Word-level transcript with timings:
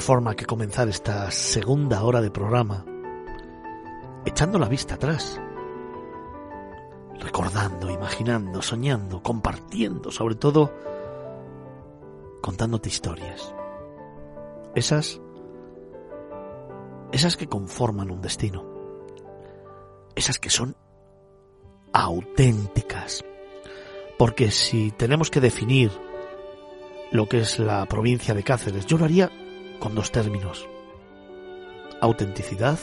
Forma 0.00 0.34
que 0.34 0.46
comenzar 0.46 0.88
esta 0.88 1.30
segunda 1.30 2.02
hora 2.02 2.20
de 2.20 2.30
programa 2.30 2.84
echando 4.24 4.58
la 4.58 4.68
vista 4.68 4.94
atrás, 4.94 5.40
recordando, 7.18 7.90
imaginando, 7.90 8.62
soñando, 8.62 9.22
compartiendo, 9.22 10.10
sobre 10.10 10.34
todo 10.34 10.72
contándote 12.42 12.88
historias. 12.88 13.54
Esas 14.74 15.20
esas 17.12 17.36
que 17.36 17.48
conforman 17.48 18.10
un 18.10 18.20
destino. 18.20 18.64
Esas 20.14 20.38
que 20.38 20.50
son 20.50 20.76
auténticas. 21.92 23.24
Porque 24.18 24.50
si 24.50 24.92
tenemos 24.92 25.30
que 25.30 25.40
definir 25.40 25.90
lo 27.10 27.28
que 27.28 27.40
es 27.40 27.58
la 27.58 27.84
provincia 27.86 28.34
de 28.34 28.44
Cáceres, 28.44 28.86
yo 28.86 28.96
lo 28.96 29.06
haría 29.06 29.30
con 29.80 29.94
dos 29.94 30.12
términos. 30.12 30.68
Autenticidad 32.00 32.78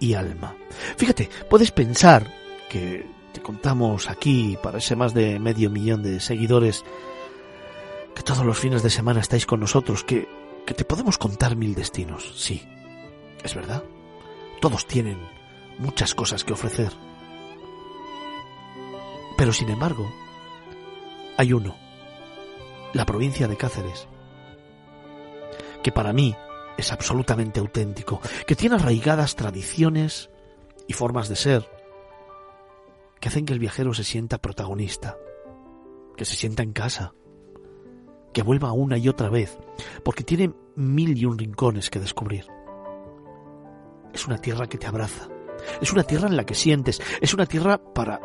y 0.00 0.14
alma. 0.14 0.56
Fíjate, 0.96 1.28
puedes 1.50 1.70
pensar 1.70 2.32
que 2.70 3.06
te 3.32 3.42
contamos 3.42 4.08
aquí 4.08 4.56
para 4.62 4.78
ese 4.78 4.96
más 4.96 5.12
de 5.12 5.38
medio 5.38 5.70
millón 5.70 6.02
de 6.02 6.20
seguidores 6.20 6.84
que 8.14 8.22
todos 8.22 8.46
los 8.46 8.58
fines 8.58 8.82
de 8.82 8.90
semana 8.90 9.20
estáis 9.20 9.44
con 9.44 9.60
nosotros, 9.60 10.02
que, 10.04 10.26
que 10.64 10.72
te 10.72 10.84
podemos 10.84 11.18
contar 11.18 11.54
mil 11.54 11.74
destinos. 11.74 12.32
Sí, 12.36 12.62
es 13.44 13.54
verdad. 13.54 13.84
Todos 14.60 14.86
tienen 14.86 15.18
muchas 15.78 16.14
cosas 16.14 16.42
que 16.42 16.54
ofrecer. 16.54 16.92
Pero 19.36 19.52
sin 19.52 19.68
embargo, 19.68 20.10
hay 21.36 21.52
uno, 21.52 21.76
la 22.94 23.04
provincia 23.04 23.46
de 23.46 23.58
Cáceres, 23.58 24.08
que 25.86 25.92
para 25.92 26.12
mí 26.12 26.34
es 26.76 26.90
absolutamente 26.90 27.60
auténtico, 27.60 28.20
que 28.44 28.56
tiene 28.56 28.74
arraigadas 28.74 29.36
tradiciones 29.36 30.30
y 30.88 30.94
formas 30.94 31.28
de 31.28 31.36
ser, 31.36 31.70
que 33.20 33.28
hacen 33.28 33.46
que 33.46 33.52
el 33.52 33.60
viajero 33.60 33.94
se 33.94 34.02
sienta 34.02 34.38
protagonista, 34.38 35.16
que 36.16 36.24
se 36.24 36.34
sienta 36.34 36.64
en 36.64 36.72
casa, 36.72 37.14
que 38.32 38.42
vuelva 38.42 38.72
una 38.72 38.98
y 38.98 39.08
otra 39.08 39.28
vez, 39.28 39.56
porque 40.02 40.24
tiene 40.24 40.52
mil 40.74 41.16
y 41.16 41.24
un 41.24 41.38
rincones 41.38 41.88
que 41.88 42.00
descubrir. 42.00 42.46
Es 44.12 44.26
una 44.26 44.38
tierra 44.38 44.66
que 44.66 44.78
te 44.78 44.88
abraza, 44.88 45.28
es 45.80 45.92
una 45.92 46.02
tierra 46.02 46.26
en 46.26 46.36
la 46.36 46.44
que 46.44 46.56
sientes, 46.56 47.00
es 47.20 47.32
una 47.32 47.46
tierra 47.46 47.78
para 47.78 48.20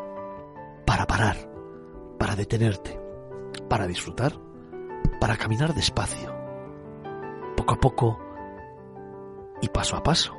para 0.87 1.05
parar, 1.05 1.37
para 2.17 2.35
detenerte, 2.35 2.99
para 3.69 3.85
disfrutar, 3.85 4.33
para 5.19 5.37
caminar 5.37 5.75
despacio 5.75 6.40
poco 7.61 7.73
a 7.75 7.79
poco 7.79 8.19
y 9.61 9.67
paso 9.69 9.95
a 9.95 10.01
paso. 10.01 10.35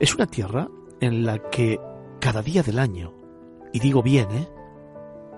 Es 0.00 0.16
una 0.16 0.26
tierra 0.26 0.68
en 1.00 1.24
la 1.24 1.38
que 1.38 1.78
cada 2.20 2.42
día 2.42 2.64
del 2.64 2.80
año, 2.80 3.14
y 3.72 3.78
digo 3.78 4.02
bien, 4.02 4.28
¿eh? 4.32 4.48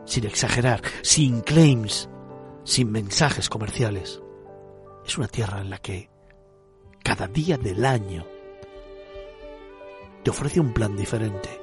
sin 0.07 0.25
exagerar, 0.25 0.81
sin 1.03 1.43
claims, 1.43 2.09
sin 2.65 2.91
mensajes 2.91 3.51
comerciales, 3.51 4.23
es 5.05 5.19
una 5.19 5.29
tierra 5.29 5.61
en 5.61 5.69
la 5.69 5.79
que 5.79 6.09
cada 7.03 7.28
día 7.28 7.59
del 7.59 7.84
año 7.84 8.25
te 10.23 10.31
ofrece 10.31 10.61
un 10.61 10.73
plan 10.73 10.97
diferente, 10.97 11.61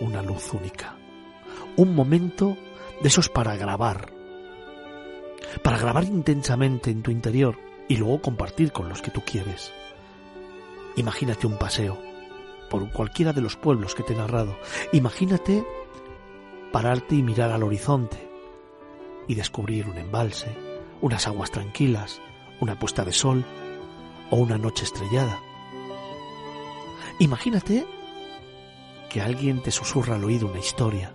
una 0.00 0.20
luz 0.20 0.52
única, 0.52 0.96
un 1.76 1.94
momento 1.94 2.56
de 3.00 3.06
esos 3.08 3.28
para 3.28 3.54
grabar, 3.54 4.12
para 5.62 5.78
grabar 5.78 6.02
intensamente 6.02 6.90
en 6.90 7.02
tu 7.02 7.12
interior 7.12 7.67
y 7.88 7.96
luego 7.96 8.20
compartir 8.20 8.72
con 8.72 8.88
los 8.88 9.02
que 9.02 9.10
tú 9.10 9.22
quieres. 9.24 9.72
Imagínate 10.96 11.46
un 11.46 11.58
paseo 11.58 11.98
por 12.68 12.90
cualquiera 12.90 13.32
de 13.32 13.40
los 13.40 13.56
pueblos 13.56 13.94
que 13.94 14.02
te 14.02 14.12
he 14.12 14.16
narrado. 14.16 14.58
Imagínate 14.92 15.64
pararte 16.72 17.14
y 17.14 17.22
mirar 17.22 17.50
al 17.50 17.62
horizonte 17.62 18.28
y 19.26 19.34
descubrir 19.34 19.88
un 19.88 19.96
embalse, 19.96 20.54
unas 21.00 21.26
aguas 21.26 21.50
tranquilas, 21.50 22.20
una 22.60 22.78
puesta 22.78 23.04
de 23.04 23.12
sol 23.12 23.44
o 24.30 24.36
una 24.36 24.58
noche 24.58 24.84
estrellada. 24.84 25.40
Imagínate 27.20 27.86
que 29.08 29.22
alguien 29.22 29.62
te 29.62 29.70
susurra 29.70 30.16
al 30.16 30.24
oído 30.24 30.48
una 30.48 30.60
historia. 30.60 31.12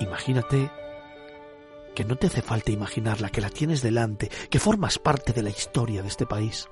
Imagínate 0.00 0.70
que 1.94 2.04
no 2.04 2.16
te 2.16 2.26
hace 2.26 2.42
falta 2.42 2.72
imaginarla, 2.72 3.30
que 3.30 3.40
la 3.40 3.50
tienes 3.50 3.82
delante, 3.82 4.30
que 4.50 4.58
formas 4.58 4.98
parte 4.98 5.32
de 5.32 5.42
la 5.42 5.50
historia 5.50 6.02
de 6.02 6.08
este 6.08 6.26
país. 6.26 6.68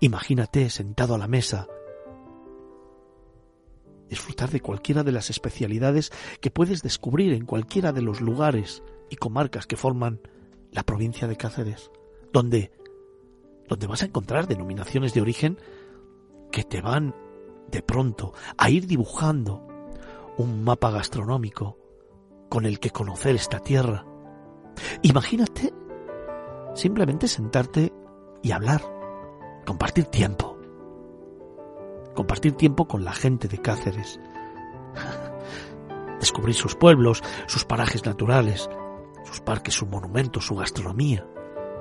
Imagínate 0.00 0.70
sentado 0.70 1.14
a 1.14 1.18
la 1.18 1.28
mesa, 1.28 1.66
disfrutar 4.08 4.50
de 4.50 4.60
cualquiera 4.60 5.02
de 5.02 5.12
las 5.12 5.30
especialidades 5.30 6.12
que 6.40 6.50
puedes 6.50 6.82
descubrir 6.82 7.32
en 7.32 7.46
cualquiera 7.46 7.92
de 7.92 8.02
los 8.02 8.20
lugares 8.20 8.82
y 9.10 9.16
comarcas 9.16 9.66
que 9.66 9.76
forman 9.76 10.20
la 10.70 10.82
provincia 10.82 11.28
de 11.28 11.36
Cáceres, 11.36 11.90
donde, 12.32 12.72
donde 13.68 13.86
vas 13.86 14.02
a 14.02 14.06
encontrar 14.06 14.46
denominaciones 14.46 15.14
de 15.14 15.20
origen 15.20 15.58
que 16.50 16.64
te 16.64 16.80
van 16.80 17.14
de 17.70 17.82
pronto 17.82 18.34
a 18.58 18.70
ir 18.70 18.86
dibujando 18.86 19.66
un 20.36 20.62
mapa 20.62 20.90
gastronómico 20.90 21.78
con 22.48 22.66
el 22.66 22.80
que 22.80 22.90
conocer 22.90 23.34
esta 23.34 23.60
tierra 23.60 24.06
Imagínate 25.02 25.72
simplemente 26.74 27.28
sentarte 27.28 27.92
y 28.42 28.52
hablar, 28.52 28.82
compartir 29.66 30.06
tiempo, 30.06 30.58
compartir 32.14 32.52
tiempo 32.52 32.86
con 32.86 33.04
la 33.04 33.12
gente 33.12 33.48
de 33.48 33.58
Cáceres, 33.58 34.20
descubrir 36.20 36.54
sus 36.54 36.74
pueblos, 36.74 37.22
sus 37.46 37.64
parajes 37.64 38.04
naturales, 38.04 38.68
sus 39.24 39.40
parques, 39.40 39.74
sus 39.74 39.88
monumentos, 39.88 40.46
su 40.46 40.54
gastronomía. 40.54 41.26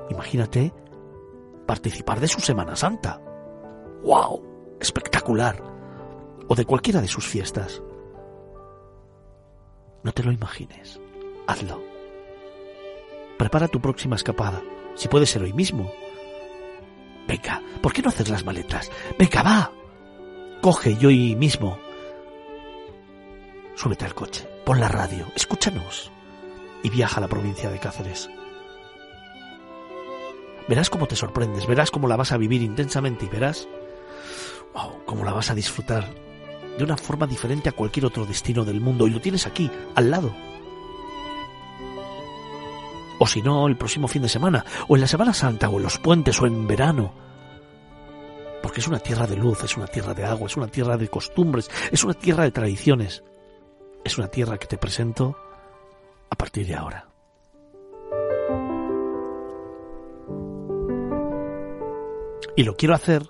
Imagínate 0.09 0.73
participar 1.65 2.19
de 2.19 2.27
su 2.27 2.39
Semana 2.39 2.75
Santa. 2.75 3.21
¡Wow! 4.03 4.77
Espectacular. 4.79 5.63
O 6.47 6.55
de 6.55 6.65
cualquiera 6.65 7.01
de 7.01 7.07
sus 7.07 7.25
fiestas. 7.25 7.81
No 10.03 10.11
te 10.11 10.23
lo 10.23 10.31
imagines. 10.31 10.99
Hazlo. 11.47 11.90
Prepara 13.41 13.67
tu 13.67 13.81
próxima 13.81 14.15
escapada, 14.15 14.61
si 14.93 15.07
puede 15.07 15.25
ser 15.25 15.41
hoy 15.41 15.51
mismo. 15.51 15.91
Venga, 17.27 17.59
¿por 17.81 17.91
qué 17.91 18.03
no 18.03 18.09
haces 18.09 18.29
las 18.29 18.45
maletas? 18.45 18.91
Venga, 19.17 19.41
va. 19.41 19.71
Coge 20.61 20.95
yo 20.97 21.07
hoy 21.07 21.35
mismo. 21.35 21.79
Súbete 23.73 24.05
al 24.05 24.13
coche, 24.13 24.47
pon 24.63 24.79
la 24.79 24.89
radio, 24.89 25.25
escúchanos 25.35 26.11
y 26.83 26.91
viaja 26.91 27.17
a 27.17 27.21
la 27.21 27.27
provincia 27.27 27.71
de 27.71 27.79
Cáceres. 27.79 28.29
Verás 30.69 30.91
cómo 30.91 31.07
te 31.07 31.15
sorprendes, 31.15 31.65
verás 31.65 31.89
cómo 31.89 32.07
la 32.07 32.17
vas 32.17 32.33
a 32.33 32.37
vivir 32.37 32.61
intensamente 32.61 33.25
y 33.25 33.29
verás 33.29 33.67
wow, 34.75 35.03
cómo 35.07 35.25
la 35.25 35.33
vas 35.33 35.49
a 35.49 35.55
disfrutar 35.55 36.13
de 36.77 36.83
una 36.83 36.95
forma 36.95 37.25
diferente 37.25 37.69
a 37.69 37.71
cualquier 37.71 38.05
otro 38.05 38.27
destino 38.27 38.65
del 38.65 38.81
mundo 38.81 39.07
y 39.07 39.09
lo 39.09 39.19
tienes 39.19 39.47
aquí, 39.47 39.71
al 39.95 40.11
lado 40.11 40.50
o 43.23 43.27
si 43.27 43.43
no, 43.43 43.67
el 43.67 43.77
próximo 43.77 44.07
fin 44.07 44.23
de 44.23 44.29
semana, 44.29 44.65
o 44.87 44.95
en 44.95 45.01
la 45.01 45.07
Semana 45.07 45.31
Santa, 45.31 45.69
o 45.69 45.77
en 45.77 45.83
los 45.83 45.99
puentes, 45.99 46.41
o 46.41 46.47
en 46.47 46.65
verano. 46.65 47.13
Porque 48.63 48.79
es 48.79 48.87
una 48.87 48.97
tierra 48.97 49.27
de 49.27 49.35
luz, 49.35 49.63
es 49.63 49.77
una 49.77 49.85
tierra 49.85 50.15
de 50.15 50.25
agua, 50.25 50.47
es 50.47 50.57
una 50.57 50.65
tierra 50.65 50.97
de 50.97 51.07
costumbres, 51.07 51.69
es 51.91 52.03
una 52.03 52.15
tierra 52.15 52.45
de 52.45 52.51
tradiciones. 52.51 53.23
Es 54.03 54.17
una 54.17 54.27
tierra 54.27 54.57
que 54.57 54.65
te 54.65 54.79
presento 54.79 55.37
a 56.31 56.35
partir 56.35 56.65
de 56.65 56.73
ahora. 56.73 57.09
Y 62.55 62.63
lo 62.63 62.75
quiero 62.75 62.95
hacer 62.95 63.29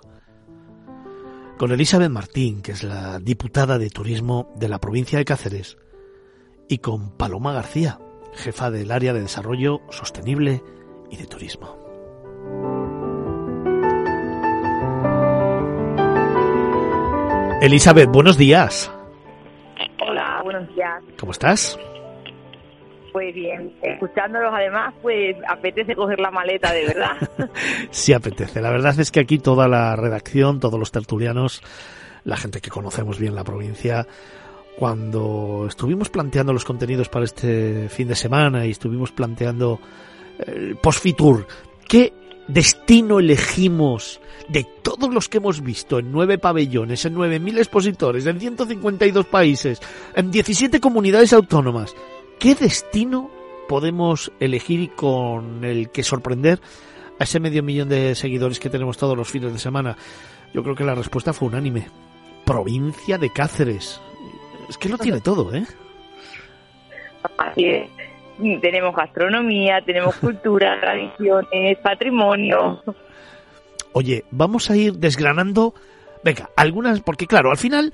con 1.58 1.70
Elizabeth 1.70 2.10
Martín, 2.10 2.62
que 2.62 2.72
es 2.72 2.82
la 2.82 3.18
diputada 3.18 3.76
de 3.76 3.90
turismo 3.90 4.50
de 4.56 4.70
la 4.70 4.80
provincia 4.80 5.18
de 5.18 5.26
Cáceres, 5.26 5.76
y 6.66 6.78
con 6.78 7.10
Paloma 7.18 7.52
García, 7.52 8.00
jefa 8.32 8.70
del 8.70 8.90
área 8.90 9.12
de 9.12 9.20
desarrollo 9.20 9.80
sostenible 9.90 10.62
y 11.10 11.16
de 11.16 11.26
turismo. 11.26 11.78
Elizabeth, 17.62 18.08
buenos 18.10 18.36
días. 18.36 18.90
Hola, 20.00 20.40
buenos 20.42 20.68
días. 20.74 21.00
¿Cómo 21.18 21.30
estás? 21.30 21.78
Pues 23.12 23.34
bien, 23.34 23.72
escuchándolos 23.82 24.52
además, 24.52 24.94
pues 25.02 25.36
apetece 25.46 25.94
coger 25.94 26.18
la 26.18 26.30
maleta, 26.30 26.72
de 26.72 26.86
verdad. 26.86 27.16
sí, 27.90 28.12
apetece. 28.14 28.60
La 28.60 28.70
verdad 28.70 28.98
es 28.98 29.10
que 29.12 29.20
aquí 29.20 29.38
toda 29.38 29.68
la 29.68 29.94
redacción, 29.94 30.58
todos 30.58 30.80
los 30.80 30.90
tertulianos, 30.90 31.62
la 32.24 32.36
gente 32.36 32.60
que 32.60 32.70
conocemos 32.70 33.20
bien 33.20 33.34
la 33.34 33.44
provincia, 33.44 34.06
cuando 34.78 35.66
estuvimos 35.68 36.08
planteando 36.08 36.52
los 36.52 36.64
contenidos 36.64 37.08
para 37.08 37.24
este 37.24 37.88
fin 37.88 38.08
de 38.08 38.14
semana 38.14 38.66
y 38.66 38.70
estuvimos 38.70 39.12
planteando 39.12 39.80
el 40.46 40.76
post-fitur, 40.76 41.46
¿qué 41.88 42.12
destino 42.48 43.20
elegimos 43.20 44.20
de 44.48 44.66
todos 44.82 45.12
los 45.12 45.28
que 45.28 45.38
hemos 45.38 45.62
visto 45.62 45.98
en 45.98 46.10
nueve 46.10 46.38
pabellones, 46.38 47.04
en 47.04 47.14
nueve 47.14 47.38
mil 47.38 47.58
expositores, 47.58 48.26
en 48.26 48.40
152 48.40 49.26
países, 49.26 49.80
en 50.14 50.30
17 50.30 50.80
comunidades 50.80 51.32
autónomas? 51.32 51.94
¿Qué 52.38 52.54
destino 52.54 53.30
podemos 53.68 54.32
elegir 54.40 54.80
y 54.80 54.88
con 54.88 55.64
el 55.64 55.90
que 55.90 56.02
sorprender 56.02 56.60
a 57.18 57.24
ese 57.24 57.40
medio 57.40 57.62
millón 57.62 57.88
de 57.88 58.14
seguidores 58.14 58.58
que 58.58 58.70
tenemos 58.70 58.96
todos 58.96 59.16
los 59.16 59.28
fines 59.28 59.52
de 59.52 59.58
semana? 59.58 59.96
Yo 60.52 60.62
creo 60.62 60.74
que 60.74 60.84
la 60.84 60.94
respuesta 60.94 61.32
fue 61.32 61.48
unánime. 61.48 61.88
Provincia 62.44 63.16
de 63.16 63.30
Cáceres. 63.30 64.00
Es 64.68 64.78
que 64.78 64.88
lo 64.88 64.98
tiene 64.98 65.20
todo, 65.20 65.54
¿eh? 65.54 65.64
Así 67.38 67.66
es. 67.66 67.90
Tenemos 68.60 68.96
gastronomía, 68.96 69.80
tenemos 69.84 70.16
cultura, 70.16 70.78
tradiciones, 70.80 71.78
patrimonio. 71.78 72.82
Oye, 73.92 74.24
vamos 74.30 74.70
a 74.70 74.76
ir 74.76 74.94
desgranando, 74.94 75.74
venga, 76.24 76.50
algunas, 76.56 77.00
porque 77.00 77.26
claro, 77.26 77.50
al 77.50 77.58
final 77.58 77.92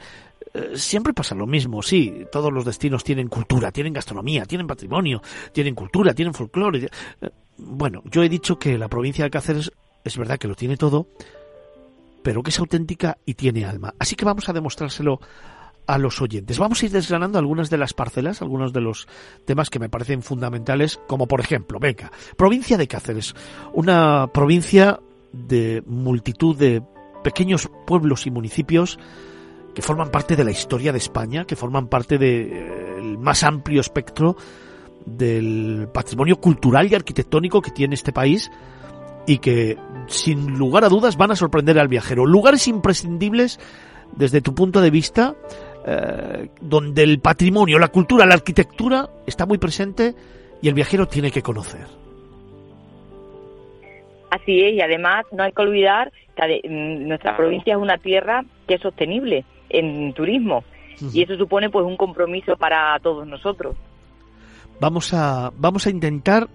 eh, 0.54 0.72
siempre 0.74 1.12
pasa 1.12 1.34
lo 1.34 1.46
mismo, 1.46 1.82
sí, 1.82 2.24
todos 2.30 2.52
los 2.52 2.64
destinos 2.64 3.04
tienen 3.04 3.28
cultura, 3.28 3.72
tienen 3.72 3.92
gastronomía, 3.92 4.44
tienen 4.44 4.66
patrimonio, 4.66 5.20
tienen 5.52 5.74
cultura, 5.74 6.14
tienen 6.14 6.34
folclore. 6.34 6.84
Eh, 6.84 7.30
bueno, 7.58 8.02
yo 8.04 8.22
he 8.22 8.28
dicho 8.28 8.58
que 8.58 8.78
la 8.78 8.88
provincia 8.88 9.24
de 9.24 9.30
Cáceres 9.30 9.72
es 10.04 10.16
verdad 10.16 10.38
que 10.38 10.48
lo 10.48 10.54
tiene 10.54 10.76
todo, 10.76 11.08
pero 12.22 12.42
que 12.42 12.50
es 12.50 12.58
auténtica 12.58 13.18
y 13.26 13.34
tiene 13.34 13.64
alma. 13.64 13.94
Así 13.98 14.14
que 14.14 14.24
vamos 14.24 14.48
a 14.48 14.52
demostrárselo 14.52 15.20
a 15.88 15.96
los 15.96 16.20
oyentes. 16.20 16.58
Vamos 16.58 16.82
a 16.82 16.86
ir 16.86 16.92
desgranando 16.92 17.38
algunas 17.38 17.70
de 17.70 17.78
las 17.78 17.94
parcelas, 17.94 18.42
algunos 18.42 18.74
de 18.74 18.82
los 18.82 19.08
temas 19.46 19.70
que 19.70 19.78
me 19.78 19.88
parecen 19.88 20.22
fundamentales, 20.22 21.00
como 21.08 21.26
por 21.26 21.40
ejemplo, 21.40 21.78
venga, 21.80 22.12
provincia 22.36 22.76
de 22.76 22.86
Cáceres, 22.86 23.34
una 23.72 24.28
provincia 24.32 25.00
de 25.32 25.82
multitud 25.86 26.56
de 26.56 26.82
pequeños 27.24 27.70
pueblos 27.86 28.26
y 28.26 28.30
municipios 28.30 28.98
que 29.74 29.80
forman 29.80 30.10
parte 30.10 30.36
de 30.36 30.44
la 30.44 30.50
historia 30.50 30.92
de 30.92 30.98
España, 30.98 31.46
que 31.46 31.56
forman 31.56 31.88
parte 31.88 32.18
del 32.18 32.52
eh, 32.52 33.16
más 33.18 33.42
amplio 33.42 33.80
espectro 33.80 34.36
del 35.06 35.88
patrimonio 35.92 36.36
cultural 36.36 36.92
y 36.92 36.94
arquitectónico 36.96 37.62
que 37.62 37.70
tiene 37.70 37.94
este 37.94 38.12
país 38.12 38.50
y 39.26 39.38
que 39.38 39.78
sin 40.06 40.58
lugar 40.58 40.84
a 40.84 40.90
dudas 40.90 41.16
van 41.16 41.30
a 41.30 41.36
sorprender 41.36 41.78
al 41.78 41.88
viajero. 41.88 42.26
Lugares 42.26 42.68
imprescindibles 42.68 43.58
desde 44.16 44.40
tu 44.40 44.54
punto 44.54 44.80
de 44.80 44.90
vista 44.90 45.34
eh, 45.86 46.48
donde 46.60 47.02
el 47.02 47.20
patrimonio, 47.20 47.78
la 47.78 47.88
cultura, 47.88 48.26
la 48.26 48.34
arquitectura 48.34 49.08
está 49.26 49.46
muy 49.46 49.58
presente 49.58 50.14
y 50.60 50.68
el 50.68 50.74
viajero 50.74 51.06
tiene 51.06 51.30
que 51.30 51.42
conocer. 51.42 51.86
Así 54.30 54.60
es, 54.62 54.74
y 54.74 54.80
además 54.80 55.24
no 55.32 55.42
hay 55.42 55.52
que 55.52 55.62
olvidar 55.62 56.12
que 56.36 56.60
mm, 56.68 57.08
nuestra 57.08 57.36
provincia 57.36 57.74
es 57.74 57.80
una 57.80 57.98
tierra 57.98 58.44
que 58.66 58.74
es 58.74 58.80
sostenible 58.80 59.44
en 59.70 60.12
turismo 60.12 60.64
y 61.12 61.22
eso 61.22 61.36
supone 61.36 61.70
pues 61.70 61.86
un 61.86 61.96
compromiso 61.96 62.56
para 62.56 62.98
todos 63.00 63.26
nosotros. 63.26 63.76
Vamos 64.80 65.12
a 65.14 65.52
vamos 65.56 65.86
a 65.86 65.90
intentar 65.90 66.48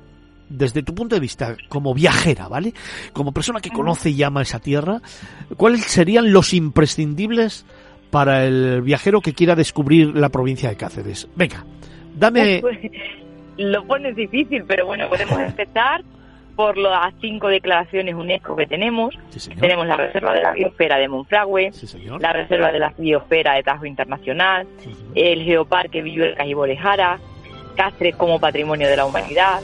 desde 0.50 0.84
tu 0.84 0.94
punto 0.94 1.16
de 1.16 1.22
vista 1.22 1.56
como 1.70 1.94
viajera, 1.94 2.48
¿vale? 2.48 2.74
Como 3.14 3.32
persona 3.32 3.60
que 3.60 3.70
conoce 3.70 4.10
y 4.10 4.22
ama 4.24 4.42
esa 4.42 4.60
tierra, 4.60 5.02
¿cuáles 5.58 5.84
serían 5.86 6.32
los 6.32 6.54
imprescindibles 6.54 7.66
para 8.14 8.46
el 8.46 8.84
viajero 8.84 9.22
que 9.22 9.34
quiera 9.34 9.56
descubrir 9.56 10.16
la 10.16 10.30
provincia 10.30 10.70
de 10.70 10.78
Cáceres? 10.78 11.28
Venga, 11.36 11.66
dame... 12.16 12.62
Pues, 12.62 12.78
lo 13.58 13.86
pones 13.86 14.16
difícil, 14.16 14.64
pero 14.68 14.86
bueno, 14.86 15.10
podemos 15.10 15.40
empezar 15.40 16.04
por 16.56 16.78
las 16.78 17.14
cinco 17.22 17.48
declaraciones 17.48 18.14
UNESCO 18.14 18.56
que 18.56 18.68
tenemos. 18.68 19.16
tenemos 19.60 19.88
la 19.88 19.98
Reserva 19.98 20.34
de 20.34 20.42
la 20.44 20.52
Biosfera 20.52 20.98
de 20.98 21.08
Monfragüe, 21.08 21.72
la 22.20 22.34
Reserva 22.34 22.72
de 22.72 22.80
la 22.80 22.94
Biosfera 22.96 23.56
de 23.56 23.64
Tajo 23.64 23.86
Internacional, 23.88 24.68
el 25.16 25.44
Geoparque 25.44 26.04
Villuercas 26.04 26.48
y 26.48 26.54
Borejara, 26.54 27.20
Cáceres 27.76 28.16
como 28.16 28.40
Patrimonio 28.40 28.88
de 28.88 28.98
la 28.98 29.06
Humanidad, 29.06 29.62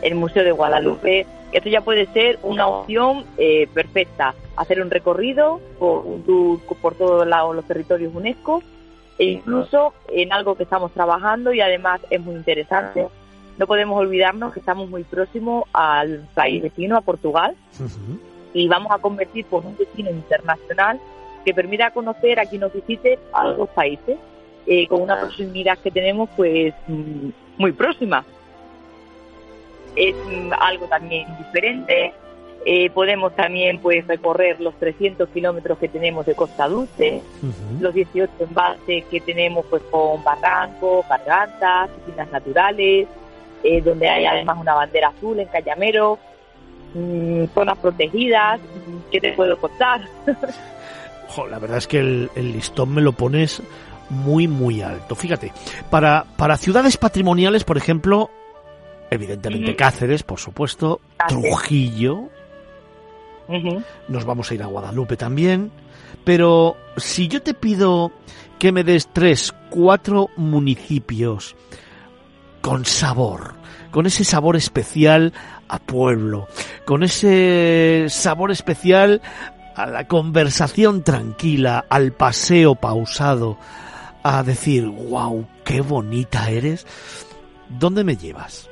el 0.00 0.14
Museo 0.14 0.44
de 0.44 0.52
Guadalupe. 0.52 1.26
Esto 1.52 1.68
ya 1.68 1.82
puede 1.82 2.06
ser 2.06 2.38
una 2.42 2.66
opción 2.66 3.24
eh, 3.36 3.68
perfecta 3.72 4.34
hacer 4.56 4.80
un 4.80 4.90
recorrido 4.90 5.60
por, 5.78 6.04
por 6.80 6.94
todos 6.94 7.26
los 7.26 7.64
territorios 7.66 8.14
UNESCO 8.14 8.62
e 9.18 9.24
incluso 9.26 9.92
en 10.08 10.32
algo 10.32 10.56
que 10.56 10.62
estamos 10.62 10.92
trabajando 10.92 11.52
y 11.52 11.60
además 11.60 12.00
es 12.10 12.20
muy 12.20 12.34
interesante. 12.34 13.06
No 13.58 13.66
podemos 13.66 13.98
olvidarnos 13.98 14.52
que 14.52 14.60
estamos 14.60 14.88
muy 14.88 15.04
próximos 15.04 15.64
al 15.72 16.26
país 16.34 16.62
vecino, 16.62 16.96
a 16.96 17.02
Portugal, 17.02 17.54
y 18.54 18.66
vamos 18.68 18.90
a 18.90 18.98
convertir 18.98 19.44
por 19.44 19.64
un 19.64 19.76
destino 19.76 20.10
internacional 20.10 20.98
que 21.44 21.52
permita 21.52 21.90
conocer 21.90 22.40
a 22.40 22.46
quien 22.46 22.62
nos 22.62 22.72
visite 22.72 23.18
a 23.32 23.48
los 23.48 23.68
países 23.70 24.18
eh, 24.66 24.86
con 24.86 25.02
una 25.02 25.18
proximidad 25.20 25.78
que 25.78 25.90
tenemos 25.90 26.30
pues 26.36 26.72
mm, 26.86 27.28
muy 27.58 27.72
próxima. 27.72 28.24
Es 29.96 30.14
algo 30.58 30.86
también 30.86 31.26
diferente, 31.38 32.12
eh, 32.64 32.90
podemos 32.90 33.34
también 33.34 33.80
pues 33.80 34.06
recorrer 34.06 34.60
los 34.60 34.74
300 34.78 35.28
kilómetros 35.30 35.78
que 35.78 35.88
tenemos 35.88 36.24
de 36.26 36.34
Costa 36.36 36.68
Dulce, 36.68 37.20
los 37.80 37.92
18 37.92 38.32
embalses 38.38 39.04
que 39.06 39.20
tenemos 39.20 39.66
pues 39.68 39.82
con 39.90 40.22
barrancos, 40.22 41.04
gargantas, 41.08 41.90
piscinas 41.90 42.30
naturales, 42.30 43.08
eh, 43.64 43.80
donde 43.80 44.08
hay 44.08 44.26
además 44.26 44.58
una 44.60 44.74
bandera 44.74 45.08
azul 45.08 45.40
en 45.40 45.48
Callamero, 45.48 46.20
mm, 46.94 47.46
zonas 47.52 47.78
protegidas. 47.78 48.60
¿Qué 49.10 49.20
te 49.20 49.32
puedo 49.32 49.58
contar? 49.58 50.02
la 51.50 51.58
verdad 51.58 51.78
es 51.78 51.88
que 51.88 51.98
el, 51.98 52.30
listón 52.36 52.94
me 52.94 53.00
lo 53.00 53.10
pones 53.10 53.60
muy 54.08 54.46
muy 54.46 54.82
alto. 54.82 55.16
Fíjate, 55.16 55.52
para, 55.90 56.26
para 56.36 56.56
ciudades 56.56 56.96
patrimoniales, 56.96 57.64
por 57.64 57.76
ejemplo, 57.76 58.30
evidentemente 59.12 59.76
Cáceres, 59.76 60.22
por 60.22 60.38
supuesto, 60.38 61.00
Trujillo, 61.28 62.28
nos 64.08 64.24
vamos 64.24 64.50
a 64.50 64.54
ir 64.54 64.62
a 64.62 64.66
Guadalupe 64.66 65.16
también. 65.16 65.70
Pero 66.24 66.76
si 66.96 67.28
yo 67.28 67.42
te 67.42 67.54
pido 67.54 68.12
que 68.58 68.72
me 68.72 68.84
des 68.84 69.08
tres, 69.12 69.52
cuatro 69.70 70.30
municipios 70.36 71.56
con 72.60 72.84
sabor, 72.84 73.54
con 73.90 74.06
ese 74.06 74.24
sabor 74.24 74.56
especial 74.56 75.32
a 75.68 75.78
pueblo, 75.78 76.46
con 76.84 77.02
ese 77.02 78.06
sabor 78.08 78.50
especial 78.52 79.20
a 79.74 79.86
la 79.86 80.06
conversación 80.06 81.02
tranquila, 81.02 81.84
al 81.88 82.12
paseo 82.12 82.74
pausado, 82.74 83.58
a 84.22 84.42
decir, 84.44 84.86
wow, 84.86 85.46
qué 85.64 85.80
bonita 85.80 86.50
eres, 86.50 86.86
¿dónde 87.68 88.04
me 88.04 88.16
llevas? 88.16 88.68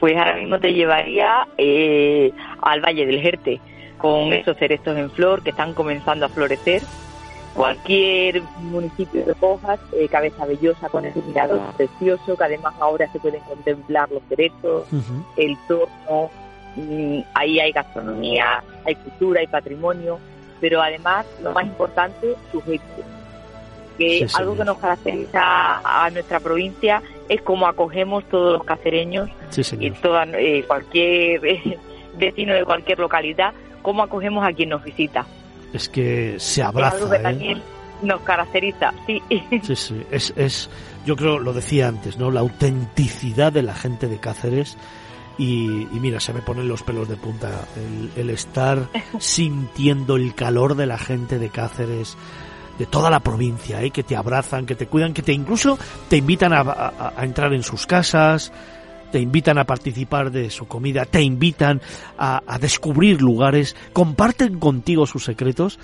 Pues 0.00 0.16
ahora 0.16 0.36
mismo 0.36 0.58
te 0.58 0.72
llevaría 0.72 1.46
eh, 1.56 2.32
al 2.62 2.80
Valle 2.80 3.06
del 3.06 3.20
Jerte, 3.20 3.60
con 3.98 4.32
esos 4.32 4.56
cerezos 4.56 4.96
en 4.96 5.10
flor 5.10 5.42
que 5.42 5.50
están 5.50 5.74
comenzando 5.74 6.26
a 6.26 6.28
florecer. 6.28 6.82
Cualquier 7.54 8.42
municipio 8.60 9.24
de 9.24 9.34
Cojas, 9.34 9.80
eh, 9.92 10.06
Cabeza 10.08 10.46
Bellosa 10.46 10.88
con 10.88 11.04
ese 11.04 11.20
mirador 11.22 11.60
precioso, 11.76 12.36
que 12.36 12.44
además 12.44 12.74
ahora 12.78 13.10
se 13.10 13.18
pueden 13.18 13.40
contemplar 13.40 14.08
los 14.10 14.22
cerezos, 14.28 14.86
el 15.36 15.56
torno, 15.66 16.30
mm, 16.76 17.20
ahí 17.34 17.58
hay 17.58 17.72
gastronomía, 17.72 18.62
hay 18.84 18.94
cultura, 18.94 19.40
hay 19.40 19.48
patrimonio, 19.48 20.20
pero 20.60 20.80
además, 20.80 21.26
lo 21.42 21.50
más 21.52 21.64
importante, 21.64 22.36
su 22.52 22.62
gente 22.62 23.02
que 23.98 24.26
algo 24.34 24.56
que 24.56 24.64
nos 24.64 24.78
caracteriza 24.78 25.80
a 25.84 26.08
nuestra 26.10 26.38
provincia 26.38 27.02
es 27.28 27.42
cómo 27.42 27.66
acogemos 27.66 28.24
todos 28.28 28.54
los 28.54 28.64
cacereños 28.64 29.28
y 29.78 29.90
toda, 29.92 30.24
eh, 30.24 30.64
cualquier 30.66 31.40
vecino 32.16 32.54
de 32.54 32.64
cualquier 32.64 32.98
localidad, 32.98 33.52
cómo 33.82 34.02
acogemos 34.02 34.46
a 34.46 34.52
quien 34.52 34.70
nos 34.70 34.82
visita. 34.82 35.26
Es 35.72 35.88
que 35.88 36.36
se 36.38 36.62
abraza. 36.62 36.96
Es 36.96 37.02
algo 37.02 37.10
que 37.12 37.18
¿eh? 37.18 37.22
también 37.22 37.62
nos 38.02 38.20
caracteriza, 38.22 38.92
sí. 39.06 39.22
Sí, 39.62 39.76
sí, 39.76 40.02
es, 40.10 40.32
es, 40.36 40.70
yo 41.04 41.16
creo, 41.16 41.38
lo 41.38 41.52
decía 41.52 41.88
antes, 41.88 42.18
¿no? 42.18 42.30
La 42.30 42.40
autenticidad 42.40 43.52
de 43.52 43.62
la 43.62 43.74
gente 43.74 44.08
de 44.08 44.18
Cáceres. 44.18 44.76
Y, 45.40 45.86
mira, 45.92 46.18
se 46.18 46.32
me 46.32 46.42
ponen 46.42 46.66
los 46.66 46.82
pelos 46.82 47.08
de 47.08 47.14
punta 47.14 47.48
el, 47.76 48.10
el 48.20 48.30
estar 48.30 48.88
sintiendo 49.20 50.16
el 50.16 50.34
calor 50.34 50.74
de 50.74 50.86
la 50.86 50.98
gente 50.98 51.38
de 51.38 51.48
Cáceres, 51.48 52.16
de 52.78 52.86
toda 52.86 53.10
la 53.10 53.20
provincia, 53.20 53.82
¿eh? 53.82 53.90
que 53.90 54.04
te 54.04 54.16
abrazan, 54.16 54.64
que 54.64 54.74
te 54.74 54.86
cuidan, 54.86 55.12
que 55.12 55.22
te 55.22 55.32
incluso 55.32 55.78
te 56.08 56.16
invitan 56.16 56.52
a, 56.52 57.12
entrar 57.20 57.52
en 57.52 57.62
sus 57.62 57.86
casas, 57.86 58.52
te 59.10 59.18
invitan 59.18 59.58
a 59.58 59.64
participar 59.64 60.30
de 60.30 60.48
su 60.50 60.66
comida, 60.66 61.04
te 61.04 61.20
invitan 61.20 61.80
a, 62.18 62.58
descubrir 62.60 63.20
lugares, 63.20 63.76
comparten 63.92 64.58
contigo 64.58 65.06
sus 65.06 65.24
secretos 65.24 65.78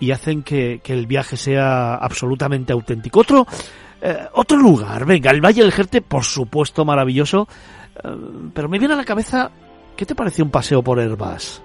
y 0.00 0.10
hacen 0.10 0.42
que, 0.42 0.80
el 0.84 1.06
viaje 1.06 1.36
sea 1.36 1.94
absolutamente 1.94 2.72
auténtico. 2.72 3.20
Otro, 3.20 3.46
eh, 4.00 4.26
otro 4.32 4.58
lugar, 4.58 5.06
venga, 5.06 5.30
el 5.30 5.40
Valle 5.40 5.62
del 5.62 5.72
Jerte, 5.72 6.02
por 6.02 6.24
supuesto 6.24 6.84
maravilloso, 6.84 7.46
eh, 8.02 8.08
pero 8.52 8.68
me 8.68 8.80
viene 8.80 8.94
a 8.94 8.96
la 8.96 9.04
cabeza, 9.04 9.52
¿qué 9.96 10.04
te 10.04 10.16
parece 10.16 10.42
un 10.42 10.50
paseo 10.50 10.82
por 10.82 10.98
Herbas? 10.98 11.62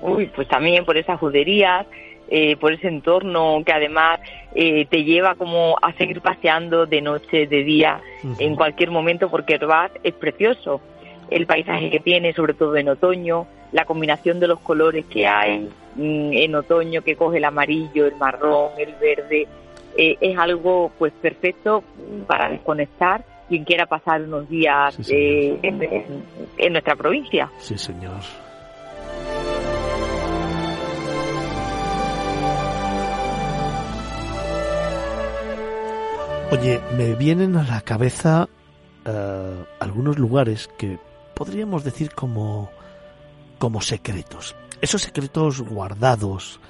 Uy, 0.00 0.30
pues 0.34 0.48
también 0.48 0.84
por 0.84 0.96
esas 0.96 1.18
juderías, 1.18 1.86
eh, 2.34 2.56
por 2.56 2.72
ese 2.72 2.88
entorno 2.88 3.62
que 3.62 3.72
además 3.72 4.18
eh, 4.54 4.86
te 4.86 5.04
lleva 5.04 5.34
como 5.34 5.76
a 5.82 5.92
seguir 5.92 6.22
paseando 6.22 6.86
de 6.86 7.02
noche, 7.02 7.46
de 7.46 7.62
día, 7.62 8.00
en 8.38 8.56
cualquier 8.56 8.90
momento, 8.90 9.30
porque 9.30 9.56
Herbaz 9.56 9.92
es 10.02 10.14
precioso. 10.14 10.80
El 11.28 11.44
paisaje 11.44 11.90
que 11.90 12.00
tiene, 12.00 12.32
sobre 12.32 12.54
todo 12.54 12.74
en 12.78 12.88
otoño, 12.88 13.46
la 13.72 13.84
combinación 13.84 14.40
de 14.40 14.48
los 14.48 14.60
colores 14.60 15.04
que 15.04 15.26
hay 15.26 15.68
mm, 15.96 16.32
en 16.32 16.54
otoño, 16.54 17.02
que 17.02 17.16
coge 17.16 17.36
el 17.36 17.44
amarillo, 17.44 18.06
el 18.06 18.16
marrón, 18.16 18.70
el 18.78 18.94
verde, 18.94 19.46
eh, 19.98 20.16
es 20.18 20.38
algo 20.38 20.90
pues 20.98 21.12
perfecto 21.12 21.84
para 22.26 22.48
desconectar 22.48 23.26
quien 23.46 23.64
quiera 23.64 23.84
pasar 23.84 24.22
unos 24.22 24.48
días 24.48 24.98
en 25.10 26.72
nuestra 26.72 26.96
provincia. 26.96 27.50
Sí, 27.58 27.76
señor. 27.76 28.22
Oye, 36.52 36.82
me 36.98 37.14
vienen 37.14 37.56
a 37.56 37.62
la 37.62 37.80
cabeza 37.80 38.46
eh, 39.06 39.64
algunos 39.80 40.18
lugares 40.18 40.68
que 40.76 40.98
podríamos 41.34 41.82
decir 41.82 42.12
como, 42.14 42.68
como 43.58 43.80
secretos. 43.80 44.54
Esos 44.82 45.00
secretos 45.00 45.62
guardados, 45.62 46.60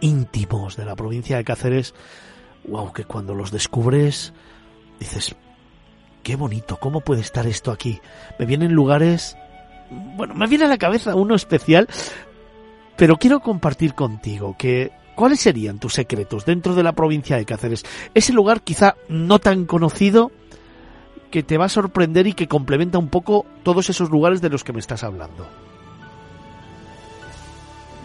íntimos 0.00 0.76
de 0.76 0.84
la 0.84 0.94
provincia 0.94 1.36
de 1.36 1.42
Cáceres, 1.42 1.96
wow, 2.68 2.92
que 2.92 3.06
cuando 3.06 3.34
los 3.34 3.50
descubres 3.50 4.34
dices, 5.00 5.34
qué 6.22 6.36
bonito, 6.36 6.76
¿cómo 6.76 7.00
puede 7.00 7.22
estar 7.22 7.44
esto 7.48 7.72
aquí? 7.72 8.00
Me 8.38 8.46
vienen 8.46 8.72
lugares, 8.72 9.36
bueno, 9.90 10.34
me 10.34 10.46
viene 10.46 10.66
a 10.66 10.68
la 10.68 10.78
cabeza 10.78 11.16
uno 11.16 11.34
especial, 11.34 11.88
pero 12.96 13.16
quiero 13.16 13.40
compartir 13.40 13.94
contigo 13.94 14.54
que 14.56 14.92
¿Cuáles 15.18 15.40
serían 15.40 15.80
tus 15.80 15.94
secretos 15.94 16.46
dentro 16.46 16.76
de 16.76 16.84
la 16.84 16.92
provincia 16.92 17.36
de 17.36 17.44
Cáceres? 17.44 17.84
Ese 18.14 18.32
lugar 18.32 18.60
quizá 18.60 18.94
no 19.08 19.40
tan 19.40 19.64
conocido 19.64 20.30
que 21.32 21.42
te 21.42 21.58
va 21.58 21.64
a 21.64 21.68
sorprender 21.68 22.28
y 22.28 22.34
que 22.34 22.46
complementa 22.46 22.98
un 22.98 23.08
poco 23.08 23.44
todos 23.64 23.90
esos 23.90 24.10
lugares 24.10 24.40
de 24.40 24.48
los 24.48 24.62
que 24.62 24.72
me 24.72 24.78
estás 24.78 25.02
hablando. 25.02 25.44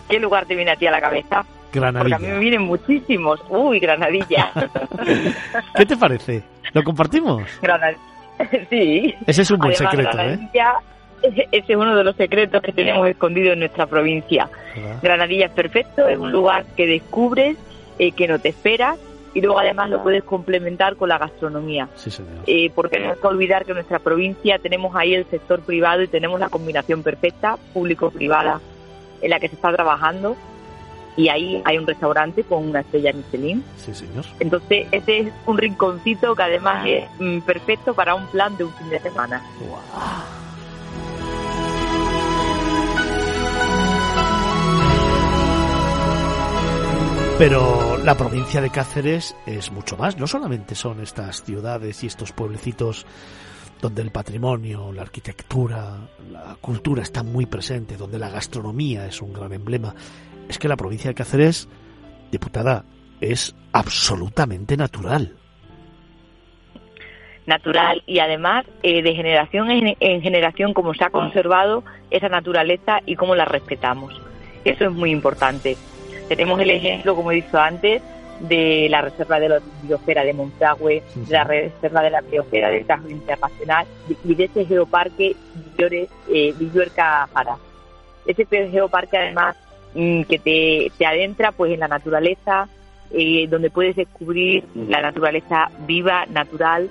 ¿Qué 0.09 0.19
lugar 0.19 0.47
te 0.47 0.55
viene 0.55 0.71
a 0.71 0.75
ti 0.75 0.87
a 0.87 0.91
la 0.91 0.99
cabeza? 0.99 1.45
Granadilla. 1.71 2.17
Porque 2.17 2.25
a 2.25 2.29
mí 2.29 2.33
me 2.33 2.39
vienen 2.39 2.63
muchísimos. 2.63 3.39
Uy, 3.47 3.79
Granadilla. 3.79 4.51
¿Qué 5.75 5.85
te 5.85 5.95
parece? 5.95 6.43
¿Lo 6.73 6.83
compartimos? 6.83 7.43
Granadilla. 7.61 8.01
Sí. 8.71 9.13
Ese 9.27 9.43
es 9.43 9.51
un 9.51 9.59
buen 9.59 9.75
secreto, 9.75 10.19
¿eh? 10.19 10.49
Ese 11.23 11.47
es 11.51 11.75
uno 11.75 11.95
de 11.95 12.03
los 12.03 12.15
secretos 12.15 12.61
que 12.61 12.73
tenemos 12.73 13.07
escondido 13.07 13.53
en 13.53 13.59
nuestra 13.59 13.87
provincia. 13.87 14.49
Granadilla 15.01 15.45
es 15.45 15.51
perfecto, 15.51 16.07
es 16.07 16.17
un 16.17 16.31
lugar 16.31 16.65
que 16.75 16.85
descubres, 16.85 17.57
eh, 17.97 18.11
que 18.11 18.27
no 18.27 18.39
te 18.39 18.49
esperas 18.49 18.97
y 19.33 19.41
luego 19.41 19.59
además 19.59 19.89
lo 19.89 20.03
puedes 20.03 20.23
complementar 20.23 20.95
con 20.95 21.09
la 21.09 21.17
gastronomía. 21.17 21.89
Eh, 22.45 22.71
porque 22.75 22.99
no 22.99 23.11
hay 23.11 23.17
que 23.19 23.27
olvidar 23.27 23.65
que 23.65 23.71
en 23.71 23.77
nuestra 23.77 23.99
provincia 23.99 24.59
tenemos 24.59 24.95
ahí 24.95 25.15
el 25.15 25.25
sector 25.25 25.61
privado 25.61 26.03
y 26.03 26.07
tenemos 26.07 26.39
la 26.39 26.49
combinación 26.49 27.01
perfecta, 27.01 27.57
público-privada, 27.73 28.61
en 29.21 29.29
la 29.29 29.39
que 29.39 29.49
se 29.49 29.55
está 29.55 29.71
trabajando. 29.73 30.35
Y 31.15 31.29
ahí 31.29 31.61
hay 31.65 31.77
un 31.77 31.85
restaurante 31.85 32.43
con 32.43 32.67
una 32.67 32.79
estrella 32.79 33.13
Michelin. 33.13 33.63
Sí, 33.77 33.93
señor. 33.93 34.25
Entonces, 34.39 34.87
este 34.91 35.19
es 35.19 35.33
un 35.45 35.57
rinconcito 35.57 36.35
que 36.35 36.43
además 36.43 36.87
es 36.87 37.05
mm, 37.19 37.41
perfecto 37.41 37.93
para 37.93 38.15
un 38.15 38.25
plan 38.27 38.57
de 38.57 38.63
un 38.63 38.73
fin 38.73 38.89
de 38.89 38.99
semana. 38.99 39.43
Pero 47.37 47.97
la 47.97 48.15
provincia 48.15 48.61
de 48.61 48.69
Cáceres 48.69 49.35
es 49.47 49.71
mucho 49.71 49.97
más, 49.97 50.17
no 50.19 50.27
solamente 50.27 50.75
son 50.75 51.01
estas 51.01 51.43
ciudades 51.43 52.03
y 52.03 52.07
estos 52.07 52.31
pueblecitos 52.31 53.07
donde 53.81 54.03
el 54.03 54.11
patrimonio, 54.11 54.93
la 54.93 55.01
arquitectura, 55.01 55.97
la 56.31 56.55
cultura 56.61 57.01
están 57.01 57.31
muy 57.31 57.47
presente, 57.47 57.97
donde 57.97 58.19
la 58.19 58.29
gastronomía 58.29 59.07
es 59.07 59.21
un 59.21 59.33
gran 59.33 59.51
emblema. 59.51 59.95
Es 60.47 60.59
que 60.59 60.67
la 60.67 60.77
provincia 60.77 61.09
de 61.09 61.15
Cáceres, 61.15 61.67
diputada, 62.31 62.85
es 63.19 63.55
absolutamente 63.73 64.77
natural. 64.77 65.35
Natural 67.47 68.03
y 68.05 68.19
además 68.19 68.65
eh, 68.83 69.01
de 69.01 69.15
generación 69.15 69.69
en 69.71 70.21
generación 70.21 70.73
como 70.73 70.93
se 70.93 71.03
ha 71.03 71.09
conservado 71.09 71.83
esa 72.09 72.29
naturaleza 72.29 72.99
y 73.05 73.15
cómo 73.15 73.35
la 73.35 73.45
respetamos. 73.45 74.13
Eso 74.63 74.85
es 74.85 74.91
muy 74.91 75.11
importante. 75.11 75.75
Tenemos 76.27 76.59
el 76.59 76.69
ejemplo, 76.69 77.15
como 77.15 77.31
he 77.31 77.35
dicho 77.35 77.59
antes, 77.59 78.01
de 78.39 78.87
la 78.89 79.01
Reserva 79.01 79.39
de 79.39 79.49
la 79.49 79.61
Biosfera 79.83 80.23
de 80.23 80.33
Montragüe, 80.33 81.03
de 81.15 81.33
la 81.33 81.43
Reserva 81.43 82.01
de 82.01 82.09
la 82.09 82.21
Biosfera 82.21 82.69
del 82.69 82.85
Tajo 82.85 83.09
Internacional 83.09 83.85
y 84.23 84.35
de 84.35 84.45
ese 84.45 84.65
geoparque 84.65 85.35
eh, 85.77 86.53
Villuerca 86.57 87.27
Jara. 87.33 87.57
Ese 88.25 88.45
geoparque 88.45 89.17
además 89.17 89.55
mm, 89.93 90.23
que 90.23 90.39
te, 90.39 90.91
te, 90.97 91.05
adentra 91.05 91.51
pues 91.51 91.73
en 91.73 91.79
la 91.79 91.87
naturaleza, 91.87 92.67
eh, 93.11 93.47
donde 93.47 93.69
puedes 93.69 93.95
descubrir 93.95 94.63
la 94.75 95.01
naturaleza 95.01 95.69
viva, 95.85 96.25
natural, 96.25 96.89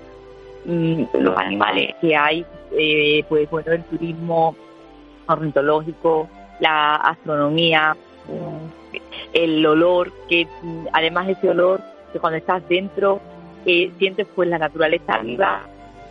mm, 0.65 1.05
los 1.15 1.37
animales 1.37 1.95
que 2.01 2.17
hay, 2.17 2.45
eh, 2.73 3.25
pues 3.29 3.51
bueno, 3.51 3.73
el 3.73 3.85
turismo 3.85 4.57
ornitológico, 5.27 6.29
la 6.61 6.97
astronomía, 6.97 7.97
el 9.33 9.65
olor, 9.65 10.13
que 10.29 10.47
además 10.93 11.29
ese 11.29 11.49
olor 11.49 11.81
que 12.13 12.19
cuando 12.19 12.39
estás 12.39 12.67
dentro 12.69 13.21
eh, 13.65 13.91
sientes 13.99 14.27
pues 14.35 14.49
la 14.49 14.59
naturaleza 14.59 15.19
viva, 15.19 15.63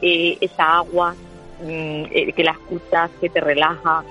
eh, 0.02 0.38
esa 0.40 0.78
agua, 0.78 1.14
mm, 1.62 2.04
eh, 2.12 2.34
que 2.34 2.44
la 2.44 2.52
escuchas, 2.52 3.12
que 3.20 3.30
te 3.30 3.42
relaja. 3.42 4.04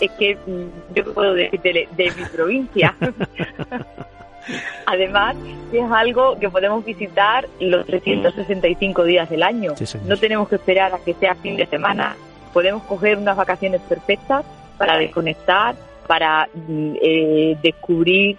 Es 0.00 0.10
que 0.12 0.34
mm, 0.34 0.94
yo 0.94 1.14
puedo 1.14 1.34
decir 1.34 1.60
de, 1.60 1.88
mi 1.96 2.24
provincia. 2.32 2.94
Además, 4.86 5.36
es 5.72 5.90
algo 5.90 6.38
que 6.38 6.48
podemos 6.48 6.84
visitar 6.84 7.48
los 7.58 7.86
365 7.86 9.04
días 9.04 9.28
del 9.30 9.42
año. 9.42 9.74
no 10.04 10.16
tenemos 10.16 10.48
que 10.48 10.56
esperar 10.56 10.94
a 10.94 10.98
que 10.98 11.14
sea 11.14 11.34
fin 11.36 11.56
de 11.56 11.66
semana. 11.66 12.16
Podemos 12.52 12.82
coger 12.84 13.18
unas 13.18 13.36
vacaciones 13.36 13.80
perfectas 13.82 14.44
para 14.78 14.98
desconectar, 14.98 15.74
para 16.06 16.48
mm, 16.54 16.94
eh, 17.02 17.56
descubrir 17.62 18.36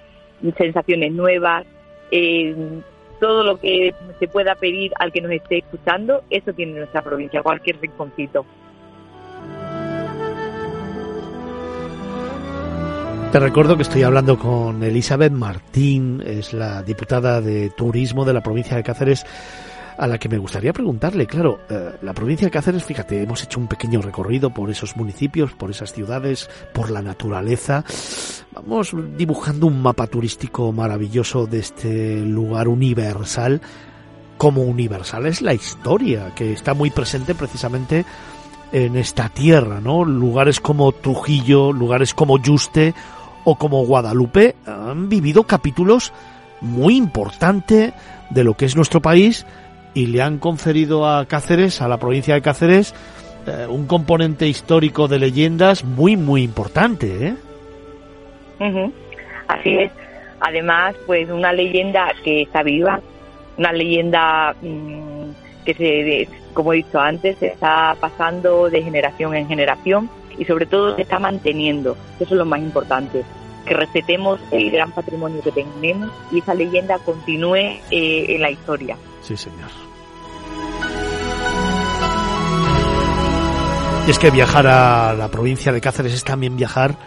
sensaciones 0.57 1.11
nuevas, 1.11 1.65
eh, 2.11 2.55
todo 3.19 3.43
lo 3.43 3.59
que 3.59 3.93
se 4.19 4.27
pueda 4.27 4.55
pedir 4.55 4.91
al 4.99 5.11
que 5.11 5.21
nos 5.21 5.31
esté 5.31 5.59
escuchando, 5.59 6.23
eso 6.29 6.53
tiene 6.53 6.73
nuestra 6.73 7.01
provincia, 7.01 7.41
cualquier 7.41 7.79
rinconcito. 7.81 8.45
Te 13.31 13.39
recuerdo 13.41 13.75
que 13.75 13.83
estoy 13.83 14.03
hablando 14.03 14.39
con 14.39 14.81
Elizabeth 14.81 15.33
Martín, 15.33 16.23
es 16.25 16.53
la 16.53 16.81
diputada 16.81 17.41
de 17.41 17.69
Turismo 17.71 18.23
de 18.23 18.33
la 18.33 18.41
provincia 18.41 18.77
de 18.77 18.83
Cáceres 18.83 19.25
a 19.97 20.07
la 20.07 20.19
que 20.19 20.29
me 20.29 20.37
gustaría 20.37 20.73
preguntarle, 20.73 21.25
claro, 21.25 21.59
eh, 21.69 21.93
la 22.01 22.13
provincia 22.13 22.47
de 22.47 22.51
Cáceres, 22.51 22.83
fíjate, 22.83 23.21
hemos 23.21 23.43
hecho 23.43 23.59
un 23.59 23.67
pequeño 23.67 24.01
recorrido 24.01 24.51
por 24.51 24.69
esos 24.69 24.95
municipios, 24.95 25.53
por 25.53 25.71
esas 25.71 25.91
ciudades, 25.91 26.49
por 26.73 26.91
la 26.91 27.01
naturaleza. 27.01 27.83
Vamos 28.53 28.93
dibujando 29.17 29.65
un 29.65 29.81
mapa 29.81 30.05
turístico 30.05 30.71
maravilloso 30.71 31.47
de 31.47 31.59
este 31.59 32.17
lugar 32.17 32.67
universal. 32.67 33.61
Como 34.37 34.61
universal 34.61 35.25
es 35.25 35.41
la 35.41 35.55
historia, 35.55 36.33
que 36.35 36.53
está 36.53 36.75
muy 36.75 36.91
presente 36.91 37.33
precisamente 37.33 38.05
en 38.71 38.97
esta 38.97 39.29
tierra, 39.29 39.81
¿no? 39.81 40.05
Lugares 40.05 40.59
como 40.59 40.91
Trujillo, 40.91 41.71
lugares 41.71 42.13
como 42.13 42.37
Yuste 42.37 42.93
o 43.45 43.55
como 43.55 43.83
Guadalupe 43.85 44.55
han 44.65 45.09
vivido 45.09 45.43
capítulos 45.43 46.11
muy 46.61 46.97
importantes 46.97 47.93
de 48.29 48.43
lo 48.43 48.55
que 48.55 48.65
es 48.65 48.75
nuestro 48.75 49.01
país 49.01 49.45
y 49.93 50.07
le 50.07 50.21
han 50.21 50.37
conferido 50.37 51.07
a 51.07 51.25
Cáceres, 51.25 51.81
a 51.81 51.87
la 51.87 51.97
provincia 51.97 52.33
de 52.33 52.41
Cáceres, 52.41 52.93
eh, 53.47 53.65
un 53.69 53.87
componente 53.87 54.47
histórico 54.47 55.07
de 55.07 55.19
leyendas 55.19 55.83
muy, 55.83 56.17
muy 56.17 56.43
importante. 56.43 57.27
¿eh? 57.27 57.35
Así 59.47 59.77
es. 59.77 59.91
Además, 60.39 60.95
pues 61.05 61.29
una 61.29 61.53
leyenda 61.53 62.11
que 62.23 62.43
está 62.43 62.63
viva, 62.63 63.01
una 63.57 63.71
leyenda 63.71 64.55
mm, 64.61 65.29
que 65.65 65.73
se, 65.73 66.29
como 66.53 66.73
he 66.73 66.77
dicho 66.77 66.99
antes, 66.99 67.37
se 67.37 67.47
está 67.47 67.95
pasando 67.99 68.69
de 68.69 68.83
generación 68.83 69.35
en 69.35 69.47
generación 69.47 70.09
y 70.37 70.45
sobre 70.45 70.65
todo 70.65 70.95
se 70.95 71.01
está 71.01 71.17
manteniendo. 71.17 71.97
Eso 72.19 72.33
es 72.33 72.37
lo 72.37 72.45
más 72.45 72.59
importante 72.59 73.23
que 73.67 73.73
respetemos 73.73 74.39
el 74.51 74.71
gran 74.71 74.91
patrimonio 74.91 75.41
que 75.41 75.51
tenemos 75.51 76.09
y 76.31 76.39
esa 76.39 76.53
leyenda 76.53 76.97
continúe 76.99 77.79
eh, 77.91 78.25
en 78.29 78.41
la 78.41 78.49
historia. 78.49 78.97
Sí, 79.27 79.35
señor. 79.35 79.69
Y 84.07 84.09
es 84.09 84.19
que 84.19 84.31
viajar 84.31 84.67
a 84.67 85.13
la 85.15 85.27
provincia 85.27 85.73
de 85.73 85.81
Cáceres 85.81 86.13
es 86.13 86.23
también 86.23 86.55
viajar 86.55 86.97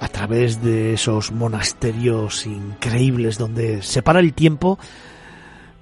a 0.00 0.08
través 0.08 0.62
de 0.62 0.94
esos 0.94 1.30
monasterios 1.32 2.46
increíbles 2.46 3.36
donde 3.36 3.82
se 3.82 4.00
para 4.00 4.20
el 4.20 4.32
tiempo 4.32 4.78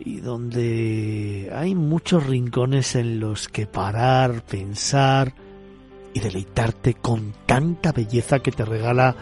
y 0.00 0.18
donde 0.18 1.52
hay 1.54 1.76
muchos 1.76 2.26
rincones 2.26 2.96
en 2.96 3.20
los 3.20 3.46
que 3.46 3.68
parar, 3.68 4.42
pensar 4.42 5.32
y 6.12 6.18
deleitarte 6.18 6.94
con 6.94 7.34
tanta 7.46 7.92
belleza 7.92 8.40
que 8.40 8.50
te 8.50 8.64
regala 8.64 9.14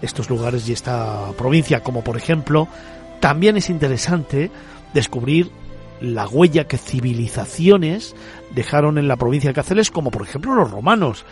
estos 0.00 0.30
lugares 0.30 0.66
y 0.70 0.72
esta 0.72 1.32
provincia, 1.36 1.82
como 1.82 2.02
por 2.02 2.16
ejemplo, 2.16 2.66
también 3.20 3.58
es 3.58 3.68
interesante 3.68 4.50
descubrir 4.94 5.50
la 6.00 6.26
huella 6.26 6.66
que 6.66 6.78
civilizaciones 6.78 8.16
dejaron 8.50 8.98
en 8.98 9.08
la 9.08 9.16
provincia 9.16 9.50
de 9.50 9.54
Cáceres, 9.54 9.90
como 9.90 10.10
por 10.10 10.22
ejemplo 10.22 10.54
los 10.54 10.70
romanos. 10.70 11.24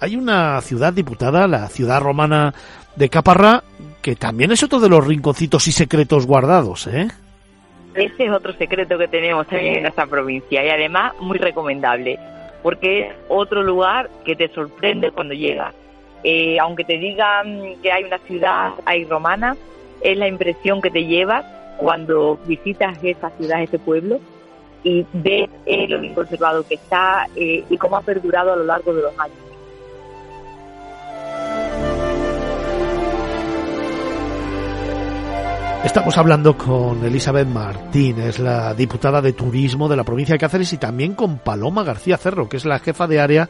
Hay 0.00 0.16
una 0.16 0.60
ciudad 0.60 0.92
diputada, 0.92 1.46
la 1.46 1.68
ciudad 1.68 2.00
romana 2.00 2.54
de 2.96 3.08
Caparra, 3.08 3.62
que 4.00 4.16
también 4.16 4.52
es 4.52 4.62
otro 4.62 4.80
de 4.80 4.88
los 4.88 5.06
rinconcitos 5.06 5.66
y 5.68 5.72
secretos 5.72 6.26
guardados, 6.26 6.86
¿eh? 6.86 7.08
Ese 7.94 8.24
es 8.24 8.32
otro 8.32 8.52
secreto 8.54 8.96
que 8.96 9.06
tenemos 9.06 9.46
también 9.46 9.76
en 9.76 9.86
esta 9.86 10.06
provincia 10.06 10.64
y 10.64 10.68
además 10.68 11.12
muy 11.20 11.38
recomendable, 11.38 12.18
porque 12.62 13.08
es 13.08 13.14
otro 13.28 13.62
lugar 13.62 14.08
que 14.24 14.34
te 14.34 14.48
sorprende 14.48 15.10
cuando 15.10 15.34
llegas. 15.34 15.74
Eh, 16.24 16.58
aunque 16.58 16.84
te 16.84 16.96
digan 16.96 17.74
que 17.82 17.92
hay 17.92 18.04
una 18.04 18.18
ciudad 18.18 18.72
hay 18.86 19.04
romana, 19.04 19.56
es 20.00 20.16
la 20.16 20.26
impresión 20.26 20.80
que 20.80 20.90
te 20.90 21.04
llevas 21.04 21.44
cuando 21.78 22.38
visitas 22.46 22.98
esa 23.02 23.30
ciudad, 23.30 23.62
ese 23.62 23.78
pueblo, 23.78 24.20
y 24.84 25.06
ves 25.12 25.48
eh, 25.66 25.86
lo 25.88 26.00
bien 26.00 26.14
conservado 26.14 26.66
que 26.66 26.74
está 26.74 27.26
eh, 27.36 27.64
y 27.68 27.76
cómo 27.76 27.96
ha 27.96 28.02
perdurado 28.02 28.52
a 28.52 28.56
lo 28.56 28.64
largo 28.64 28.94
de 28.94 29.02
los 29.02 29.18
años. 29.18 29.36
Estamos 35.84 36.16
hablando 36.16 36.56
con 36.56 37.04
Elizabeth 37.04 37.48
Martín, 37.48 38.20
es 38.20 38.38
la 38.38 38.72
diputada 38.72 39.20
de 39.20 39.32
turismo 39.32 39.88
de 39.88 39.96
la 39.96 40.04
provincia 40.04 40.32
de 40.32 40.38
Cáceres, 40.38 40.72
y 40.72 40.78
también 40.78 41.14
con 41.14 41.38
Paloma 41.38 41.82
García 41.82 42.16
Cerro, 42.16 42.48
que 42.48 42.56
es 42.56 42.64
la 42.64 42.78
jefa 42.78 43.08
de 43.08 43.20
área 43.20 43.48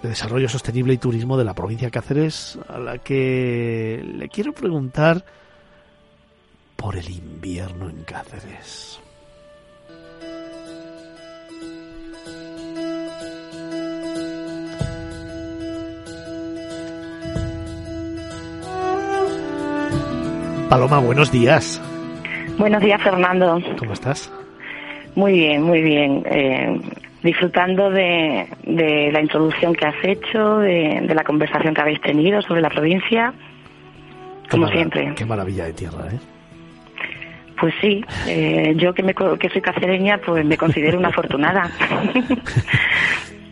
de 0.00 0.08
Desarrollo 0.10 0.48
Sostenible 0.48 0.94
y 0.94 0.98
Turismo 0.98 1.36
de 1.36 1.44
la 1.44 1.54
provincia 1.54 1.88
de 1.88 1.92
Cáceres, 1.92 2.56
a 2.68 2.78
la 2.78 2.98
que 2.98 4.00
le 4.16 4.28
quiero 4.28 4.52
preguntar 4.52 5.24
por 6.80 6.96
el 6.96 7.10
invierno 7.10 7.90
en 7.90 8.02
Cáceres. 8.04 9.00
Paloma, 20.70 21.00
buenos 21.00 21.30
días. 21.30 21.82
Buenos 22.56 22.82
días, 22.82 23.02
Fernando. 23.02 23.60
¿Cómo 23.78 23.92
estás? 23.92 24.32
Muy 25.14 25.32
bien, 25.32 25.62
muy 25.62 25.82
bien. 25.82 26.24
Eh, 26.30 26.80
disfrutando 27.22 27.90
de, 27.90 28.48
la 29.12 29.20
introducción 29.20 29.74
que 29.74 29.86
has 29.86 30.02
hecho, 30.02 30.58
de, 30.58 31.12
la 31.14 31.24
conversación 31.24 31.74
que 31.74 31.80
habéis 31.82 32.00
tenido 32.00 32.40
sobre 32.40 32.62
la 32.62 32.70
provincia, 32.70 33.34
como 34.50 34.68
siempre. 34.68 35.12
Qué 35.14 35.26
maravilla 35.26 35.64
de 35.66 35.72
tierra, 35.74 36.06
¿eh? 36.12 36.18
Pues 37.60 37.74
sí, 37.80 38.02
eh, 38.26 38.74
yo 38.76 38.94
que, 38.94 39.02
me, 39.02 39.14
que 39.14 39.48
soy 39.50 39.60
cacereña, 39.60 40.18
pues 40.18 40.44
me 40.44 40.56
considero 40.56 40.98
una 40.98 41.08
afortunada. 41.08 41.70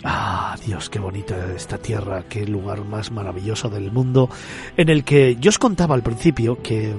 Ah, 0.04 0.54
Dios, 0.64 0.88
qué 0.88 1.00
bonita 1.00 1.34
esta 1.56 1.76
tierra, 1.76 2.22
qué 2.28 2.46
lugar 2.46 2.84
más 2.84 3.10
maravilloso 3.10 3.68
del 3.68 3.90
mundo, 3.90 4.30
en 4.76 4.90
el 4.90 5.02
que 5.02 5.34
yo 5.40 5.48
os 5.48 5.58
contaba 5.58 5.96
al 5.96 6.04
principio 6.04 6.62
que, 6.62 6.94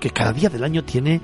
que 0.00 0.10
cada 0.10 0.32
día 0.32 0.48
del 0.48 0.64
año 0.64 0.82
tiene 0.82 1.20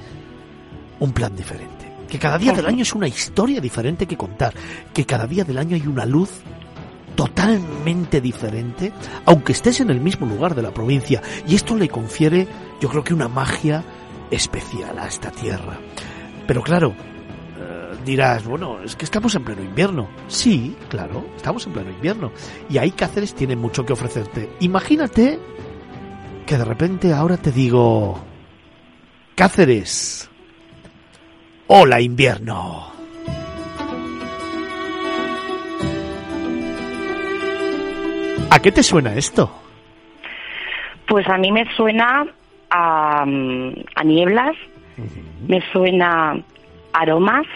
un 1.00 1.12
plan 1.12 1.34
diferente 1.34 1.76
que 2.08 2.18
cada 2.18 2.38
día 2.38 2.52
del 2.52 2.66
año 2.66 2.82
es 2.82 2.94
una 2.94 3.08
historia 3.08 3.60
diferente 3.60 4.06
que 4.06 4.16
contar, 4.16 4.54
que 4.94 5.04
cada 5.04 5.26
día 5.26 5.44
del 5.44 5.58
año 5.58 5.74
hay 5.74 5.86
una 5.86 6.06
luz 6.06 6.30
totalmente 7.16 8.20
diferente, 8.20 8.92
aunque 9.24 9.52
estés 9.52 9.80
en 9.80 9.90
el 9.90 10.00
mismo 10.00 10.26
lugar 10.26 10.54
de 10.54 10.62
la 10.62 10.72
provincia, 10.72 11.22
y 11.48 11.54
esto 11.54 11.74
le 11.74 11.88
confiere, 11.88 12.46
yo 12.80 12.88
creo 12.88 13.02
que 13.02 13.14
una 13.14 13.28
magia 13.28 13.82
especial 14.30 14.98
a 14.98 15.06
esta 15.06 15.30
tierra. 15.30 15.78
Pero 16.46 16.62
claro, 16.62 16.94
eh, 17.58 17.96
dirás, 18.04 18.44
bueno, 18.44 18.80
es 18.82 18.96
que 18.96 19.04
estamos 19.04 19.34
en 19.34 19.44
pleno 19.44 19.62
invierno. 19.62 20.08
Sí, 20.28 20.76
claro, 20.88 21.26
estamos 21.36 21.66
en 21.66 21.72
pleno 21.72 21.90
invierno. 21.90 22.32
Y 22.68 22.78
ahí 22.78 22.90
Cáceres 22.92 23.34
tiene 23.34 23.56
mucho 23.56 23.84
que 23.84 23.92
ofrecerte. 23.92 24.50
Imagínate 24.60 25.38
que 26.46 26.56
de 26.58 26.64
repente 26.64 27.12
ahora 27.12 27.36
te 27.36 27.50
digo, 27.52 28.20
Cáceres, 29.34 30.30
Hola 31.68 32.00
invierno. 32.00 32.92
¿A 38.50 38.58
qué 38.60 38.70
te 38.70 38.84
suena 38.84 39.14
esto? 39.14 39.50
Pues 41.08 41.26
a 41.28 41.36
mí 41.38 41.50
me 41.50 41.64
suena 41.74 42.24
a, 42.70 43.24
nieblas, 44.05 44.57
me 45.46 45.61
suena 45.72 46.33
a 46.33 47.00
aromas, 47.00 47.46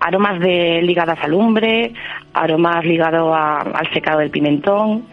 aromas 0.00 0.40
de 0.40 0.82
ligadas 0.82 1.18
al 1.22 1.32
lumbre, 1.32 1.92
aromas 2.32 2.84
ligados 2.84 3.34
al 3.36 3.92
secado 3.92 4.20
del 4.20 4.30
pimentón, 4.30 5.04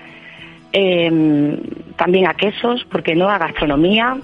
em, 0.72 1.58
también 1.96 2.28
a 2.28 2.34
quesos, 2.34 2.86
porque 2.90 3.16
no 3.16 3.30
a 3.30 3.38
gastronomía, 3.38 4.18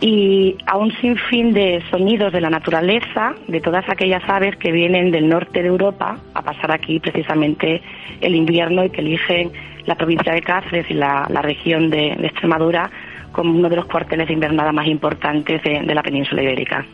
y 0.00 0.56
a 0.66 0.76
un 0.76 0.92
sinfín 1.00 1.52
de 1.52 1.82
sonidos 1.90 2.32
de 2.32 2.40
la 2.40 2.50
naturaleza, 2.50 3.34
de 3.48 3.60
todas 3.60 3.88
aquellas 3.88 4.22
aves 4.28 4.56
que 4.56 4.70
vienen 4.70 5.10
del 5.10 5.28
norte 5.28 5.60
de 5.60 5.68
Europa 5.68 6.18
a 6.34 6.42
pasar 6.42 6.70
aquí 6.70 7.00
precisamente 7.00 7.82
el 8.20 8.34
invierno 8.36 8.84
y 8.84 8.90
que 8.90 9.00
eligen 9.00 9.50
la 9.86 9.96
provincia 9.96 10.32
de 10.32 10.42
Cáceres 10.42 10.88
y 10.90 10.94
la, 10.94 11.24
región 11.42 11.90
de, 11.90 12.12
Extremadura 12.12 12.90
como 13.38 13.56
uno 13.56 13.68
de 13.68 13.76
los 13.76 13.86
cuarteles 13.86 14.26
de 14.26 14.34
invernada 14.34 14.72
más 14.72 14.88
importantes 14.88 15.62
de, 15.62 15.94
la 15.94 16.02
península 16.02 16.42
ibérica. 16.42 16.84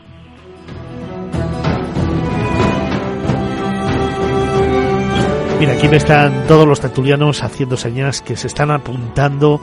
Mira, 5.58 5.72
aquí 5.72 5.88
me 5.88 5.96
están 5.96 6.46
todos 6.46 6.68
los 6.68 6.80
tertulianos 6.80 7.42
haciendo 7.42 7.78
señas 7.78 8.20
que 8.20 8.36
se 8.36 8.48
están 8.48 8.70
apuntando 8.70 9.62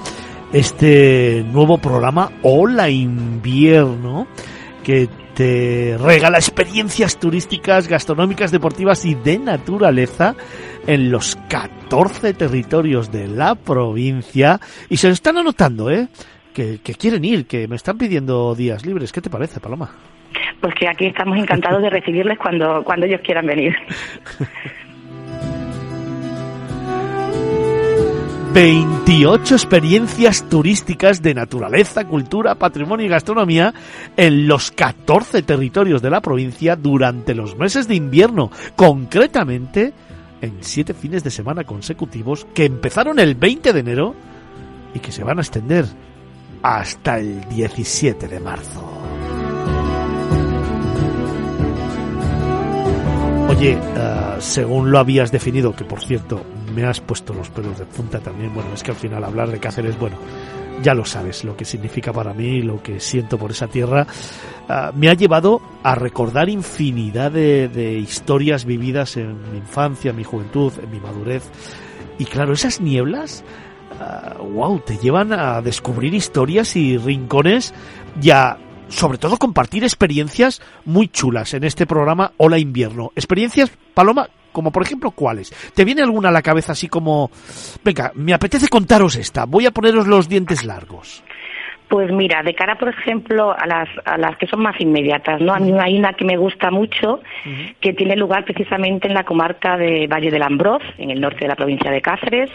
este 0.54 1.46
nuevo 1.54 1.78
programa 1.78 2.32
Hola 2.42 2.90
Invierno 2.90 4.26
que 4.84 5.08
te 5.36 6.00
regala 6.00 6.40
experiencias 6.40 7.20
turísticas, 7.20 7.88
gastronómicas, 7.88 8.50
deportivas 8.50 9.06
y 9.06 9.14
de 9.14 9.38
naturaleza 9.38 10.36
en 10.88 11.12
los 11.12 11.38
14 11.48 12.34
territorios 12.34 13.12
de 13.12 13.28
la 13.28 13.54
provincia 13.54 14.60
y 14.90 14.98
se 14.98 15.10
lo 15.10 15.14
están 15.14 15.38
anotando, 15.38 15.92
¿eh? 15.92 16.08
Que, 16.54 16.80
que 16.80 16.96
quieren 16.96 17.24
ir, 17.24 17.46
que 17.46 17.68
me 17.68 17.76
están 17.76 17.98
pidiendo 17.98 18.54
días 18.56 18.86
libres. 18.86 19.12
¿Qué 19.12 19.22
te 19.22 19.30
parece, 19.30 19.60
Paloma? 19.60 19.90
Pues 20.60 20.74
que 20.76 20.88
aquí 20.88 21.06
estamos 21.08 21.38
encantados 21.38 21.82
de 21.82 21.90
recibirles 21.90 22.38
cuando, 22.38 22.84
cuando 22.84 23.06
ellos 23.06 23.22
quieran 23.24 23.46
venir. 23.46 23.74
28 28.54 29.56
experiencias 29.56 30.50
turísticas 30.50 31.22
de 31.22 31.34
naturaleza, 31.34 32.04
cultura, 32.04 32.56
patrimonio 32.56 33.06
y 33.06 33.10
gastronomía 33.10 33.74
en 34.18 34.46
los 34.46 34.72
14 34.72 35.42
territorios 35.44 36.02
de 36.02 36.10
la 36.10 36.20
provincia 36.20 36.76
durante 36.76 37.34
los 37.34 37.58
meses 37.58 37.88
de 37.88 37.96
invierno, 37.96 38.52
concretamente 38.76 39.94
en 40.42 40.58
7 40.60 40.94
fines 40.94 41.24
de 41.24 41.32
semana 41.32 41.64
consecutivos 41.64 42.46
que 42.54 42.66
empezaron 42.66 43.20
el 43.20 43.36
20 43.36 43.72
de 43.72 43.80
enero 43.80 44.16
y 44.94 45.00
que 45.00 45.14
se 45.14 45.24
van 45.24 45.38
a 45.38 45.44
extender 45.44 45.86
hasta 46.64 47.20
el 47.20 47.48
17 47.50 48.28
de 48.28 48.40
marzo. 48.40 49.02
Oye, 53.50 53.76
uh, 53.76 54.40
según 54.40 54.92
lo 54.92 55.00
habías 55.00 55.32
definido, 55.32 55.76
que 55.76 55.84
por 55.84 56.02
cierto 56.02 56.42
me 56.74 56.86
has 56.86 57.02
puesto 57.02 57.34
los 57.34 57.50
pelos 57.50 57.78
de 57.78 57.86
punta 57.86 58.20
también. 58.20 58.54
Bueno, 58.54 58.74
es 58.74 58.82
que 58.82 58.92
al 58.92 58.98
final 58.98 59.24
hablar 59.24 59.52
de 59.52 59.60
Cáceres, 59.60 60.00
bueno, 60.00 60.16
ya 60.82 60.94
lo 60.94 61.06
sabes 61.06 61.44
lo 61.44 61.56
que 61.56 61.66
significa 61.66 62.12
para 62.12 62.34
mí, 62.34 62.62
lo 62.62 62.82
que 62.82 63.00
siento 63.00 63.38
por 63.38 63.52
esa 63.52 63.68
tierra, 63.68 64.08
ah, 64.70 64.92
me 64.96 65.10
ha 65.10 65.14
llevado 65.14 65.62
a 65.84 65.96
recordar 65.96 66.50
infinidad 66.50 67.32
de, 67.32 68.00
historias 68.00 68.66
vividas 68.66 69.18
en 69.18 69.52
mi 69.52 69.58
infancia, 69.58 70.12
en 70.12 70.18
mi 70.18 70.24
juventud, 70.24 70.74
en 70.82 70.90
mi 70.90 71.00
madurez. 71.00 71.44
Y 72.18 72.26
claro, 72.26 72.54
esas 72.54 72.82
nieblas, 72.82 73.44
wow, 74.40 74.78
ah, 74.78 74.84
te 74.86 74.98
llevan 74.98 75.34
a 75.34 75.62
descubrir 75.62 76.14
historias 76.14 76.76
y 76.76 76.98
rincones 76.98 77.74
y 78.22 78.30
a, 78.32 78.58
sobre 78.90 79.18
todo, 79.18 79.38
compartir 79.38 79.84
experiencias 79.84 80.62
muy 80.86 81.08
chulas 81.08 81.54
en 81.54 81.64
este 81.64 81.86
programa 81.86 82.34
Hola 82.38 82.58
Invierno. 82.58 83.12
Experiencias, 83.16 83.72
Paloma, 83.94 84.30
como 84.52 84.72
por 84.72 84.84
ejemplo, 84.84 85.12
¿cuáles? 85.12 85.54
¿Te 85.74 85.86
viene 85.86 86.02
alguna 86.02 86.30
a 86.30 86.32
la 86.32 86.42
cabeza 86.42 86.74
así 86.74 86.88
como, 86.88 87.32
venga, 87.84 88.12
me 88.16 88.34
apetece 88.34 88.68
contaros 88.68 89.16
esta, 89.16 89.46
voy 89.46 89.66
a 89.66 89.72
poneros 89.72 90.08
los 90.08 90.28
dientes 90.28 90.64
largos? 90.64 91.24
Pues 91.92 92.10
mira, 92.10 92.42
de 92.42 92.54
cara, 92.56 92.76
por 92.78 92.88
ejemplo, 92.88 93.52
a 93.52 93.68
las, 93.68 93.90
a 94.06 94.18
las 94.18 94.38
que 94.38 94.48
son 94.48 94.62
más 94.62 94.80
inmediatas, 94.80 95.42
¿no? 95.42 95.54
A 95.54 95.60
mí 95.60 95.74
hay 95.78 96.00
una 96.00 96.14
que 96.14 96.24
me 96.24 96.38
gusta 96.38 96.72
mucho, 96.72 97.20
que 97.82 97.92
tiene 97.92 98.16
lugar 98.16 98.46
precisamente 98.46 99.10
en 99.10 99.14
la 99.14 99.26
comarca 99.26 99.76
de 99.76 100.08
Valle 100.08 100.32
del 100.32 100.42
Ambroz, 100.42 100.82
en 100.98 101.12
el 101.12 101.20
norte 101.20 101.40
de 101.42 101.50
la 101.50 101.58
provincia 101.58 101.92
de 101.92 102.02
Cáceres, 102.02 102.50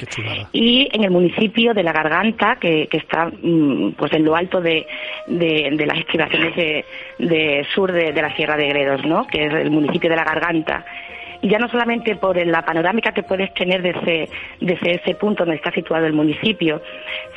y 0.53 0.89
en 0.91 1.05
el 1.05 1.11
municipio 1.11 1.75
de 1.75 1.83
La 1.83 1.93
Garganta, 1.93 2.57
que, 2.57 2.87
que 2.87 2.97
está 2.97 3.27
mm, 3.27 3.91
pues 3.99 4.11
en 4.15 4.25
lo 4.25 4.35
alto 4.35 4.63
de, 4.63 4.87
de, 5.27 5.85
las 5.87 5.99
estribaciones 5.99 6.57
de, 6.57 7.67
sur 7.75 7.93
de, 7.93 8.15
de, 8.15 8.23
la 8.23 8.35
Sierra 8.37 8.57
de 8.57 8.69
Gredos, 8.69 9.05
¿no? 9.05 9.27
Que 9.27 9.49
es 9.49 9.53
el 9.53 9.71
municipio 9.71 10.09
de 10.09 10.17
La 10.17 10.25
Garganta 10.25 10.83
y 11.43 11.49
ya 11.49 11.59
no 11.59 11.69
solamente 11.69 12.17
por 12.17 12.37
la 12.45 12.65
panorámica 12.65 13.13
que 13.13 13.23
puedes 13.23 13.53
tener 13.55 13.83
desde, 13.83 14.29
desde 14.61 14.97
ese 14.97 15.15
punto 15.15 15.45
donde 15.45 15.57
está 15.57 15.71
situado 15.73 16.07
el 16.07 16.13
municipio, 16.13 16.81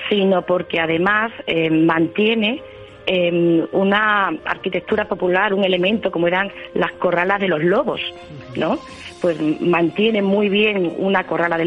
sino 0.10 0.42
porque 0.44 0.80
además 0.80 1.32
eh, 1.48 1.70
mantiene 1.70 2.62
em, 3.06 3.66
una 3.72 4.28
arquitectura 4.46 5.06
popular, 5.06 5.54
un 5.54 5.64
elemento 5.64 6.12
como 6.12 6.28
eran 6.28 6.52
las 6.74 6.92
corralas 6.94 7.40
de 7.40 7.48
los 7.48 7.64
lobos, 7.64 8.02
¿no? 8.56 8.78
Pues 9.22 9.38
mantiene 9.62 10.22
muy 10.22 10.50
bien 10.50 10.94
una 10.98 11.26
corrala 11.26 11.58
de, 11.58 11.66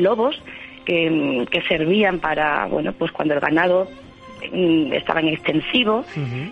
lobos 0.00 0.42
que, 0.84 1.46
que, 1.50 1.62
servían 1.62 2.18
para, 2.18 2.66
bueno, 2.66 2.92
pues 2.92 3.10
cuando 3.12 3.34
el 3.34 3.40
ganado 3.40 3.88
Mm, 4.52 4.92
estaban 4.92 5.26
en 5.26 5.34
extensivo 5.34 6.04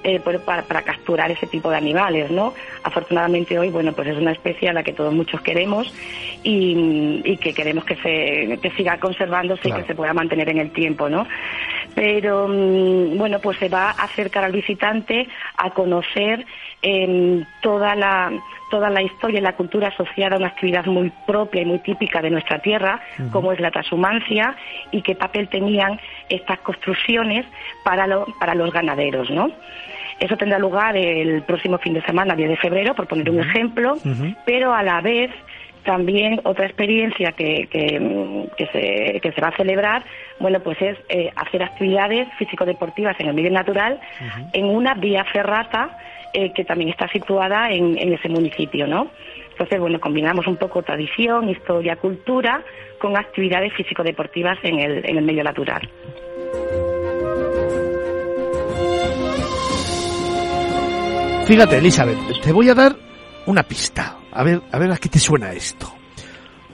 eh, 0.02 0.20
para, 0.44 0.82
capturar 0.82 1.30
ese 1.30 1.46
tipo 1.46 1.70
de 1.70 1.76
animales, 1.76 2.30
¿no? 2.30 2.52
Afortunadamente 2.82 3.58
hoy, 3.58 3.70
bueno, 3.70 3.92
pues 3.92 4.08
es 4.08 4.16
una 4.16 4.32
especie 4.32 4.68
a 4.68 4.72
la 4.72 4.82
que 4.82 4.92
todos 4.92 5.14
muchos 5.14 5.40
queremos 5.40 5.92
y, 6.42 7.36
que 7.40 7.54
queremos 7.54 7.84
que 7.84 7.96
se 7.96 8.58
que 8.60 8.70
siga 8.76 8.98
conservándose 8.98 9.68
y 9.68 9.72
que 9.72 9.84
se 9.84 9.94
pueda 9.94 10.12
mantener 10.12 10.48
en 10.48 10.58
el 10.58 10.70
tiempo, 10.72 11.08
¿no? 11.08 11.26
Pero, 11.94 12.48
mm, 12.48 13.16
bueno, 13.16 13.38
pues 13.40 13.58
se 13.58 13.68
va 13.68 13.90
a 13.90 14.04
acercar 14.04 14.44
al 14.44 14.52
visitante 14.52 15.28
a 15.56 15.70
conocer 15.70 16.44
em, 16.82 17.44
toda 17.62 17.94
la 17.94 18.32
toda 18.70 18.90
la 18.90 19.02
historia 19.02 19.38
y 19.38 19.42
la 19.42 19.54
cultura 19.54 19.88
asociada 19.88 20.36
a 20.36 20.38
una 20.38 20.48
actividad 20.48 20.86
muy 20.86 21.12
propia 21.26 21.62
y 21.62 21.64
muy 21.64 21.78
típica 21.80 22.20
de 22.20 22.30
nuestra 22.30 22.58
tierra, 22.58 23.00
como 23.30 23.52
es 23.52 23.60
la 23.60 23.70
trashumancia, 23.70 24.56
y 24.90 25.02
qué 25.02 25.14
papel 25.14 25.48
tenían 25.48 26.00
estas 26.28 26.58
construcciones 26.60 27.46
para, 27.84 28.06
para 28.40 28.54
los 28.54 28.72
ganaderos, 28.72 29.30
¿no? 29.30 29.50
Eso 30.18 30.36
tendrá 30.36 30.58
lugar 30.58 30.96
el 30.96 31.42
próximo 31.42 31.78
fin 31.78 31.92
de 31.94 32.02
semana, 32.02 32.34
10 32.34 32.48
de 32.48 32.56
febrero, 32.56 32.94
por 32.94 33.06
poner 33.06 33.28
un 33.30 33.40
ejemplo, 33.40 33.96
pero 34.46 34.72
a 34.72 34.82
la 34.82 35.00
vez 35.00 35.30
también 35.84 36.40
otra 36.44 36.66
experiencia 36.66 37.32
que, 37.32 37.68
que, 37.70 38.66
se, 38.72 39.20
que 39.20 39.32
se 39.32 39.40
va 39.40 39.48
a 39.48 39.56
celebrar, 39.56 40.04
bueno, 40.40 40.60
pues 40.60 40.80
es 40.82 40.98
eh, 41.08 41.30
hacer 41.36 41.62
actividades 41.62 42.28
físico-deportivas 42.38 43.14
en 43.20 43.28
el 43.28 43.34
medio 43.34 43.52
natural 43.52 44.00
en 44.52 44.66
una 44.66 44.94
vía 44.94 45.24
ferrata 45.24 45.96
eh, 46.38 46.52
que 46.52 46.66
también 46.66 46.90
está 46.90 47.08
situada 47.08 47.70
en, 47.70 47.96
ese 48.12 48.28
municipio, 48.28 48.86
¿no? 48.86 49.10
Entonces, 49.52 49.80
bueno, 49.80 49.98
combinamos 49.98 50.46
un 50.46 50.58
poco 50.58 50.82
tradición, 50.82 51.48
historia, 51.48 51.96
cultura 51.96 52.62
con 52.98 53.16
actividades 53.16 53.72
físico-deportivas 53.72 54.58
en 54.62 54.78
el, 54.80 55.08
en 55.08 55.16
el 55.16 55.24
medio 55.24 55.42
natural. 55.42 55.88
Fíjate, 61.46 61.78
Elizabeth, 61.78 62.18
te 62.42 62.52
voy 62.52 62.68
a 62.68 62.74
dar 62.74 62.94
una 63.46 63.62
pista. 63.62 64.18
A 64.30 64.44
ver, 64.44 64.60
a 64.70 64.78
ver 64.78 64.92
a 64.92 64.98
qué 64.98 65.08
te 65.08 65.18
suena 65.18 65.52
esto. 65.52 65.90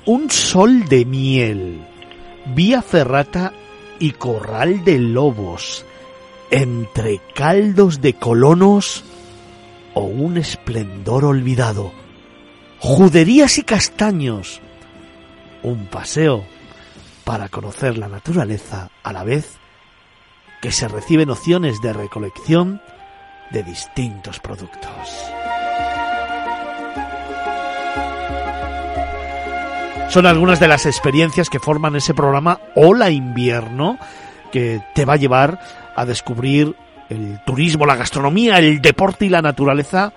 Un 0.06 0.28
sol 0.28 0.88
de 0.88 1.04
miel, 1.04 1.82
vía 2.46 2.82
ferrata 2.82 3.52
y 4.00 4.10
corral 4.10 4.84
de 4.84 4.98
lobos, 4.98 5.86
entre 6.50 7.20
caldos 7.32 8.00
de 8.00 8.14
colonos 8.14 9.04
o 9.94 10.02
un 10.02 10.38
esplendor 10.38 11.24
olvidado, 11.24 11.92
juderías 12.78 13.58
y 13.58 13.62
castaños, 13.62 14.60
un 15.62 15.86
paseo 15.86 16.44
para 17.24 17.48
conocer 17.48 17.98
la 17.98 18.08
naturaleza 18.08 18.90
a 19.02 19.12
la 19.12 19.24
vez 19.24 19.58
que 20.60 20.72
se 20.72 20.88
reciben 20.88 21.30
opciones 21.30 21.80
de 21.80 21.92
recolección 21.92 22.80
de 23.50 23.62
distintos 23.62 24.40
productos. 24.40 25.32
Son 30.08 30.26
algunas 30.26 30.60
de 30.60 30.68
las 30.68 30.84
experiencias 30.84 31.48
que 31.48 31.58
forman 31.58 31.96
ese 31.96 32.12
programa 32.12 32.60
Hola 32.74 33.10
Invierno, 33.10 33.98
que 34.50 34.82
te 34.94 35.06
va 35.06 35.14
a 35.14 35.16
llevar 35.16 35.58
a 35.96 36.04
descubrir 36.04 36.76
el 37.12 37.40
turismo, 37.44 37.86
la 37.86 37.96
gastronomía, 37.96 38.58
el 38.58 38.80
deporte 38.80 39.26
y 39.26 39.28
la 39.28 39.42
naturaleza 39.42 40.12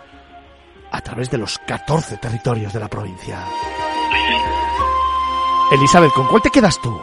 a 0.91 1.01
través 1.01 1.29
de 1.29 1.37
los 1.37 1.59
14 1.59 2.17
territorios 2.17 2.73
de 2.73 2.79
la 2.79 2.87
provincia. 2.87 3.39
Elizabeth, 5.71 6.11
¿con 6.11 6.27
cuál 6.27 6.41
te 6.41 6.49
quedas 6.49 6.79
tú? 6.81 6.97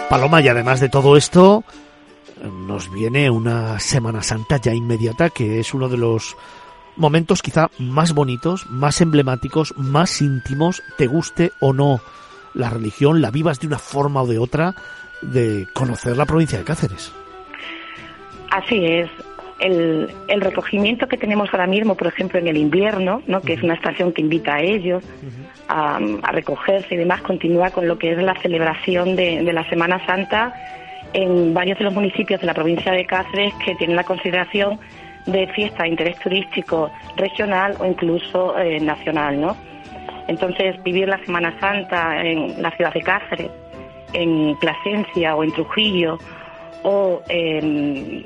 Paloma, 0.09 0.41
y 0.41 0.47
además 0.47 0.79
de 0.79 0.87
todo 0.87 1.17
esto, 1.17 1.63
nos 2.43 2.89
viene 2.91 3.29
una 3.29 3.79
Semana 3.79 4.23
Santa 4.23 4.57
ya 4.57 4.73
inmediata 4.73 5.29
que 5.29 5.59
es 5.59 5.73
uno 5.73 5.89
de 5.89 5.97
los 5.97 6.37
momentos 6.95 7.41
quizá 7.41 7.69
más 7.77 8.13
bonitos, 8.13 8.67
más 8.69 9.01
emblemáticos, 9.01 9.73
más 9.77 10.21
íntimos, 10.21 10.81
te 10.97 11.07
guste 11.07 11.51
o 11.59 11.73
no 11.73 11.99
la 12.53 12.69
religión, 12.69 13.21
la 13.21 13.31
vivas 13.31 13.59
de 13.59 13.67
una 13.67 13.79
forma 13.79 14.21
o 14.21 14.27
de 14.27 14.39
otra, 14.39 14.75
de 15.21 15.67
conocer 15.73 16.15
la 16.15 16.25
provincia 16.25 16.57
de 16.57 16.63
Cáceres. 16.63 17.11
Así 18.49 18.85
es. 18.85 19.09
El, 19.59 20.09
recogimiento 20.39 21.07
que 21.07 21.17
tenemos 21.17 21.49
ahora 21.51 21.67
mismo, 21.67 21.95
por 21.95 22.07
ejemplo, 22.07 22.39
en 22.39 22.47
el 22.47 22.57
invierno, 22.57 23.23
¿no? 23.27 23.41
que 23.41 23.53
es 23.53 23.63
una 23.63 23.73
estación 23.73 24.13
que 24.13 24.21
invita 24.21 24.55
a 24.55 24.61
ellos 24.61 25.03
a, 25.67 25.99
recogerse 26.31 26.93
y 26.93 26.97
demás, 26.97 27.21
continúa 27.21 27.71
con 27.71 27.87
lo 27.87 27.97
que 27.97 28.11
es 28.11 28.21
la 28.21 28.35
celebración 28.41 29.15
de, 29.15 29.41
la 29.41 29.67
Semana 29.69 30.05
Santa 30.05 30.53
en 31.13 31.53
varios 31.53 31.77
de 31.79 31.85
los 31.85 31.93
municipios 31.93 32.39
de 32.39 32.47
la 32.47 32.53
provincia 32.53 32.91
de 32.91 33.05
Cáceres 33.05 33.53
que 33.65 33.75
tienen 33.75 33.95
la 33.95 34.03
consideración 34.03 34.79
de 35.25 35.47
fiesta 35.47 35.83
de 35.83 35.89
interés 35.89 36.19
turístico 36.19 36.91
regional 37.15 37.75
o 37.79 37.85
incluso 37.85 38.57
eh, 38.57 38.79
nacional, 38.79 39.41
¿no? 39.41 39.57
Entonces, 40.27 40.81
vivir 40.83 41.07
la 41.07 41.17
Semana 41.25 41.57
Santa 41.59 42.21
en 42.21 42.61
la 42.61 42.71
ciudad 42.71 42.93
de 42.93 43.01
Cáceres, 43.01 43.51
en 44.13 44.55
Plasencia 44.59 45.35
o 45.35 45.43
en 45.43 45.51
Trujillo 45.51 46.17
o 46.83 47.21
en, 47.29 48.25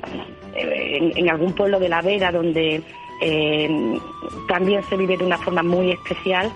algún 1.30 1.52
pueblo 1.52 1.78
de 1.78 1.88
la 1.88 2.02
Vera 2.02 2.30
donde 2.30 2.82
eh, 3.20 4.00
también 4.48 4.82
se 4.84 4.96
vive 4.96 5.16
de 5.16 5.24
una 5.24 5.38
forma 5.38 5.62
muy 5.62 5.92
especial, 5.92 6.52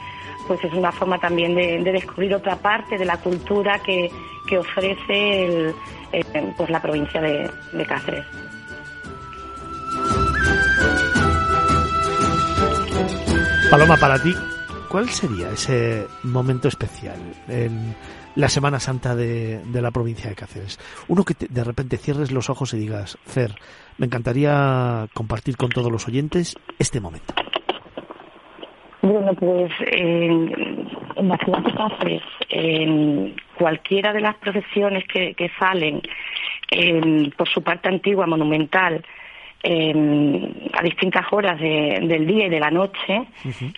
pues 0.46 0.62
es 0.64 0.72
una 0.72 0.92
forma 0.92 1.18
también 1.18 1.54
de, 1.54 1.78
descubrir 1.92 2.34
otra 2.34 2.56
parte 2.56 2.98
de 2.98 3.04
la 3.04 3.18
cultura 3.18 3.78
que, 3.80 4.10
ofrece 4.56 5.74
eh, 6.12 6.52
pues 6.56 6.70
la 6.70 6.80
provincia 6.80 7.20
de, 7.20 7.50
de 7.72 7.86
Cáceres. 7.86 8.24
Paloma, 13.70 13.96
para 13.96 14.18
ti, 14.20 14.32
¿cuál 14.88 15.08
sería 15.08 15.50
ese 15.50 16.06
momento 16.24 16.68
especial 16.68 17.18
en 17.48 17.94
la 18.34 18.48
Semana 18.48 18.80
Santa 18.80 19.14
de, 19.14 19.62
la 19.72 19.90
provincia 19.90 20.30
de 20.30 20.36
Cáceres? 20.36 20.78
Uno 21.08 21.24
que 21.24 21.34
de 21.48 21.64
repente 21.64 21.96
cierres 21.96 22.32
los 22.32 22.50
ojos 22.50 22.74
y 22.74 22.78
digas, 22.78 23.18
Fer, 23.24 23.54
me 23.98 24.06
encantaría 24.06 25.06
compartir 25.14 25.56
con 25.56 25.70
todos 25.70 25.90
los 25.90 26.06
oyentes 26.08 26.56
este 26.78 27.00
momento. 27.00 27.34
Bueno, 29.02 29.34
pues 29.34 29.72
en, 29.92 30.50
la 31.16 31.36
ciudad 31.38 31.60
de 31.60 31.72
Cáceres, 31.72 32.22
en 32.50 33.36
cualquiera 33.58 34.12
de 34.12 34.20
las 34.20 34.36
procesiones 34.36 35.04
que, 35.08 35.50
salen, 35.58 36.02
por 37.36 37.48
su 37.48 37.62
parte 37.62 37.88
antigua, 37.88 38.26
monumental, 38.26 39.04
a 39.64 40.82
distintas 40.82 41.26
horas 41.32 41.58
del 41.58 42.26
día 42.26 42.46
y 42.46 42.48
de 42.48 42.60
la 42.60 42.70
noche, 42.70 43.26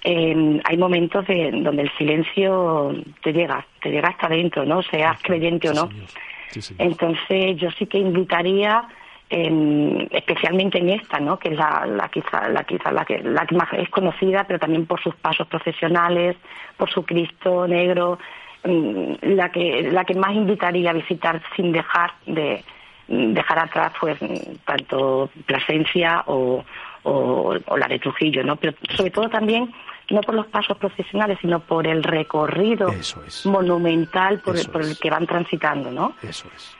hay 0.05 0.77
momentos 0.77 1.27
de, 1.27 1.51
donde 1.53 1.83
el 1.83 1.93
silencio 1.97 2.95
te 3.23 3.33
llega, 3.33 3.65
te 3.81 3.91
llega 3.91 4.09
hasta 4.09 4.27
adentro, 4.27 4.65
¿no? 4.65 4.83
Seas 4.83 5.19
creyente 5.23 5.71
o 5.71 5.75
no. 5.75 5.89
Entonces 6.79 7.57
yo 7.57 7.71
sí 7.73 7.87
que 7.87 7.99
invitaría, 7.99 8.87
especialmente 9.31 10.79
en 10.79 10.91
esta, 10.91 11.21
¿no? 11.21 11.39
Que 11.39 11.51
es 11.51 11.57
la, 11.57 11.87
la 11.87 12.09
quizá, 12.09 12.49
la, 12.49 12.65
quizá 12.65 12.91
la, 12.91 13.05
que, 13.05 13.19
la 13.23 13.47
que 13.47 13.55
más 13.55 13.73
es 13.73 13.89
conocida, 13.89 14.45
pero 14.45 14.59
también 14.59 14.87
por 14.87 15.01
sus 15.01 15.15
pasos 15.17 15.47
profesionales, 15.47 16.37
por 16.77 16.91
su 16.91 17.05
Cristo 17.05 17.67
negro, 17.67 18.19
la 18.65 19.51
que, 19.51 19.91
la 19.91 20.05
que 20.05 20.15
más 20.15 20.35
invitaría 20.35 20.91
a 20.91 20.95
visitar 20.95 21.41
sin 21.57 21.73
dejar 21.73 22.13
de 22.27 22.65
dejar 23.09 23.59
atrás 23.59 23.93
pues 24.01 24.19
tanto 24.65 25.31
Plasencia 25.47 26.23
o, 26.27 26.63
o, 27.03 27.55
la 27.77 27.89
de 27.89 27.99
Trujillo, 27.99 28.45
¿no? 28.45 28.57
Pero 28.57 28.75
sobre 28.97 29.11
todo 29.11 29.29
también 29.29 29.73
no 30.11 30.21
por 30.21 30.35
los 30.35 30.47
pasos 30.47 30.77
profesionales, 30.79 31.39
sino 31.41 31.61
por 31.61 31.87
el 31.87 32.03
recorrido 32.03 32.91
monumental 33.45 34.41
por, 34.41 34.57
el, 34.57 34.67
por 34.69 34.83
el 34.83 34.99
que 34.99 35.11
van 35.11 35.27
transitando, 35.27 35.91
¿no? 35.91 36.15
Eso 36.23 36.49
es. 36.57 36.79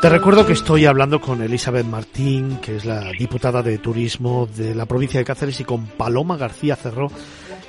Te 0.00 0.08
recuerdo 0.08 0.46
que 0.46 0.52
estoy 0.52 0.86
hablando 0.86 1.20
con 1.20 1.42
Elizabeth 1.42 1.84
Martín, 1.84 2.60
que 2.60 2.76
es 2.76 2.84
la 2.84 3.10
diputada 3.10 3.64
de 3.64 3.78
turismo 3.78 4.46
de 4.46 4.72
la 4.72 4.86
provincia 4.86 5.18
de 5.18 5.26
Cáceres, 5.26 5.58
y 5.58 5.64
con 5.64 5.86
Paloma 5.86 6.36
García 6.36 6.76
Cerró, 6.76 7.08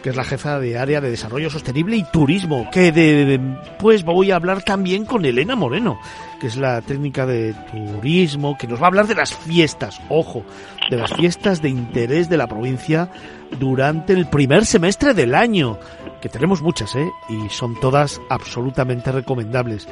que 0.01 0.09
es 0.09 0.15
la 0.15 0.23
jefa 0.23 0.59
de 0.59 0.77
área 0.77 1.01
de 1.01 1.09
desarrollo 1.09 1.49
sostenible 1.49 1.97
y 1.97 2.03
turismo, 2.03 2.69
que 2.71 2.91
de, 2.91 3.39
pues 3.77 4.03
voy 4.03 4.31
a 4.31 4.35
hablar 4.35 4.63
también 4.63 5.05
con 5.05 5.25
Elena 5.25 5.55
Moreno, 5.55 5.99
que 6.39 6.47
es 6.47 6.57
la 6.57 6.81
técnica 6.81 7.25
de 7.25 7.53
turismo, 7.71 8.57
que 8.57 8.67
nos 8.67 8.79
va 8.79 8.85
a 8.85 8.87
hablar 8.87 9.07
de 9.07 9.15
las 9.15 9.33
fiestas, 9.33 10.01
ojo, 10.09 10.43
de 10.89 10.97
las 10.97 11.13
fiestas 11.13 11.61
de 11.61 11.69
interés 11.69 12.29
de 12.29 12.37
la 12.37 12.47
provincia 12.47 13.11
durante 13.59 14.13
el 14.13 14.27
primer 14.27 14.65
semestre 14.65 15.13
del 15.13 15.35
año, 15.35 15.79
que 16.21 16.29
tenemos 16.29 16.61
muchas, 16.61 16.95
¿eh? 16.95 17.09
Y 17.29 17.49
son 17.49 17.79
todas 17.79 18.21
absolutamente 18.29 19.11
recomendables. 19.11 19.87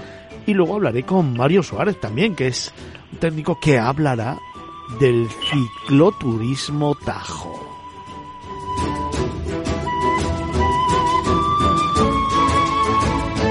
Y 0.45 0.53
luego 0.53 0.75
hablaré 0.75 1.03
con 1.03 1.35
Mario 1.35 1.63
Suárez 1.63 1.99
también, 1.99 2.35
que 2.35 2.47
es 2.47 2.73
un 3.11 3.19
técnico 3.19 3.59
que 3.59 3.77
hablará 3.77 4.37
del 4.99 5.27
cicloturismo 5.49 6.95
Tajo. 6.95 7.66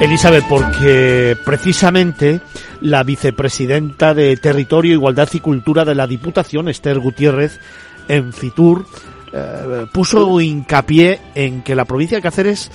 Elizabeth, 0.01 0.45
porque 0.47 1.37
precisamente 1.45 2.41
la 2.83 3.03
vicepresidenta 3.03 4.13
de 4.13 4.37
Territorio, 4.37 4.93
Igualdad 4.93 5.29
y 5.33 5.41
Cultura 5.41 5.87
de 5.87 5.95
la 5.95 6.07
Diputación, 6.07 6.69
Esther 6.69 6.99
Gutiérrez, 6.99 7.59
en 8.07 8.33
Fitur, 8.33 8.85
eh, 9.33 9.87
puso 9.93 10.41
hincapié 10.41 11.19
en 11.35 11.63
que 11.63 11.75
la 11.75 11.87
provincia 11.87 12.19
de 12.19 12.23
Cáceres 12.23 12.71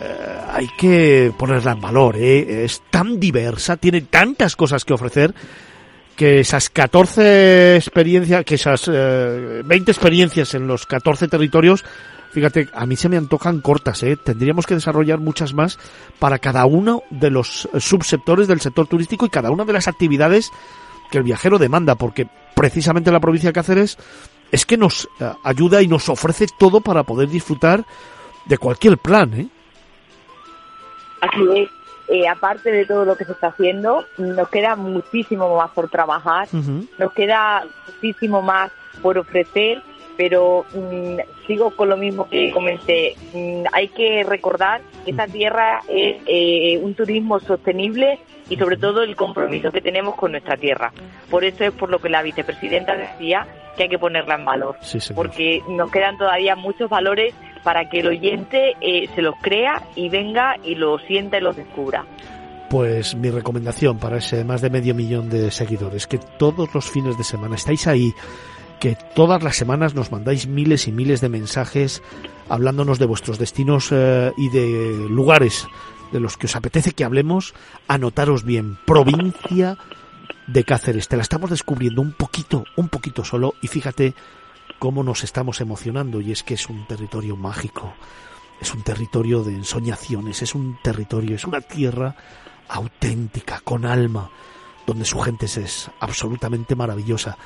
eh, 0.00 0.40
hay 0.50 0.68
que 0.78 1.30
ponerla 1.38 1.72
en 1.72 1.80
valor, 1.80 2.16
¿eh? 2.16 2.64
es 2.64 2.82
tan 2.90 3.20
diversa, 3.20 3.76
tiene 3.76 4.00
tantas 4.00 4.56
cosas 4.56 4.84
que 4.84 4.94
ofrecer 4.94 5.34
que 6.16 6.40
esas 6.40 6.70
14 6.70 7.76
experiencias, 7.76 8.44
que 8.46 8.54
esas 8.54 8.88
20 8.88 9.90
experiencias 9.90 10.54
en 10.54 10.66
los 10.66 10.86
14 10.86 11.28
territorios 11.28 11.84
Fíjate, 12.36 12.68
a 12.74 12.84
mí 12.84 12.96
se 12.96 13.08
me 13.08 13.16
antojan 13.16 13.62
cortas, 13.62 14.02
¿eh? 14.02 14.14
Tendríamos 14.22 14.66
que 14.66 14.74
desarrollar 14.74 15.20
muchas 15.20 15.54
más 15.54 15.78
para 16.18 16.38
cada 16.38 16.66
uno 16.66 17.02
de 17.08 17.30
los 17.30 17.66
subsectores 17.78 18.46
del 18.46 18.60
sector 18.60 18.86
turístico 18.86 19.24
y 19.24 19.30
cada 19.30 19.50
una 19.50 19.64
de 19.64 19.72
las 19.72 19.88
actividades 19.88 20.52
que 21.10 21.16
el 21.16 21.24
viajero 21.24 21.56
demanda, 21.56 21.94
porque 21.94 22.28
precisamente 22.54 23.10
la 23.10 23.20
provincia 23.20 23.48
de 23.48 23.54
Cáceres 23.54 23.96
es 24.52 24.66
que 24.66 24.76
nos 24.76 25.08
eh, 25.18 25.32
ayuda 25.44 25.80
y 25.80 25.88
nos 25.88 26.10
ofrece 26.10 26.46
todo 26.58 26.82
para 26.82 27.04
poder 27.04 27.30
disfrutar 27.30 27.86
de 28.44 28.58
cualquier 28.58 28.98
plan, 28.98 29.32
¿eh? 29.32 29.48
Así 31.22 31.40
es. 31.54 31.70
Eh, 32.08 32.28
aparte 32.28 32.70
de 32.70 32.84
todo 32.84 33.06
lo 33.06 33.16
que 33.16 33.24
se 33.24 33.32
está 33.32 33.46
haciendo, 33.46 34.04
nos 34.18 34.50
queda 34.50 34.76
muchísimo 34.76 35.56
más 35.56 35.70
por 35.70 35.88
trabajar, 35.88 36.48
nos 36.52 37.12
queda 37.14 37.64
muchísimo 37.86 38.42
más 38.42 38.70
por 39.00 39.16
ofrecer 39.16 39.82
pero 40.16 40.64
mm, 40.74 41.46
sigo 41.46 41.70
con 41.70 41.88
lo 41.88 41.96
mismo 41.96 42.28
que 42.28 42.50
comenté. 42.50 43.14
Mm, 43.34 43.64
hay 43.72 43.88
que 43.88 44.24
recordar 44.24 44.80
que 45.04 45.10
esta 45.10 45.26
tierra 45.26 45.80
es 45.88 46.16
eh, 46.26 46.78
un 46.82 46.94
turismo 46.94 47.38
sostenible 47.40 48.18
y 48.48 48.56
sobre 48.56 48.76
todo 48.76 49.02
el 49.02 49.16
compromiso 49.16 49.70
que 49.70 49.80
tenemos 49.80 50.14
con 50.14 50.32
nuestra 50.32 50.56
tierra. 50.56 50.92
Por 51.30 51.44
eso 51.44 51.64
es 51.64 51.72
por 51.72 51.90
lo 51.90 51.98
que 51.98 52.08
la 52.08 52.22
vicepresidenta 52.22 52.96
decía 52.96 53.46
que 53.76 53.84
hay 53.84 53.88
que 53.88 53.98
ponerla 53.98 54.36
en 54.36 54.44
valor, 54.44 54.76
porque 55.14 55.62
nos 55.68 55.90
quedan 55.90 56.16
todavía 56.16 56.56
muchos 56.56 56.88
valores 56.88 57.34
para 57.62 57.88
que 57.90 58.00
el 58.00 58.06
oyente 58.06 58.74
eh, 58.80 59.08
se 59.14 59.22
los 59.22 59.34
crea 59.42 59.82
y 59.96 60.08
venga 60.08 60.56
y 60.62 60.76
lo 60.76 60.98
sienta 61.00 61.38
y 61.38 61.40
lo 61.42 61.52
descubra. 61.52 62.06
Pues 62.70 63.14
mi 63.14 63.30
recomendación 63.30 63.98
para 63.98 64.16
ese 64.16 64.44
más 64.44 64.60
de 64.60 64.70
medio 64.70 64.94
millón 64.94 65.28
de 65.28 65.50
seguidores, 65.50 66.06
que 66.06 66.18
todos 66.18 66.74
los 66.74 66.90
fines 66.90 67.18
de 67.18 67.24
semana 67.24 67.54
estáis 67.54 67.86
ahí 67.86 68.12
que 68.80 68.96
todas 69.14 69.42
las 69.42 69.56
semanas 69.56 69.94
nos 69.94 70.12
mandáis 70.12 70.46
miles 70.46 70.88
y 70.88 70.92
miles 70.92 71.20
de 71.20 71.28
mensajes 71.28 72.02
hablándonos 72.48 72.98
de 72.98 73.06
vuestros 73.06 73.38
destinos 73.38 73.88
eh, 73.90 74.32
y 74.36 74.48
de 74.50 75.06
lugares 75.08 75.66
de 76.12 76.20
los 76.20 76.36
que 76.36 76.46
os 76.46 76.56
apetece 76.56 76.92
que 76.92 77.04
hablemos, 77.04 77.54
anotaros 77.88 78.44
bien, 78.44 78.78
provincia 78.86 79.76
de 80.46 80.64
Cáceres, 80.64 81.08
te 81.08 81.16
la 81.16 81.22
estamos 81.22 81.50
descubriendo 81.50 82.00
un 82.02 82.12
poquito, 82.12 82.64
un 82.76 82.88
poquito 82.88 83.24
solo 83.24 83.54
y 83.60 83.68
fíjate 83.68 84.14
cómo 84.78 85.02
nos 85.02 85.24
estamos 85.24 85.60
emocionando. 85.60 86.20
Y 86.20 86.32
es 86.32 86.42
que 86.42 86.54
es 86.54 86.68
un 86.68 86.86
territorio 86.86 87.36
mágico, 87.36 87.94
es 88.60 88.72
un 88.72 88.82
territorio 88.82 89.42
de 89.42 89.54
ensoñaciones, 89.54 90.42
es 90.42 90.54
un 90.54 90.78
territorio, 90.82 91.36
es 91.36 91.44
una 91.44 91.60
tierra 91.60 92.14
auténtica, 92.68 93.60
con 93.64 93.84
alma, 93.84 94.30
donde 94.86 95.04
su 95.04 95.18
gente 95.20 95.46
es 95.46 95.90
absolutamente 96.00 96.74
maravillosa. 96.74 97.36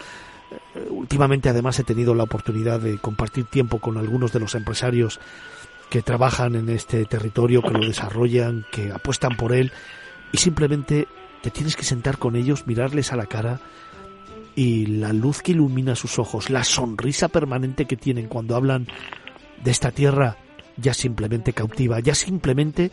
Eh, 0.50 0.86
últimamente 0.90 1.48
además 1.48 1.78
he 1.78 1.84
tenido 1.84 2.14
la 2.14 2.24
oportunidad 2.24 2.80
de 2.80 2.98
compartir 2.98 3.44
tiempo 3.44 3.78
con 3.78 3.96
algunos 3.96 4.32
de 4.32 4.40
los 4.40 4.54
empresarios 4.54 5.20
que 5.88 6.02
trabajan 6.02 6.54
en 6.54 6.68
este 6.68 7.04
territorio, 7.04 7.62
que 7.62 7.70
lo 7.70 7.80
desarrollan, 7.80 8.64
que 8.70 8.92
apuestan 8.92 9.36
por 9.36 9.52
él 9.52 9.72
y 10.32 10.38
simplemente 10.38 11.08
te 11.42 11.50
tienes 11.50 11.76
que 11.76 11.82
sentar 11.82 12.18
con 12.18 12.36
ellos, 12.36 12.66
mirarles 12.66 13.12
a 13.12 13.16
la 13.16 13.26
cara 13.26 13.60
y 14.54 14.86
la 14.86 15.12
luz 15.12 15.42
que 15.42 15.52
ilumina 15.52 15.96
sus 15.96 16.18
ojos, 16.18 16.50
la 16.50 16.64
sonrisa 16.64 17.28
permanente 17.28 17.86
que 17.86 17.96
tienen 17.96 18.28
cuando 18.28 18.56
hablan 18.56 18.86
de 19.62 19.70
esta 19.70 19.90
tierra 19.90 20.36
ya 20.76 20.94
simplemente 20.94 21.52
cautiva, 21.52 22.00
ya 22.00 22.14
simplemente 22.14 22.90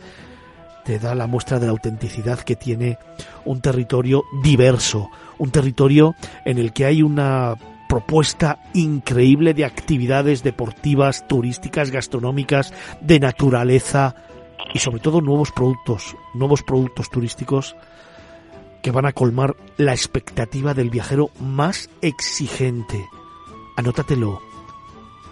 te 0.84 0.98
da 0.98 1.14
la 1.14 1.26
muestra 1.26 1.58
de 1.58 1.66
la 1.66 1.72
autenticidad 1.72 2.40
que 2.40 2.56
tiene 2.56 2.98
un 3.44 3.60
territorio 3.60 4.24
diverso, 4.42 5.10
un 5.38 5.50
territorio 5.50 6.14
en 6.44 6.58
el 6.58 6.72
que 6.72 6.84
hay 6.84 7.02
una 7.02 7.56
propuesta 7.88 8.60
increíble 8.74 9.54
de 9.54 9.64
actividades 9.64 10.42
deportivas, 10.42 11.26
turísticas, 11.26 11.90
gastronómicas, 11.90 12.72
de 13.00 13.18
naturaleza 13.18 14.14
y 14.74 14.78
sobre 14.78 15.00
todo 15.00 15.20
nuevos 15.20 15.50
productos, 15.50 16.14
nuevos 16.34 16.62
productos 16.62 17.08
turísticos 17.10 17.74
que 18.82 18.90
van 18.90 19.06
a 19.06 19.12
colmar 19.12 19.56
la 19.78 19.92
expectativa 19.92 20.74
del 20.74 20.90
viajero 20.90 21.30
más 21.40 21.90
exigente. 22.02 23.08
Anótatelo. 23.76 24.40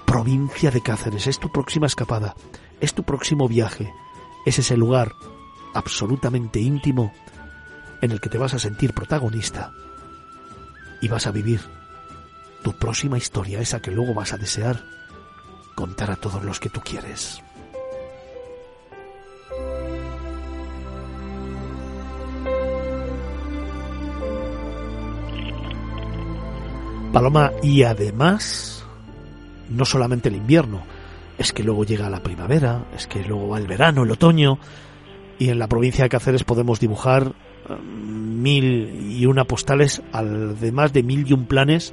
Provincia 0.07 0.71
de 0.71 0.81
Cáceres, 0.81 1.27
es 1.27 1.39
tu 1.39 1.51
próxima 1.51 1.89
escapada, 1.89 2.35
es 2.81 2.95
tu 2.95 3.03
próximo 3.03 3.49
viaje, 3.49 3.93
es 4.47 4.59
ese 4.59 4.77
lugar 4.77 5.13
absolutamente 5.75 6.61
íntimo 6.61 7.13
en 8.01 8.13
el 8.13 8.21
que 8.21 8.31
te 8.31 8.39
vas 8.39 8.55
a 8.55 8.59
sentir 8.61 8.95
protagonista 8.95 9.73
y 11.01 11.09
vas 11.09 11.27
a 11.27 11.31
vivir 11.31 11.61
tu 12.63 12.73
próxima 12.73 13.19
historia, 13.19 13.61
esa 13.61 13.81
que 13.81 13.91
luego 13.91 14.15
vas 14.15 14.33
a 14.33 14.39
desear 14.39 14.83
contar 15.75 16.11
a 16.11 16.17
todos 16.17 16.43
los 16.43 16.59
que 16.59 16.71
tú 16.71 16.81
quieres. 16.81 17.43
Paloma, 27.13 27.53
y 27.63 27.83
además, 27.83 28.85
no 29.71 29.85
solamente 29.87 30.29
el 30.29 30.37
invierno, 30.37 30.83
es 31.39 31.53
que 31.53 31.63
luego 31.63 31.85
llega 31.85 32.11
la 32.11 32.23
primavera, 32.23 32.85
es 32.95 33.07
que 33.07 33.25
luego 33.25 33.49
va 33.49 33.59
el 33.59 33.67
verano, 33.67 34.03
el 34.03 34.11
otoño, 34.11 34.59
y 35.39 35.49
en 35.49 35.59
la 35.59 35.67
provincia 35.67 36.05
de 36.05 36.11
Cáceres 36.11 36.45
podemos 36.45 36.81
dibujar 36.81 37.33
mil 37.83 39.13
y 39.19 39.27
una 39.27 39.45
postales, 39.45 40.03
además 40.13 40.93
de 40.93 41.03
mil 41.03 41.27
y 41.27 41.33
un 41.33 41.47
planes 41.47 41.93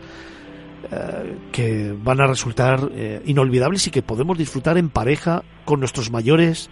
eh, 0.91 1.35
que 1.51 1.93
van 1.97 2.21
a 2.21 2.27
resultar 2.27 2.79
eh, 2.95 3.21
inolvidables 3.25 3.87
y 3.87 3.91
que 3.91 4.01
podemos 4.01 4.37
disfrutar 4.37 4.77
en 4.77 4.89
pareja, 4.89 5.43
con 5.65 5.79
nuestros 5.79 6.11
mayores, 6.11 6.69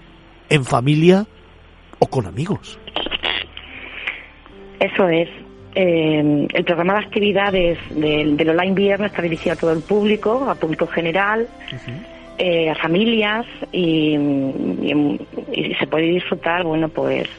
en 0.49 0.65
familia 0.65 1.25
o 1.99 2.07
con 2.07 2.25
amigos. 2.25 2.79
Eso 4.79 5.07
es. 5.09 5.29
el 5.75 6.65
programa 6.65 6.93
de 6.93 6.99
actividades 7.05 7.77
del, 7.91 8.35
del 8.35 8.49
Online 8.49 8.73
Viernes 8.73 9.11
está 9.11 9.21
dirigido 9.21 9.53
a 9.53 9.55
todo 9.55 9.71
el 9.71 9.81
público, 9.81 10.49
a 10.49 10.55
público 10.55 10.87
general. 10.87 11.47
Eh, 12.43 12.71
a 12.71 12.75
familias 12.75 13.45
y, 13.71 14.17
se 15.77 15.85
puede 15.85 16.07
disfrutar, 16.07 16.63
bueno, 16.63 16.89
pues 16.89 17.29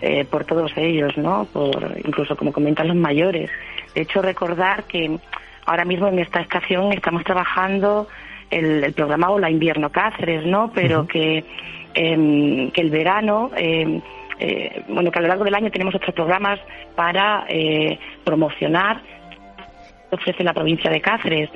eh, 0.00 0.24
por 0.24 0.44
todos 0.44 0.72
ellos, 0.76 1.16
¿no? 1.16 1.46
Por, 1.52 1.96
incluso 2.04 2.36
como 2.36 2.52
comentan 2.52 2.88
los 2.88 2.96
mayores. 2.96 3.50
De 3.94 4.02
hecho, 4.02 4.22
recordar 4.22 4.84
que 4.84 5.18
ahora 5.66 5.84
mismo 5.84 6.08
en 6.08 6.18
esta 6.18 6.40
estación 6.40 6.92
estamos 6.92 7.24
trabajando 7.24 8.08
el, 8.50 8.92
programa 8.94 9.30
Hola 9.30 9.50
Invierno 9.50 9.90
Cáceres, 9.90 10.46
¿no? 10.46 10.70
Pero 10.74 11.06
que, 11.06 11.44
em, 11.94 12.70
que 12.70 12.80
el 12.80 12.90
verano, 12.90 13.50
em, 13.56 14.00
eh, 14.38 14.82
bueno, 14.88 15.10
que 15.10 15.18
a 15.18 15.22
lo 15.22 15.28
largo 15.28 15.44
del 15.44 15.54
año 15.54 15.70
tenemos 15.70 15.94
otros 15.94 16.14
programas 16.14 16.60
para 16.94 17.46
promocionar 18.24 19.00
ofrece 20.10 20.42
la 20.42 20.54
provincia 20.54 20.90
de 20.90 21.00
Cáceres 21.00 21.50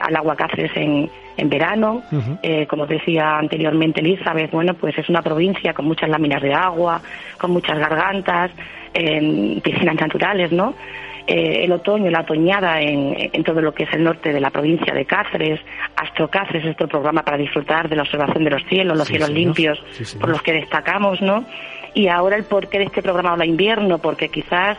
al 0.00 0.16
agua 0.16 0.34
Cáceres 0.34 0.70
en, 0.76 1.10
en 1.36 1.48
verano. 1.48 2.02
Eh, 2.42 2.66
como 2.66 2.86
decía 2.86 3.38
anteriormente 3.38 4.00
Elizabeth, 4.00 4.50
bueno, 4.50 4.74
pues 4.74 4.96
es 4.98 5.08
una 5.08 5.22
provincia 5.22 5.72
con 5.74 5.86
muchas 5.86 6.08
láminas 6.08 6.42
de 6.42 6.54
agua, 6.54 7.00
con 7.38 7.50
muchas 7.50 7.78
gargantas, 7.78 8.50
en 8.94 9.60
piscinas 9.60 9.96
naturales, 9.96 10.52
¿no? 10.52 10.74
Eh, 11.26 11.64
el 11.64 11.72
otoño, 11.72 12.08
la 12.08 12.20
otoñada 12.20 12.80
en, 12.80 13.42
todo 13.42 13.60
lo 13.60 13.74
que 13.74 13.82
es 13.82 13.92
el 13.92 14.04
norte 14.04 14.32
de 14.32 14.40
la 14.40 14.50
provincia 14.50 14.94
de 14.94 15.04
Cáceres, 15.04 15.60
Astro 15.96 16.28
Cáceres, 16.28 16.64
es 16.64 16.74
otro 16.74 16.86
programa 16.86 17.24
para 17.24 17.36
disfrutar 17.36 17.88
de 17.88 17.96
la 17.96 18.02
observación 18.02 18.44
de 18.44 18.50
los 18.50 18.64
cielos, 18.66 18.96
los 18.96 19.08
cielos 19.08 19.30
limpios, 19.30 19.82
por 20.20 20.28
los 20.28 20.40
que 20.40 20.52
destacamos, 20.52 21.20
¿no? 21.20 21.44
Y 21.94 22.06
ahora 22.06 22.36
el 22.36 22.44
porqué 22.44 22.78
de 22.78 22.84
este 22.84 23.02
programa 23.02 23.32
Hola 23.32 23.44
Invierno, 23.44 23.98
porque 23.98 24.28
quizás 24.28 24.78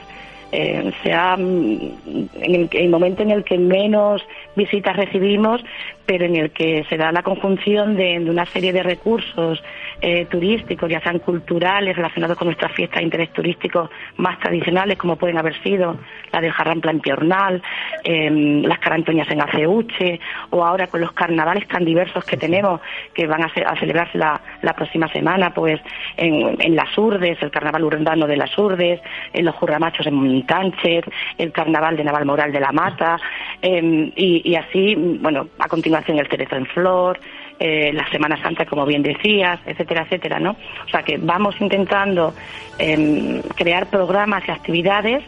eh, 0.51 0.91
sea 1.03 1.35
mm, 1.37 2.29
en 2.41 2.69
el, 2.71 2.89
momento 2.89 3.23
en 3.23 3.31
el 3.31 3.43
que 3.43 3.57
menos 3.57 4.21
visitas 4.55 4.95
recibimos, 4.95 5.63
pero 6.05 6.25
en 6.25 6.37
el 6.37 6.51
que 6.51 6.85
se 6.89 6.97
da 6.97 7.11
la 7.11 7.21
conjunción 7.21 7.95
de, 7.97 8.17
una 8.19 8.45
serie 8.45 8.71
de 8.71 8.81
recursos 8.81 9.61
eh, 10.01 10.25
turísticos, 10.25 10.89
ya 10.89 11.01
sean 11.01 11.19
culturales, 11.19 11.95
relacionados 11.95 12.37
con 12.37 12.47
nuestras 12.47 12.71
fiestas 12.71 12.99
de 12.99 13.03
interés 13.03 13.33
turístico 13.33 13.89
más 14.15 14.39
tradicionales, 14.39 14.97
como 14.97 15.17
pueden 15.17 15.37
haber 15.37 15.61
sido 15.63 15.97
la 16.31 16.39
del 16.39 16.51
Jarrampla 16.51 16.91
en 16.91 16.99
Piornal, 17.01 17.61
em, 18.03 18.61
las 18.63 18.79
Carantoñas 18.79 19.29
en 19.29 19.41
Aceuche, 19.41 20.19
o 20.51 20.63
ahora 20.63 20.87
con 20.87 21.01
los 21.01 21.11
carnavales 21.11 21.67
tan 21.67 21.83
diversos 21.83 22.23
que 22.23 22.37
tenemos, 22.37 22.79
que 23.13 23.27
van 23.27 23.43
a, 23.43 23.49
celebrarse 23.77 24.17
la, 24.17 24.39
próxima 24.75 25.11
semana, 25.11 25.53
pues 25.53 25.81
en, 26.15 26.75
las 26.75 26.95
Urdes, 26.97 27.37
el 27.41 27.51
Carnaval 27.51 27.83
Urdano 27.83 28.27
de 28.27 28.37
las 28.37 28.55
Urdes, 28.57 29.01
en 29.33 29.45
los 29.45 29.55
Jurramachos 29.55 30.05
en 30.07 30.13
Montánchez, 30.37 31.05
el 31.37 31.51
Carnaval 31.51 31.97
de 31.97 32.03
Navalmoral 32.03 32.51
de 32.51 32.59
la 32.59 32.71
Mata, 32.71 33.17
em, 33.61 34.11
y, 34.15 34.55
así, 34.55 34.95
bueno, 34.95 35.47
a 35.59 35.67
continuación 35.67 36.19
el 36.19 36.27
Cerezo 36.27 36.55
en 36.55 36.65
Flor, 36.67 37.19
eh, 37.59 37.91
la 37.93 38.07
Semana 38.09 38.41
Santa, 38.41 38.65
como 38.65 38.85
bien 38.85 39.01
decías, 39.01 39.59
etcétera, 39.65 40.03
etcétera, 40.03 40.39
¿no? 40.39 40.51
O 40.85 40.89
sea 40.89 41.01
que 41.01 41.17
vamos 41.17 41.59
intentando 41.59 42.33
em, 42.77 43.41
crear 43.55 43.87
programas 43.87 44.43
y 44.47 44.51
actividades 44.51 45.23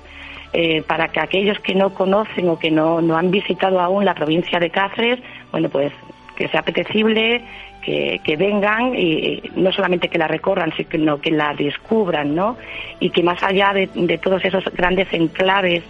eh, 0.53 0.83
para 0.87 1.07
que 1.07 1.19
aquellos 1.19 1.59
que 1.59 1.73
no 1.75 1.93
conocen 1.93 2.49
o 2.49 2.57
que 2.57 2.71
no, 2.71 3.01
no 3.01 3.17
han 3.17 3.31
visitado 3.31 3.79
aún 3.79 4.05
la 4.05 4.13
provincia 4.13 4.59
de 4.59 4.69
Cáceres, 4.69 5.19
bueno, 5.51 5.69
pues 5.69 5.91
que 6.35 6.47
sea 6.47 6.61
apetecible, 6.61 7.43
que, 7.81 8.21
que, 8.23 8.35
vengan 8.35 8.95
y 8.95 9.41
no 9.55 9.71
solamente 9.71 10.09
que 10.09 10.17
la 10.17 10.27
recorran, 10.27 10.73
sino 10.75 11.19
que 11.19 11.31
la 11.31 11.53
descubran, 11.53 12.35
¿no? 12.35 12.57
Y 12.99 13.09
que 13.09 13.23
más 13.23 13.41
allá 13.43 13.73
de, 13.73 13.89
de 13.93 14.17
todos 14.17 14.43
esos 14.43 14.65
grandes 14.73 15.11
enclaves 15.11 15.83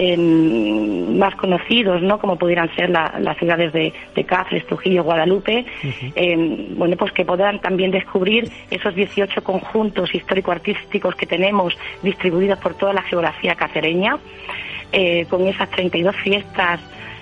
más 0.00 1.34
conocidos, 1.34 2.02
¿no? 2.02 2.18
Como 2.18 2.36
pudieran 2.36 2.72
ser 2.76 2.90
las 2.90 3.36
ciudades 3.38 3.72
de, 3.72 3.92
Cáceres, 4.24 4.66
Trujillo, 4.66 5.02
Guadalupe, 5.02 5.64
bueno, 6.76 6.96
pues 6.96 7.12
que 7.12 7.24
puedan 7.24 7.60
también 7.60 7.90
descubrir 7.90 8.50
esos 8.70 8.94
18 8.94 9.42
conjuntos 9.42 10.14
histórico-artísticos 10.14 11.14
que 11.14 11.26
tenemos 11.26 11.76
distribuidos 12.02 12.58
por 12.58 12.74
toda 12.74 12.92
la 12.92 13.02
geografía 13.02 13.54
cacereña, 13.54 14.18
eh, 14.92 15.26
con 15.28 15.46
esas 15.46 15.70
32 15.70 16.14
fiestas 16.16 16.80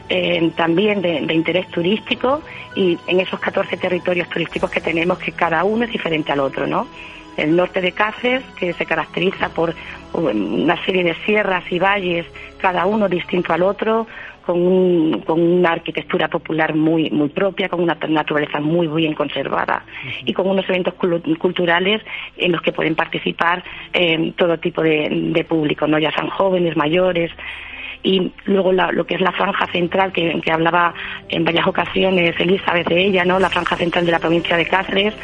eh, 0.09 0.51
también 0.57 1.03
de, 1.03 1.21
de, 1.23 1.35
interés 1.35 1.69
turístico 1.69 2.43
y 2.75 2.99
en 3.07 3.21
esos 3.21 3.41
14 3.41 3.77
territorios 3.77 4.29
turísticos 4.29 4.71
que 4.71 4.81
tenemos, 4.81 5.19
que 5.19 5.33
cada 5.33 5.65
uno 5.65 5.85
es 5.85 5.93
diferente 5.93 6.33
al 6.33 6.41
otro, 6.41 6.67
¿no? 6.67 6.87
el 7.37 7.55
norte 7.55 7.81
de 7.81 7.93
Cáceres, 7.93 8.43
que 8.59 8.73
se 8.73 8.87
caracteriza 8.87 9.51
por 9.51 9.75
una 10.13 10.83
serie 10.85 11.05
de 11.05 11.15
sierras 11.27 11.65
y 11.71 11.79
valles, 11.79 12.27
cada 12.59 12.87
uno 12.87 13.09
distinto 13.09 13.53
al 13.53 13.63
otro, 13.63 14.07
con, 14.45 15.21
con 15.23 15.43
una 15.43 15.73
arquitectura 15.73 16.29
popular 16.29 16.75
muy, 16.75 17.11
muy 17.11 17.29
propia, 17.29 17.69
con 17.69 17.83
una 17.83 17.99
naturaleza 18.09 18.61
muy 18.61 18.87
bien 18.87 19.13
conservada 19.13 19.85
y 20.25 20.33
con 20.33 20.49
unos 20.49 20.67
eventos 20.69 20.95
culturales 20.95 22.01
en 22.37 22.53
los 22.53 22.63
que 22.63 22.73
pueden 22.73 22.95
participar 22.95 23.65
eh, 23.93 24.33
todo 24.37 24.57
tipo 24.59 24.83
de, 24.83 25.45
público, 25.49 25.87
¿no? 25.87 25.99
ya 25.99 26.13
sean 26.13 26.29
jóvenes, 26.29 26.77
mayores 26.77 27.31
y 28.03 28.33
luego 28.45 28.73
lo 28.73 29.07
que 29.07 29.15
es 29.15 29.21
la 29.21 29.33
franja 29.33 29.67
central 29.69 30.13
que, 30.13 30.41
que, 30.41 30.53
hablaba 30.53 30.95
en 31.29 31.45
varias 31.45 31.67
ocasiones 31.67 32.35
Elizabeth 32.39 32.89
de 32.89 33.07
ella, 33.07 33.25
¿no? 33.25 33.39
La 33.39 33.51
franja 33.51 33.77
central 33.77 34.07
de 34.07 34.13
la 34.13 34.19
provincia 34.19 34.57
de 34.57 34.67
Cáceres, 34.67 35.15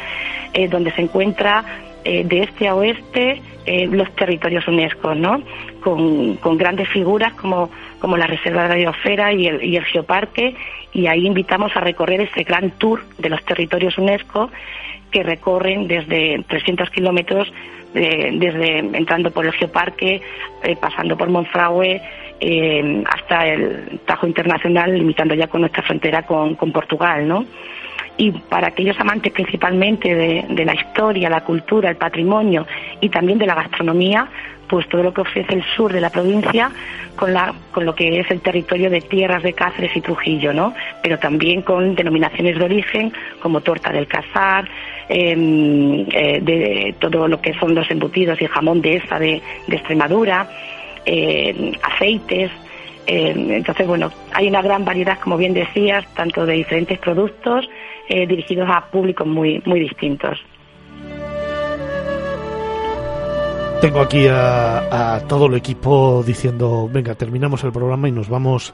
eh, 0.53 0.67
donde 0.67 0.91
se 0.91 1.01
encuentra 1.01 1.63
eh, 2.05 2.23
de 2.25 2.43
este 2.43 2.67
a 2.67 2.75
oeste 2.75 3.41
eh, 3.65 3.87
los 3.87 4.13
territorios 4.15 4.67
UNESCO, 4.67 5.15
¿no? 5.15 5.41
Con, 5.81 6.37
grandes 6.57 6.89
figuras 6.89 7.33
como, 7.33 7.69
como 7.99 8.17
la 8.17 8.27
Reserva 8.27 8.67
de 8.67 8.83
la 8.83 9.31
y 9.31 9.47
el, 9.47 9.63
y 9.63 9.77
el 9.77 9.85
Geoparque, 9.85 10.55
y 10.91 11.07
ahí 11.07 11.25
invitamos 11.25 11.75
a 11.75 11.79
recorrer 11.79 12.21
este 12.21 12.43
gran 12.43 12.71
tour 12.71 13.03
de 13.17 13.29
los 13.29 13.43
territorios 13.45 13.97
UNESCO 13.97 14.49
que 15.11 15.23
recorren 15.23 15.87
desde 15.87 16.43
300 16.47 16.89
kilómetros, 16.89 17.51
desde 17.93 18.79
entrando 18.79 19.31
por 19.31 19.45
el 19.45 19.53
Geoparque, 19.53 20.21
eh, 20.63 20.75
pasando 20.75 21.15
por 21.15 21.29
Monfragüe, 21.29 22.01
hasta 23.09 23.47
el 23.47 23.99
Tajo 24.05 24.27
Internacional, 24.27 24.93
limitando 24.93 25.33
ya 25.33 25.47
con 25.47 25.61
nuestra 25.61 25.83
frontera 25.83 26.23
con, 26.23 26.55
Portugal, 26.55 27.27
¿no? 27.27 27.45
y 28.15 28.31
para 28.31 28.67
aquellos 28.67 28.99
amantes 28.99 29.33
principalmente 29.33 30.13
de, 30.13 30.65
la 30.65 30.75
historia, 30.75 31.29
la 31.29 31.43
cultura, 31.43 31.89
el 31.89 31.95
patrimonio 31.95 32.67
y 33.01 33.09
también 33.09 33.39
de 33.39 33.47
la 33.47 33.55
gastronomía, 33.55 34.27
pues 34.67 34.87
todo 34.87 35.03
lo 35.03 35.13
que 35.13 35.21
ofrece 35.21 35.53
el 35.53 35.63
sur 35.75 35.91
de 35.91 36.01
la 36.01 36.09
provincia 36.09 36.71
con, 37.15 37.85
lo 37.85 37.95
que 37.95 38.19
es 38.19 38.31
el 38.31 38.41
territorio 38.41 38.89
de 38.89 39.01
tierras 39.01 39.43
de 39.43 39.53
Cáceres 39.53 39.95
y 39.95 40.01
Trujillo, 40.01 40.53
¿no? 40.53 40.73
Pero 41.01 41.19
también 41.19 41.61
con 41.61 41.95
denominaciones 41.95 42.57
de 42.57 42.65
origen 42.65 43.13
como 43.39 43.61
Torta 43.61 43.91
del 43.91 44.07
Casar, 44.07 44.67
em, 45.09 46.05
eh, 46.11 46.39
de 46.41 46.95
todo 46.99 47.27
lo 47.27 47.39
que 47.39 47.53
son 47.55 47.75
los 47.75 47.89
embutidos 47.91 48.41
y 48.41 48.47
jamón 48.47 48.81
de 48.81 48.95
esa 48.95 49.19
de, 49.19 49.41
Extremadura, 49.67 50.49
aceites, 51.05 52.51
entonces, 53.05 53.85
bueno, 53.85 54.11
hay 54.31 54.47
una 54.47 54.61
gran 54.61 54.85
variedad, 54.85 55.19
como 55.19 55.37
bien 55.37 55.53
decías, 55.53 56.05
tanto 56.15 56.45
de 56.45 56.53
diferentes 56.53 56.99
productos 56.99 57.67
eh, 58.07 58.25
dirigidos 58.27 58.69
a 58.69 58.85
públicos 58.85 59.27
muy, 59.27 59.61
muy 59.65 59.79
distintos. 59.79 60.39
Tengo 63.81 63.99
aquí 63.99 64.27
a, 64.29 65.21
todo 65.27 65.47
el 65.47 65.55
equipo 65.55 66.23
diciendo, 66.25 66.89
venga, 66.91 67.15
terminamos 67.15 67.65
el 67.65 67.73
programa 67.73 68.07
y 68.07 68.13
nos 68.13 68.29
vamos 68.29 68.73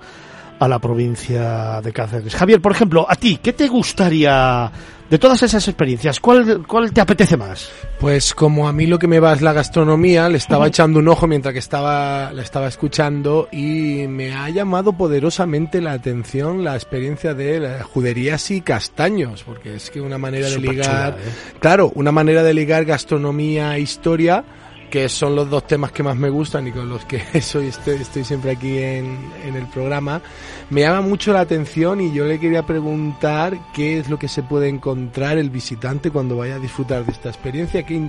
a 0.59 0.67
la 0.67 0.77
provincia 0.77 1.81
de 1.81 1.91
Cáceres. 1.91 2.35
Javier, 2.35 2.61
por 2.61 2.73
ejemplo, 2.73 3.07
a 3.09 3.15
ti, 3.15 3.39
¿qué 3.41 3.53
te 3.53 3.67
gustaría 3.67 4.71
de 5.09 5.17
todas 5.19 5.41
esas 5.43 5.67
experiencias? 5.67 6.19
¿Cuál, 6.19 6.65
cuál 6.67 6.91
te 6.93 7.01
apetece 7.01 7.37
más? 7.37 7.69
Pues 7.99 8.33
como 8.33 8.67
a 8.67 8.73
mí 8.73 8.85
lo 8.85 8.99
que 8.99 9.07
me 9.07 9.19
va 9.19 9.33
es 9.33 9.41
la 9.41 9.53
gastronomía, 9.53 10.29
le 10.29 10.37
estaba 10.37 10.67
echando 10.67 10.99
un 10.99 11.07
ojo 11.07 11.27
mientras 11.27 11.53
que 11.53 11.59
estaba, 11.59 12.31
la 12.31 12.41
estaba 12.41 12.67
escuchando 12.67 13.49
y 13.51 14.05
me 14.07 14.33
ha 14.33 14.49
llamado 14.49 14.93
poderosamente 14.93 15.81
la 15.81 15.93
atención 15.93 16.63
la 16.63 16.75
experiencia 16.75 17.33
de 17.33 17.81
juderías 17.83 18.51
y 18.51 18.61
castaños, 18.61 19.43
porque 19.43 19.75
es 19.75 19.89
que 19.89 20.01
una 20.01 20.17
manera 20.17 20.49
de 20.49 20.59
ligar, 20.59 21.17
¿eh? 21.19 21.31
claro, 21.59 21.91
una 21.95 22.11
manera 22.11 22.43
de 22.43 22.53
ligar 22.53 22.85
gastronomía 22.85 23.75
e 23.75 23.81
historia 23.81 24.43
que 24.89 25.07
son 25.09 25.35
los 25.35 25.49
dos 25.49 25.65
temas 25.67 25.91
que 25.91 26.03
más 26.03 26.15
me 26.15 26.29
gustan 26.29 26.67
y 26.67 26.71
con 26.71 26.89
los 26.89 27.05
que 27.05 27.19
soy, 27.41 27.67
estoy, 27.67 27.95
estoy 27.95 28.23
siempre 28.23 28.51
aquí 28.51 28.77
en, 28.77 29.31
en, 29.45 29.55
el 29.55 29.67
programa, 29.67 30.21
me 30.69 30.81
llama 30.81 31.01
mucho 31.01 31.33
la 31.33 31.41
atención 31.41 32.01
y 32.01 32.13
yo 32.13 32.25
le 32.25 32.39
quería 32.39 32.63
preguntar 32.63 33.53
qué 33.73 33.99
es 33.99 34.09
lo 34.09 34.17
que 34.17 34.27
se 34.27 34.43
puede 34.43 34.67
encontrar 34.67 35.37
el 35.37 35.49
visitante 35.49 36.11
cuando 36.11 36.37
vaya 36.37 36.55
a 36.55 36.59
disfrutar 36.59 37.05
de 37.05 37.11
esta 37.11 37.29
experiencia 37.29 37.83
que 37.83 38.01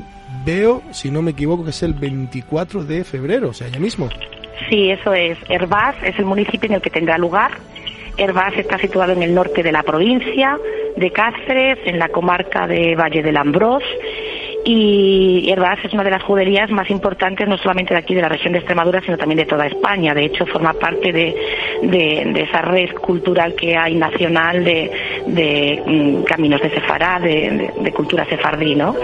veo, 0.45 0.83
si 0.93 1.11
no 1.11 1.23
me 1.23 1.33
equivoco, 1.33 1.65
que 1.65 1.71
es 1.71 1.83
el 1.83 1.95
24 1.95 2.85
de 2.85 3.05
febrero, 3.05 3.51
o 3.51 3.53
sea, 3.53 3.69
ya 3.69 3.79
mismo. 3.79 4.09
Sí, 4.69 4.91
eso 4.91 5.15
es. 5.15 5.39
Herbás 5.49 5.97
es 6.03 6.19
el 6.19 6.25
municipio 6.25 6.69
en 6.69 6.75
el 6.75 6.83
que 6.83 6.91
tendrá 6.91 7.19
lugar. 7.19 7.53
Herbás 8.17 8.55
está 8.57 8.79
situado 8.79 9.13
en 9.13 9.23
el 9.23 9.35
norte 9.35 9.63
de 9.63 9.73
la 9.73 9.83
provincia 9.83 10.59
de 10.97 11.11
Cáceres, 11.11 11.79
en 11.87 11.99
la 11.99 12.09
comarca 12.09 12.67
de 12.67 12.95
Valle 12.95 13.23
del 13.23 13.37
Ambrós 13.37 13.83
y 14.65 15.51
Herbás 15.51 15.79
es 15.85 15.93
una 15.93 16.05
de 16.05 16.11
las 16.11 16.23
juderías 16.23 16.71
más 16.71 16.91
importantes 16.91 17.49
no 17.49 17.57
solamente 17.59 17.95
de 17.95 18.01
aquí 18.01 18.15
de 18.15 18.23
la 18.23 18.29
región 18.29 18.53
de 18.53 18.59
Extremadura 18.59 19.01
sino 19.01 19.17
también 19.17 19.39
de 19.39 19.47
toda 19.47 19.67
España 19.67 20.15
de 20.15 20.25
hecho 20.25 20.47
forma 20.47 20.75
parte 20.75 21.13
de, 21.13 21.35
de, 21.83 22.43
esa 22.43 22.63
red 22.63 22.91
cultural 22.95 23.55
que 23.55 23.77
hay 23.77 23.95
nacional 23.95 24.65
de, 24.65 25.83
mm, 25.87 26.23
caminos 26.25 26.61
de 26.61 26.71
Sefará 26.71 27.19
de, 27.21 27.93
cultura 27.95 28.25
sefardí 28.27 28.75
¿no? 28.75 28.95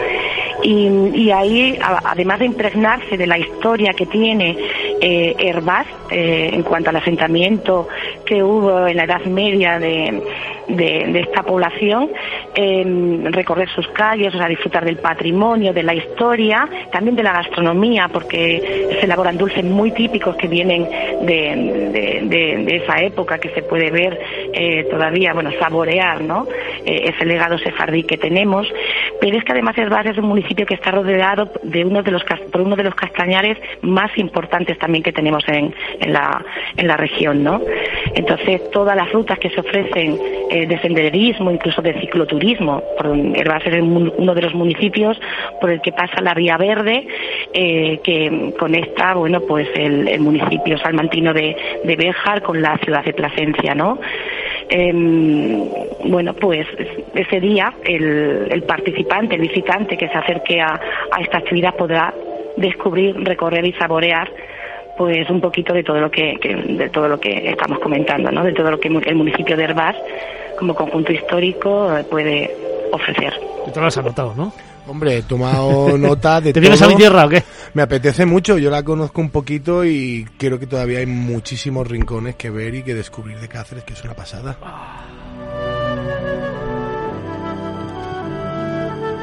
Y, 0.62 1.30
ahí 1.30 1.78
además 1.80 2.38
de 2.38 2.46
impregnarse 2.46 3.16
de 3.16 3.26
la 3.26 3.38
historia 3.38 3.92
que 3.92 4.06
tiene 4.06 4.56
eh, 5.00 5.34
Herbás 5.38 5.86
eh, 6.10 6.50
en 6.52 6.62
cuanto 6.62 6.90
al 6.90 6.96
asentamiento 6.96 7.88
que 8.24 8.42
hubo 8.42 8.86
en 8.86 8.96
la 8.96 9.04
Edad 9.04 9.24
Media 9.24 9.78
de, 9.78 10.22
de, 10.68 11.20
esta 11.20 11.42
población, 11.42 12.10
eh, 12.54 13.28
recorrer 13.30 13.68
sus 13.70 13.86
calles, 13.88 14.34
o 14.34 14.38
sea, 14.38 14.48
disfrutar 14.48 14.84
del 14.84 14.96
patrimonio, 14.96 15.72
de 15.72 15.82
la 15.82 15.94
historia, 15.94 16.68
también 16.90 17.16
de 17.16 17.22
la 17.22 17.32
gastronomía, 17.32 18.08
porque 18.12 18.88
se 18.98 19.04
elaboran 19.04 19.36
dulces 19.36 19.64
muy 19.64 19.92
típicos 19.92 20.36
que 20.36 20.48
vienen 20.48 20.88
de, 21.22 22.82
esa 22.82 23.00
época, 23.02 23.38
que 23.38 23.50
se 23.50 23.62
puede 23.62 23.90
ver 23.90 24.18
eh, 24.52 24.84
todavía, 24.90 25.32
bueno, 25.32 25.50
saborear, 25.58 26.22
¿no? 26.22 26.46
Eh, 26.84 27.12
ese 27.14 27.24
legado 27.24 27.58
sefardí 27.58 28.02
que 28.02 28.16
tenemos. 28.16 28.66
Pero 29.20 29.38
es 29.38 29.44
que 29.44 29.52
además 29.52 29.76
es 29.78 29.86
es 30.06 30.18
un 30.18 30.26
municipio 30.26 30.55
que 30.64 30.74
está 30.74 30.90
rodeado 30.92 31.50
de 31.62 31.84
uno 31.84 32.02
de 32.02 32.10
los, 32.10 32.24
por 32.24 32.60
uno 32.60 32.76
de 32.76 32.84
los 32.84 32.94
castañares 32.94 33.58
más 33.82 34.16
importantes 34.16 34.78
también 34.78 35.02
que 35.02 35.12
tenemos 35.12 35.44
en, 35.48 35.74
en, 36.00 36.12
la, 36.12 36.44
en 36.76 36.86
la 36.86 36.96
región, 36.96 37.42
¿no? 37.42 37.60
Entonces, 38.14 38.70
todas 38.70 38.96
las 38.96 39.12
rutas 39.12 39.38
que 39.38 39.50
se 39.50 39.60
ofrecen 39.60 40.18
eh, 40.50 40.66
de 40.66 40.78
senderismo, 40.80 41.50
incluso 41.50 41.82
de 41.82 42.00
cicloturismo, 42.00 42.82
por 42.96 43.06
Herbás 43.06 43.66
es 43.66 43.82
uno 43.82 44.34
de 44.34 44.42
los 44.42 44.54
municipios 44.54 45.18
por 45.60 45.70
el 45.70 45.80
que 45.80 45.92
pasa 45.92 46.20
la 46.22 46.34
Vía 46.34 46.56
Verde, 46.56 47.06
eh, 47.52 48.00
que 48.02 48.54
conecta, 48.58 49.14
bueno, 49.14 49.40
pues 49.40 49.68
el, 49.74 50.20
municipio 50.20 50.78
salmantino 50.78 51.32
de, 51.32 51.56
de 51.84 51.96
Béjar 51.96 52.42
con 52.42 52.62
la 52.62 52.78
ciudad 52.78 53.04
de 53.04 53.12
Plasencia, 53.12 53.74
¿no? 53.74 53.98
Em, 54.68 55.68
bueno, 56.08 56.34
pues 56.34 56.66
ese 57.14 57.40
día 57.40 57.72
el, 57.84 58.62
participante, 58.66 59.36
el 59.36 59.42
visitante 59.42 59.96
que 59.96 60.08
se 60.08 60.14
acerque 60.14 60.60
a, 60.60 60.80
esta 61.20 61.38
actividad 61.38 61.74
podrá 61.76 62.12
descubrir, 62.56 63.16
recorrer 63.22 63.64
y 63.64 63.72
saborear 63.74 64.30
pues 64.96 65.28
un 65.28 65.40
poquito 65.40 65.74
de 65.74 65.84
todo 65.84 66.00
lo 66.00 66.10
que, 66.10 66.38
de 66.68 66.88
todo 66.88 67.06
lo 67.06 67.20
que 67.20 67.50
estamos 67.50 67.78
comentando, 67.80 68.30
¿no? 68.30 68.42
De 68.42 68.52
todo 68.52 68.70
lo 68.70 68.80
que 68.80 68.88
el 68.88 69.14
municipio 69.14 69.56
de 69.56 69.64
Herbás 69.64 69.94
como 70.58 70.74
conjunto 70.74 71.12
histórico 71.12 71.90
puede 72.10 72.50
ofrecer. 72.92 73.34
Y 73.66 73.70
te 73.70 73.80
lo 73.80 73.86
has 73.86 73.98
anotado, 73.98 74.34
¿no? 74.34 74.52
Hombre, 74.86 75.18
he 75.18 75.22
tomado 75.22 75.98
nota 75.98 76.40
de 76.40 76.52
¿Te 76.52 76.60
vienes 76.60 76.80
a 76.82 76.88
mi 76.88 76.96
tierra 76.96 77.26
o 77.26 77.28
qué? 77.28 77.42
Me 77.74 77.82
apetece 77.82 78.24
mucho, 78.24 78.58
yo 78.58 78.70
la 78.70 78.82
conozco 78.82 79.20
un 79.20 79.30
poquito 79.30 79.84
y 79.84 80.26
creo 80.38 80.58
que 80.58 80.66
todavía 80.66 81.00
hay 81.00 81.06
muchísimos 81.06 81.86
rincones 81.86 82.36
que 82.36 82.50
ver 82.50 82.74
y 82.74 82.82
que 82.82 82.94
descubrir 82.94 83.38
de 83.40 83.48
Cáceres, 83.48 83.84
que 83.84 83.92
es 83.94 84.04
una 84.04 84.14
pasada. 84.14 84.56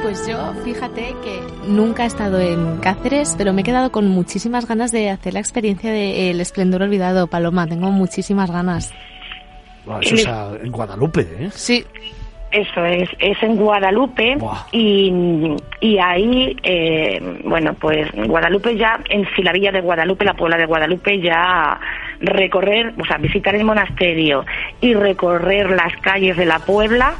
Pues 0.02 0.28
yo, 0.28 0.52
fíjate 0.64 1.16
que 1.24 1.40
nunca 1.66 2.04
he 2.04 2.06
estado 2.06 2.38
en 2.38 2.76
Cáceres, 2.76 3.34
pero 3.38 3.54
me 3.54 3.62
he 3.62 3.64
quedado 3.64 3.90
con 3.90 4.06
muchísimas 4.06 4.68
ganas 4.68 4.92
de 4.92 5.08
hacer 5.08 5.32
la 5.32 5.40
experiencia 5.40 5.90
del 5.90 6.40
esplendor 6.42 6.82
olvidado, 6.82 7.26
Paloma. 7.26 7.66
Tengo 7.66 7.90
muchísimas 7.90 8.50
ganas. 8.50 8.92
eso 10.02 10.14
es 10.14 10.26
en 10.62 10.70
Guadalupe, 10.70 11.22
¿eh? 11.22 11.50
Sí. 11.54 11.86
Eso 12.54 12.84
es, 12.84 13.08
es 13.18 13.42
en 13.42 13.56
Guadalupe 13.56 14.38
y, 14.70 15.12
y, 15.80 15.98
ahí, 15.98 16.56
eh, 16.62 17.40
bueno, 17.42 17.74
pues 17.74 18.06
Guadalupe 18.12 18.76
ya, 18.76 19.00
en 19.08 19.26
si 19.34 19.42
la 19.42 19.50
villa 19.50 19.72
de 19.72 19.80
Guadalupe, 19.80 20.24
la 20.24 20.34
Puebla 20.34 20.56
de 20.56 20.66
Guadalupe, 20.66 21.20
ya 21.20 21.80
recorrer, 22.20 22.94
o 22.96 23.04
sea, 23.06 23.18
visitar 23.18 23.56
el 23.56 23.64
monasterio 23.64 24.46
y 24.80 24.94
recorrer 24.94 25.68
las 25.70 25.96
calles 25.96 26.36
de 26.36 26.44
la 26.44 26.60
Puebla, 26.60 27.14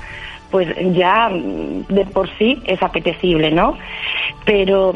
pues 0.53 0.68
ya 0.95 1.28
de 1.32 2.05
por 2.05 2.30
sí 2.39 2.62
es 2.64 2.80
apetecible, 2.80 3.51
¿no? 3.51 3.76
Pero 4.45 4.95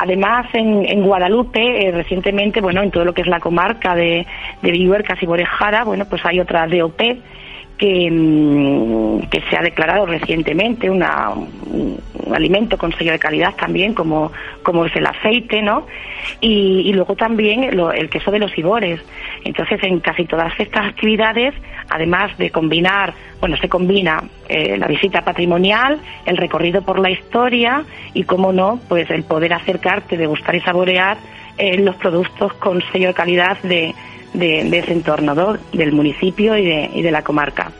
Además, 0.00 0.46
en, 0.52 0.86
en 0.88 1.02
Guadalupe, 1.02 1.88
eh, 1.88 1.90
recientemente, 1.90 2.60
bueno, 2.60 2.82
en 2.82 2.92
todo 2.92 3.04
lo 3.04 3.12
que 3.12 3.22
es 3.22 3.26
la 3.26 3.40
comarca 3.40 3.96
de, 3.96 4.24
de 4.62 4.70
Villuercas 4.70 5.20
y 5.20 5.26
Borejara, 5.26 5.82
bueno, 5.82 6.04
pues 6.04 6.24
hay 6.24 6.38
otra 6.38 6.68
DOP 6.68 7.00
que, 7.78 8.10
mm, 8.10 9.28
que 9.30 9.40
se 9.48 9.56
ha 9.56 9.62
declarado 9.62 10.04
recientemente 10.04 10.90
una, 10.90 11.30
un, 11.30 11.98
alimento 12.34 12.76
con 12.76 12.92
sello 12.92 13.12
de 13.12 13.18
calidad 13.18 13.54
también, 13.54 13.94
como, 13.94 14.32
como 14.62 14.84
es 14.84 14.94
el 14.96 15.06
aceite, 15.06 15.62
¿no? 15.62 15.86
Y, 16.40 16.92
luego 16.92 17.14
también 17.14 17.64
el 17.64 18.10
queso 18.10 18.30
de 18.30 18.38
los 18.38 18.56
ibores. 18.58 19.00
Entonces, 19.44 19.80
en 19.82 20.00
casi 20.00 20.24
todas 20.26 20.52
estas 20.58 20.86
actividades, 20.88 21.54
además 21.88 22.36
de 22.36 22.50
combinar, 22.50 23.14
bueno, 23.40 23.56
se 23.56 23.68
combina 23.68 24.22
eh, 24.48 24.76
la 24.76 24.88
visita 24.88 25.22
patrimonial, 25.22 26.00
el 26.26 26.36
recorrido 26.36 26.82
por 26.82 26.98
la 26.98 27.10
historia 27.10 27.84
y, 28.12 28.24
como 28.24 28.52
no, 28.52 28.80
pues 28.88 29.08
el 29.10 29.22
poder 29.22 29.54
acercarte, 29.54 30.16
degustar 30.16 30.56
y 30.56 30.60
saborear 30.60 31.16
eh, 31.56 31.78
los 31.78 31.96
productos 31.96 32.52
con 32.54 32.82
sello 32.92 33.08
de 33.08 33.14
calidad 33.14 33.58
de, 33.62 33.94
de, 34.34 34.78
ese 34.78 34.92
entorno, 34.92 35.58
del 35.72 35.92
municipio 35.92 36.56
y 36.56 36.64
de, 36.64 36.90
y 36.94 37.02
de 37.02 37.10
la 37.10 37.22
comarca 37.22 37.72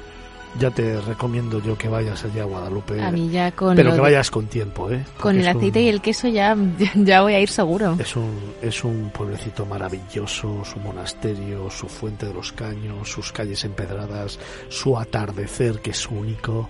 ya 0.59 0.70
te 0.70 1.01
recomiendo 1.01 1.62
yo 1.62 1.76
que 1.76 1.88
vayas 1.88 2.24
allá 2.24 2.42
a 2.42 2.46
Guadalupe. 2.46 3.01
A 3.01 3.11
mí 3.11 3.30
ya 3.30 3.53
con 3.53 3.76
pero 3.76 3.94
que 3.94 4.01
vayas 4.01 4.30
con 4.30 4.46
tiempo, 4.46 4.90
¿eh? 4.90 5.05
con 5.18 5.38
el 5.38 5.46
aceite 5.46 5.80
y 5.80 5.88
el 5.88 6.01
queso 6.01 6.28
ya, 6.28 6.57
ya 6.94 7.22
voy 7.22 7.34
a 7.34 7.40
ir 7.40 7.49
seguro. 7.49 7.96
Es 7.99 8.16
un, 8.16 8.55
es 8.61 8.82
un 8.84 9.11
pueblecito 9.11 9.64
maravilloso, 9.66 10.64
su 10.64 10.78
monasterio, 10.80 11.70
su 11.70 11.88
fuente 11.88 12.26
de 12.26 12.34
los 12.34 12.53
caños, 12.53 13.09
sus 13.09 13.32
calles 13.32 13.64
empedradas, 13.64 14.38
su 14.68 14.99
atardecer 14.99 15.80
que 15.80 15.90
es 15.90 16.09
único. 16.09 16.68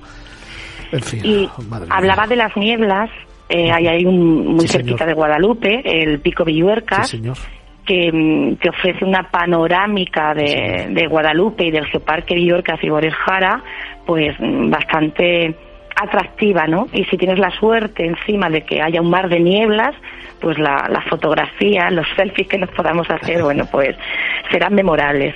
En 0.92 1.02
fin, 1.02 1.24
y 1.24 1.50
hablaba 1.90 2.26
de 2.26 2.36
las 2.36 2.56
nieblas, 2.56 3.10
eh, 3.48 3.70
hay 3.70 4.04
un 4.04 4.54
muy 4.54 4.66
cerquita 4.66 5.04
de 5.04 5.14
Guadalupe, 5.14 5.82
el 5.84 6.20
Pico 6.20 6.44
Villuercas. 6.44 7.08
Sí, 7.08 7.18
señor 7.18 7.36
que, 7.88 8.12
mm, 8.12 8.56
que 8.56 8.68
ofrece 8.68 9.04
una 9.04 9.30
panorámica 9.30 10.34
de, 10.34 10.88
de 10.90 11.06
Guadalupe 11.06 11.64
y 11.64 11.70
del 11.70 11.86
Geoparque 11.86 12.34
Villorca 12.34 12.76
Cibores 12.76 13.14
Jara, 13.14 13.62
pues 14.04 14.38
mm, 14.38 14.68
bastante 14.68 15.54
atractiva, 15.96 16.66
¿no? 16.66 16.86
Y 16.92 17.04
si 17.06 17.16
tienes 17.16 17.38
la 17.38 17.50
suerte 17.50 18.04
encima 18.04 18.50
de 18.50 18.62
que 18.62 18.82
haya 18.82 19.00
un 19.00 19.10
mar 19.10 19.30
de 19.30 19.40
nieblas, 19.40 19.94
pues 20.38 20.58
la, 20.58 20.86
la 20.90 21.00
fotografía, 21.08 21.90
los 21.90 22.06
selfies 22.16 22.46
que 22.46 22.58
nos 22.58 22.70
podamos 22.70 23.08
hacer, 23.10 23.42
bueno, 23.42 23.64
pues 23.72 23.96
serán 24.52 24.74
memorables. 24.74 25.34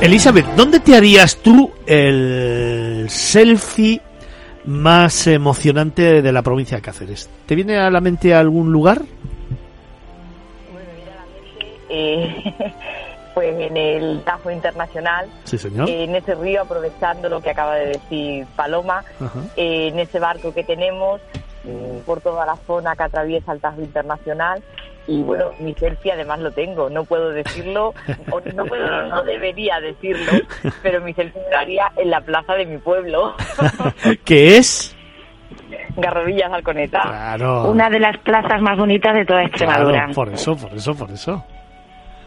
Elizabeth, 0.00 0.46
¿dónde 0.56 0.80
te 0.80 0.96
harías 0.96 1.42
tú 1.42 1.72
el 1.86 3.06
selfie 3.08 4.00
más 4.68 5.26
emocionante 5.26 6.20
de 6.20 6.32
la 6.32 6.42
provincia 6.42 6.76
de 6.76 6.82
Cáceres? 6.82 7.30
¿Te 7.46 7.54
viene 7.54 7.78
a 7.78 7.90
la 7.90 8.02
mente 8.02 8.34
algún 8.34 8.70
lugar? 8.70 9.00
Bueno, 10.70 10.88
viene 10.94 11.10
a 11.10 11.14
la 11.14 11.24
mente 11.24 11.76
eh, 11.88 12.74
pues 13.34 13.58
en 13.58 13.76
el 13.76 14.22
Tajo 14.24 14.50
Internacional, 14.50 15.26
sí, 15.44 15.56
señor. 15.56 15.88
en 15.88 16.14
ese 16.14 16.34
río, 16.34 16.62
aprovechando 16.62 17.30
lo 17.30 17.40
que 17.40 17.50
acaba 17.50 17.76
de 17.76 17.86
decir 17.86 18.46
Paloma, 18.56 19.04
eh, 19.56 19.88
en 19.88 19.98
ese 19.98 20.18
barco 20.18 20.52
que 20.52 20.64
tenemos, 20.64 21.22
mm, 21.64 22.00
por 22.04 22.20
toda 22.20 22.44
la 22.44 22.56
zona 22.66 22.94
que 22.94 23.04
atraviesa 23.04 23.52
el 23.52 23.60
Tajo 23.60 23.80
Internacional, 23.80 24.62
y 25.08 25.22
bueno, 25.22 25.46
mi 25.58 25.74
selfie 25.74 26.12
además 26.12 26.38
lo 26.40 26.52
tengo, 26.52 26.90
no 26.90 27.04
puedo 27.04 27.30
decirlo, 27.30 27.94
o 28.30 28.40
no, 28.54 28.66
puedo, 28.66 29.06
no 29.08 29.22
debería 29.24 29.80
decirlo, 29.80 30.32
pero 30.82 31.00
mi 31.00 31.14
selfie 31.14 31.40
estaría 31.40 31.90
en 31.96 32.10
la 32.10 32.20
plaza 32.20 32.54
de 32.54 32.66
mi 32.66 32.76
pueblo. 32.76 33.34
¿Qué 34.24 34.58
es? 34.58 34.94
Garrovillas 35.96 36.52
Alconeta. 36.52 37.02
Claro. 37.02 37.70
Una 37.70 37.88
de 37.88 38.00
las 38.00 38.18
plazas 38.18 38.60
más 38.60 38.78
bonitas 38.78 39.14
de 39.14 39.24
toda 39.24 39.42
Extremadura. 39.44 40.04
Claro, 40.04 40.12
por 40.14 40.28
eso, 40.28 40.56
por 40.56 40.72
eso, 40.74 40.94
por 40.94 41.10
eso 41.10 41.44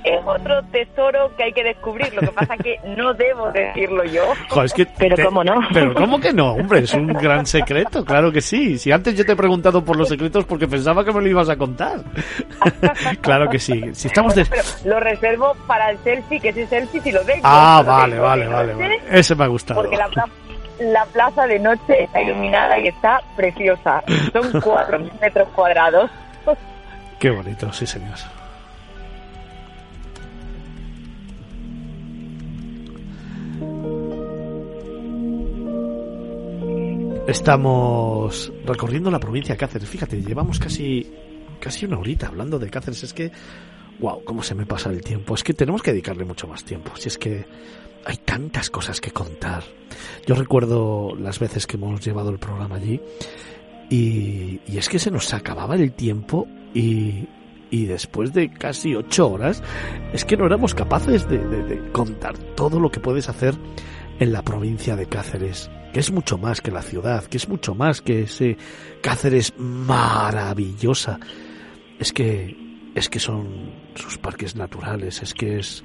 es 0.04 0.20
otro 0.26 0.62
tesoro 0.72 1.36
que 1.36 1.43
hay 1.43 1.54
que 1.54 1.64
descubrir. 1.64 2.14
Lo 2.14 2.22
que 2.22 2.28
pasa 2.28 2.56
es 2.56 2.62
que 2.62 2.80
no 2.97 3.14
debo 3.14 3.52
decirlo 3.52 4.04
yo. 4.06 4.34
pero 4.97 5.16
cómo 5.24 5.43
no. 5.43 5.60
Pero 5.74 5.93
cómo 5.93 6.20
que 6.20 6.34
no, 6.34 6.54
hombre, 6.54 6.80
es 6.80 6.93
un 6.93 7.08
gran 7.08 7.45
secreto, 7.45 8.04
claro 8.04 8.32
que 8.32 8.41
sí. 8.41 8.78
Si 8.78 8.91
antes 8.91 9.16
yo 9.16 9.26
te 9.26 9.34
he 9.34 9.36
preguntado 9.36 9.84
por 9.84 9.95
los 9.97 10.10
secretos 10.10 10.45
porque 10.45 10.68
pensaba 10.68 11.04
que 11.04 11.12
me 11.12 11.22
lo 11.22 11.28
ibas 11.28 11.49
a 11.49 11.56
contar. 11.56 11.99
claro 13.22 13.49
que 13.49 13.60
sí. 13.60 13.82
Si 13.93 14.08
estamos 14.08 14.36
lo 14.86 14.99
reservo 14.99 15.56
para 15.68 15.91
el 15.91 15.97
selfie, 15.99 16.39
que 16.39 16.49
ese 16.49 16.68
selfie 16.68 17.02
si 17.02 17.12
lo 17.12 17.22
tengo. 17.22 17.41
Ah, 17.43 17.84
vale, 17.86 18.20
vale, 18.20 18.47
vale, 18.47 18.74
vale. 18.74 19.02
Ese 19.10 19.36
me 19.36 19.43
ha 19.43 19.47
gustado. 19.47 19.82
Porque 19.82 19.97
la, 19.97 20.10
la 20.80 21.06
plaza 21.06 21.45
de 21.47 21.60
noche 21.60 22.04
está 22.04 22.22
iluminada 22.22 22.80
y 22.80 22.88
está 22.88 23.22
preciosa. 23.36 24.04
Son 24.34 24.62
cuatro 24.64 24.99
metros 25.22 25.47
cuadrados. 25.49 26.10
Qué 27.20 27.30
bonito, 27.30 27.72
sí, 27.72 27.86
señor. 27.86 28.18
Estamos 37.32 38.51
recorriendo 38.65 39.09
la 39.09 39.17
provincia 39.17 39.55
de 39.55 39.57
Cáceres. 39.57 39.88
Fíjate, 39.88 40.21
llevamos 40.21 40.59
casi, 40.59 41.09
casi 41.61 41.86
una 41.86 41.97
horita 41.97 42.27
hablando 42.27 42.59
de 42.59 42.69
Cáceres. 42.69 43.05
Es 43.05 43.13
que, 43.13 43.32
wow, 44.01 44.21
cómo 44.25 44.43
se 44.43 44.53
me 44.53 44.65
pasa 44.65 44.89
el 44.89 45.01
tiempo. 45.01 45.34
Es 45.34 45.41
que 45.41 45.53
tenemos 45.53 45.82
que 45.82 45.91
dedicarle 45.91 46.25
mucho 46.25 46.45
más 46.45 46.65
tiempo. 46.65 46.91
Si 46.97 47.07
es 47.07 47.17
que 47.17 47.45
hay 48.03 48.17
tantas 48.17 48.69
cosas 48.69 48.99
que 48.99 49.11
contar. 49.11 49.63
Yo 50.27 50.36
recuerdo 50.36 51.15
las 51.15 51.39
veces 51.39 51.67
que 51.67 51.77
hemos 51.77 52.03
llevado 52.03 52.32
el 52.32 52.38
programa 52.38 52.75
allí 52.75 52.99
y, 53.89 54.59
es 54.67 54.89
que 54.89 54.99
se 54.99 55.09
nos 55.09 55.34
acababa 55.34 55.75
el 55.75 55.93
tiempo 55.93 56.49
y, 56.73 57.29
y 57.69 57.86
después 57.86 58.34
de 58.34 58.51
casi 58.51 58.93
ocho 58.93 59.32
horas 59.32 59.63
es 60.11 60.25
que 60.25 60.36
no 60.36 60.45
éramos 60.45 60.75
capaces 60.75 61.29
de, 61.29 61.38
de 61.38 61.91
contar 61.93 62.38
todo 62.57 62.82
lo 62.82 62.91
que 62.91 62.99
puedes 62.99 63.29
hacer 63.29 63.55
en 64.19 64.34
la 64.34 64.41
provincia 64.41 64.97
de 64.97 65.05
Cáceres 65.05 65.71
que 65.93 65.99
es 65.99 66.11
mucho 66.11 66.37
más 66.37 66.61
que 66.61 66.71
la 66.71 66.81
ciudad, 66.81 67.25
que 67.25 67.37
es 67.37 67.47
mucho 67.47 67.75
más 67.75 68.01
que 68.01 68.23
ese 68.23 68.57
Cáceres 69.01 69.53
maravillosa. 69.57 71.19
Es 71.99 72.13
que 72.13 72.55
es 72.95 73.09
que 73.09 73.19
son 73.19 73.71
sus 73.95 74.17
parques 74.17 74.55
naturales, 74.55 75.21
es 75.21 75.33
que 75.33 75.59
es 75.59 75.83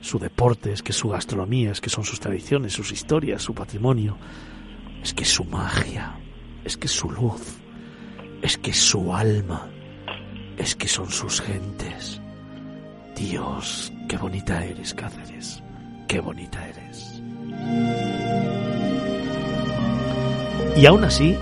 su 0.00 0.18
deporte, 0.18 0.72
es 0.72 0.82
que 0.82 0.92
es 0.92 0.98
su 0.98 1.08
gastronomía, 1.08 1.70
es 1.70 1.80
que 1.80 1.90
son 1.90 2.04
sus 2.04 2.20
tradiciones, 2.20 2.72
sus 2.72 2.92
historias, 2.92 3.42
su 3.42 3.54
patrimonio, 3.54 4.16
es 5.02 5.14
que 5.14 5.22
es 5.22 5.30
su 5.30 5.44
magia, 5.44 6.18
es 6.64 6.76
que 6.76 6.86
es 6.86 6.92
su 6.92 7.10
luz, 7.10 7.58
es 8.42 8.58
que 8.58 8.70
es 8.70 8.78
su 8.78 9.14
alma, 9.14 9.68
es 10.56 10.74
que 10.74 10.88
son 10.88 11.10
sus 11.10 11.40
gentes. 11.40 12.20
Dios, 13.16 13.92
qué 14.08 14.16
bonita 14.16 14.64
eres, 14.64 14.94
Cáceres, 14.94 15.62
qué 16.06 16.20
bonita 16.20 16.68
eres. 16.68 17.22
Y 20.78 20.86
aún 20.86 21.02
así, 21.02 21.36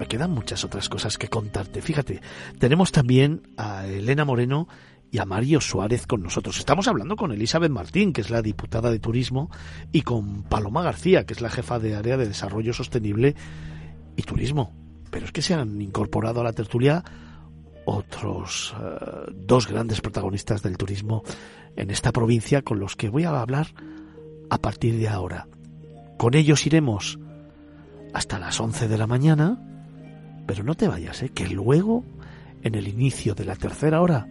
me 0.00 0.06
quedan 0.06 0.32
muchas 0.32 0.64
otras 0.64 0.88
cosas 0.88 1.16
que 1.16 1.28
contarte. 1.28 1.80
Fíjate, 1.80 2.20
tenemos 2.58 2.90
también 2.90 3.42
a 3.56 3.86
Elena 3.86 4.24
Moreno 4.24 4.66
y 5.12 5.18
a 5.18 5.24
Mario 5.24 5.60
Suárez 5.60 6.08
con 6.08 6.24
nosotros. 6.24 6.58
Estamos 6.58 6.88
hablando 6.88 7.14
con 7.14 7.30
Elizabeth 7.30 7.70
Martín, 7.70 8.12
que 8.12 8.20
es 8.20 8.30
la 8.30 8.42
diputada 8.42 8.90
de 8.90 8.98
Turismo, 8.98 9.48
y 9.92 10.02
con 10.02 10.42
Paloma 10.42 10.82
García, 10.82 11.24
que 11.24 11.34
es 11.34 11.40
la 11.40 11.50
jefa 11.50 11.78
de 11.78 11.94
área 11.94 12.16
de 12.16 12.26
Desarrollo 12.26 12.72
Sostenible 12.72 13.36
y 14.16 14.22
Turismo. 14.24 14.72
Pero 15.12 15.26
es 15.26 15.30
que 15.30 15.42
se 15.42 15.54
han 15.54 15.80
incorporado 15.80 16.40
a 16.40 16.44
la 16.44 16.52
tertulia 16.52 17.04
otros 17.84 18.74
eh, 18.76 19.30
dos 19.36 19.68
grandes 19.68 20.00
protagonistas 20.00 20.62
del 20.62 20.76
turismo 20.76 21.22
en 21.76 21.92
esta 21.92 22.10
provincia 22.10 22.62
con 22.62 22.80
los 22.80 22.96
que 22.96 23.08
voy 23.08 23.22
a 23.22 23.40
hablar 23.40 23.68
a 24.50 24.58
partir 24.58 24.98
de 24.98 25.06
ahora. 25.06 25.46
Con 26.18 26.34
ellos 26.34 26.66
iremos 26.66 27.20
hasta 28.12 28.38
las 28.38 28.60
11 28.60 28.88
de 28.88 28.98
la 28.98 29.06
mañana, 29.06 29.58
pero 30.46 30.64
no 30.64 30.74
te 30.74 30.88
vayas, 30.88 31.22
¿eh? 31.22 31.30
que 31.30 31.48
luego, 31.48 32.04
en 32.62 32.74
el 32.74 32.88
inicio 32.88 33.34
de 33.34 33.44
la 33.44 33.56
tercera 33.56 34.00
hora, 34.00 34.26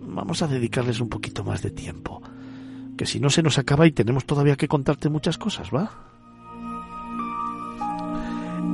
vamos 0.00 0.42
a 0.42 0.46
dedicarles 0.46 1.00
un 1.00 1.08
poquito 1.08 1.44
más 1.44 1.62
de 1.62 1.70
tiempo. 1.70 2.22
Que 2.96 3.06
si 3.06 3.20
no 3.20 3.30
se 3.30 3.42
nos 3.42 3.58
acaba 3.58 3.86
y 3.86 3.92
tenemos 3.92 4.24
todavía 4.26 4.56
que 4.56 4.68
contarte 4.68 5.08
muchas 5.08 5.38
cosas, 5.38 5.70
¿va? 5.74 5.90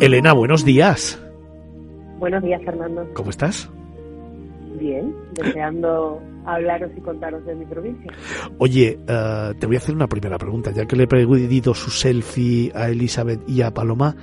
Elena, 0.01 0.33
buenos 0.33 0.65
días. 0.65 1.19
Buenos 2.19 2.43
días, 2.43 2.63
Fernando. 2.65 3.09
¿Cómo 3.15 3.31
estás? 3.31 3.71
Bien, 4.79 5.15
deseando 5.33 6.23
hablaros 6.47 6.91
y 6.97 7.01
contaros 7.01 7.45
de 7.45 7.55
mi 7.55 7.65
provincia. 7.65 8.13
Oye, 8.59 8.99
eh, 9.07 9.55
te 9.59 9.67
voy 9.67 9.77
a 9.77 9.79
hacer 9.79 9.95
una 9.95 10.07
primera 10.07 10.39
pregunta, 10.39 10.71
ya 10.71 10.87
que 10.87 10.97
le 10.97 11.05
he 11.05 11.07
pedido 11.07 11.75
su 11.75 11.91
selfie 11.91 12.71
a 12.75 12.89
Elizabeth 12.89 13.41
y 13.49 13.63
a 13.63 13.73
Paloma, 13.73 14.15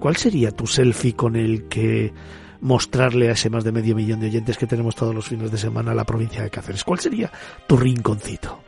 ¿cuál 0.00 0.16
sería 0.16 0.50
tu 0.50 0.66
selfie 0.66 1.14
con 1.14 1.36
el 1.36 1.68
que 1.68 2.12
mostrarle 2.60 3.28
a 3.28 3.32
ese 3.32 3.50
más 3.50 3.64
de 3.64 3.72
medio 3.72 3.94
millón 3.94 4.20
de 4.20 4.26
oyentes 4.26 4.58
que 4.58 4.66
tenemos 4.66 4.96
todos 4.96 5.14
los 5.14 5.28
fines 5.28 5.50
de 5.50 5.58
semana 5.58 5.92
a 5.92 5.94
la 5.94 6.04
provincia 6.04 6.42
de 6.42 6.50
Cáceres? 6.50 6.84
¿Cuál 6.84 6.98
sería 6.98 7.30
tu 7.66 7.76
rinconcito? 7.76 8.60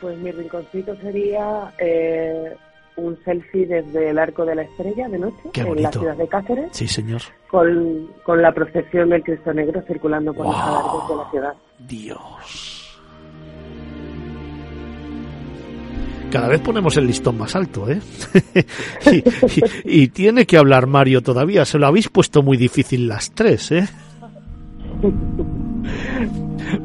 Pues 0.00 0.18
mi 0.18 0.32
rinconcito 0.32 0.96
sería 0.96 1.72
eh, 1.78 2.56
un 2.96 3.18
selfie 3.24 3.66
desde 3.66 4.10
el 4.10 4.18
Arco 4.18 4.44
de 4.44 4.54
la 4.54 4.62
Estrella 4.62 5.08
de 5.08 5.18
noche 5.18 5.50
en 5.54 5.82
la 5.82 5.92
ciudad 5.92 6.16
de 6.16 6.28
Cáceres. 6.28 6.68
Sí, 6.72 6.86
señor. 6.86 7.22
Con, 7.48 8.08
con 8.22 8.42
la 8.42 8.52
procesión 8.52 9.10
del 9.10 9.22
Cristo 9.22 9.52
Negro 9.52 9.82
circulando 9.86 10.32
por 10.34 10.46
los 10.46 10.56
arcos 10.56 11.08
de 11.08 11.16
la 11.16 11.30
ciudad. 11.30 11.54
Dios. 11.78 12.78
Cada 16.30 16.48
vez 16.48 16.60
ponemos 16.62 16.96
el 16.96 17.06
listón 17.06 17.36
más 17.36 17.54
alto, 17.54 17.90
¿eh? 17.90 18.00
y, 19.84 20.02
y, 20.02 20.08
tiene 20.08 20.46
que 20.46 20.56
hablar 20.56 20.86
Mario 20.86 21.20
todavía. 21.20 21.66
Se 21.66 21.78
lo 21.78 21.86
habéis 21.86 22.08
puesto 22.08 22.42
muy 22.42 22.56
difícil 22.56 23.06
las 23.06 23.32
tres, 23.32 23.70
¿eh? 23.72 23.86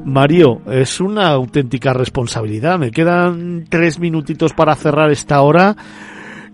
Mario, 0.06 0.62
es 0.70 1.00
una 1.00 1.30
auténtica 1.30 1.94
responsabilidad. 1.94 2.80
Me 2.80 2.92
quedan 2.92 3.66
tres 3.70 4.00
minutitos 4.00 4.54
para 4.54 4.76
cerrar 4.76 5.12
esta 5.12 5.42
hora 5.42 5.76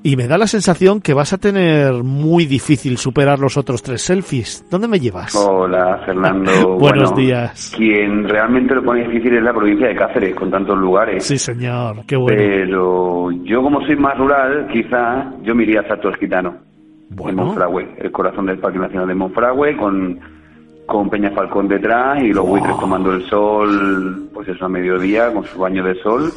y 0.06 0.18
me 0.18 0.28
da 0.28 0.38
la 0.38 0.48
sensación 0.48 1.00
que 1.00 1.14
vas 1.14 1.32
a 1.32 1.38
tener 1.38 2.04
muy 2.04 2.46
difícil 2.46 2.98
superar 2.98 3.40
los 3.40 3.56
otros 3.58 3.82
tres 3.82 4.02
selfies. 4.02 4.68
¿Dónde 4.70 4.90
me 4.90 5.00
llevas? 5.00 5.34
Hola, 5.36 6.02
Fernando. 6.06 6.78
Buenos 6.78 7.16
días. 7.16 7.74
Quien 7.76 8.28
realmente 8.28 8.76
lo 8.76 8.84
pone 8.84 9.08
difícil 9.08 9.38
es 9.38 9.44
la 9.44 9.54
provincia 9.54 9.88
de 9.88 9.96
Cáceres, 9.96 10.36
con 10.36 10.52
tantos 10.52 10.78
lugares. 10.78 11.24
Sí, 11.24 11.38
señor. 11.38 12.06
Qué 12.06 12.18
bueno. 12.18 12.38
Pero 12.38 13.32
yo, 13.44 13.64
como 13.64 13.80
soy 13.86 13.96
más 13.96 14.18
rural, 14.18 14.68
quizá 14.72 15.32
yo 15.42 15.56
me 15.56 15.64
iría 15.64 15.82
a 15.82 15.88
Salto. 15.88 16.12
Bueno. 17.16 17.46
Monfragüe, 17.46 17.96
el 18.00 18.12
corazón 18.12 18.48
del 18.48 18.60
Parque 18.60 18.80
Nacional 18.80 19.08
de 19.08 19.16
Monfragüe, 19.16 19.78
con 19.78 20.20
con 20.94 21.10
Peña 21.10 21.32
Falcón 21.32 21.68
detrás 21.68 22.22
y 22.22 22.32
los 22.32 22.48
buitres 22.48 22.78
tomando 22.80 23.12
el 23.12 23.26
sol, 23.26 24.30
pues 24.32 24.48
eso 24.48 24.66
a 24.66 24.70
mediodía, 24.70 25.34
con 25.34 25.44
su 25.44 25.58
baño 25.58 25.84
de 25.84 25.96
sol 26.04 26.32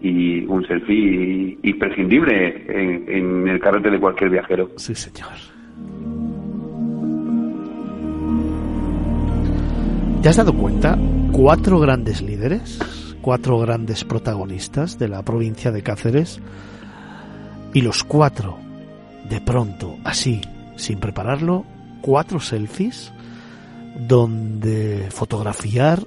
y 0.00 0.46
un 0.46 0.66
selfie 0.66 1.58
imprescindible 1.62 2.64
en, 2.68 3.04
en 3.06 3.48
el 3.48 3.60
carrete 3.60 3.90
de 3.90 4.00
cualquier 4.00 4.30
viajero. 4.30 4.70
Sí, 4.76 4.94
señor. 4.94 5.28
¿Te 10.22 10.28
has 10.30 10.36
dado 10.38 10.54
cuenta? 10.54 10.96
Cuatro 11.30 11.78
grandes 11.78 12.22
líderes, 12.22 13.16
cuatro 13.20 13.58
grandes 13.58 14.04
protagonistas 14.04 14.98
de 14.98 15.08
la 15.08 15.22
provincia 15.22 15.70
de 15.70 15.82
Cáceres 15.82 16.40
y 17.74 17.82
los 17.82 18.04
cuatro, 18.04 18.56
de 19.28 19.42
pronto, 19.42 19.96
así, 20.02 20.40
sin 20.76 20.98
prepararlo, 20.98 21.66
cuatro 22.00 22.40
selfies 22.40 23.12
donde 23.96 25.08
fotografiar 25.10 26.06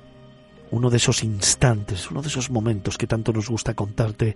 uno 0.71 0.89
de 0.89 0.97
esos 0.97 1.23
instantes, 1.23 2.09
uno 2.11 2.21
de 2.21 2.27
esos 2.27 2.49
momentos 2.49 2.97
que 2.97 3.07
tanto 3.07 3.31
nos 3.31 3.49
gusta 3.49 3.73
contarte 3.73 4.36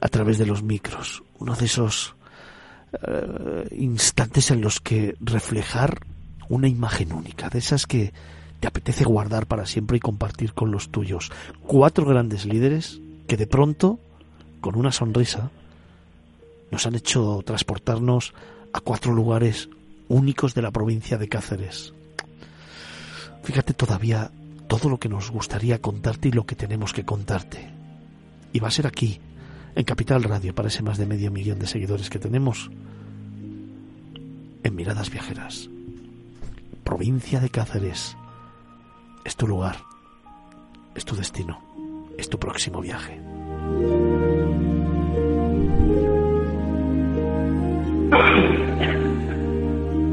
a 0.00 0.08
través 0.08 0.38
de 0.38 0.46
los 0.46 0.62
micros, 0.62 1.22
uno 1.38 1.54
de 1.54 1.64
esos 1.64 2.14
eh, 3.06 3.68
instantes 3.72 4.50
en 4.50 4.60
los 4.60 4.80
que 4.80 5.16
reflejar 5.20 6.00
una 6.48 6.68
imagen 6.68 7.12
única, 7.12 7.48
de 7.48 7.58
esas 7.58 7.86
que 7.86 8.12
te 8.60 8.68
apetece 8.68 9.04
guardar 9.04 9.46
para 9.46 9.66
siempre 9.66 9.98
y 9.98 10.00
compartir 10.00 10.54
con 10.54 10.70
los 10.70 10.90
tuyos. 10.90 11.30
Cuatro 11.66 12.06
grandes 12.06 12.46
líderes 12.46 13.00
que 13.26 13.36
de 13.36 13.46
pronto, 13.46 13.98
con 14.60 14.76
una 14.76 14.92
sonrisa, 14.92 15.50
nos 16.70 16.86
han 16.86 16.94
hecho 16.94 17.42
transportarnos 17.44 18.32
a 18.72 18.80
cuatro 18.80 19.12
lugares 19.12 19.68
únicos 20.08 20.54
de 20.54 20.62
la 20.62 20.70
provincia 20.70 21.18
de 21.18 21.28
Cáceres. 21.28 21.95
Fíjate 23.46 23.74
todavía 23.74 24.32
todo 24.66 24.88
lo 24.88 24.98
que 24.98 25.08
nos 25.08 25.30
gustaría 25.30 25.80
contarte 25.80 26.26
y 26.26 26.32
lo 26.32 26.44
que 26.44 26.56
tenemos 26.56 26.92
que 26.92 27.04
contarte. 27.04 27.70
Y 28.52 28.58
va 28.58 28.66
a 28.66 28.72
ser 28.72 28.88
aquí, 28.88 29.20
en 29.76 29.84
Capital 29.84 30.24
Radio, 30.24 30.52
para 30.52 30.66
ese 30.66 30.82
más 30.82 30.98
de 30.98 31.06
medio 31.06 31.30
millón 31.30 31.60
de 31.60 31.68
seguidores 31.68 32.10
que 32.10 32.18
tenemos, 32.18 32.72
en 34.64 34.74
Miradas 34.74 35.10
Viajeras. 35.10 35.70
Provincia 36.82 37.38
de 37.38 37.48
Cáceres. 37.48 38.16
Es 39.24 39.36
tu 39.36 39.46
lugar, 39.46 39.76
es 40.96 41.04
tu 41.04 41.14
destino, 41.14 41.62
es 42.18 42.28
tu 42.28 42.40
próximo 42.40 42.80
viaje. 42.80 43.20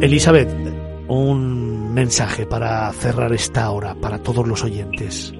Elizabeth, 0.02 0.50
un 1.08 1.73
mensaje 1.94 2.46
para 2.46 2.92
cerrar 2.94 3.32
esta 3.32 3.70
hora 3.72 3.96
para 3.96 4.18
todos 4.18 4.48
los 4.48 4.64
oyentes. 4.64 5.34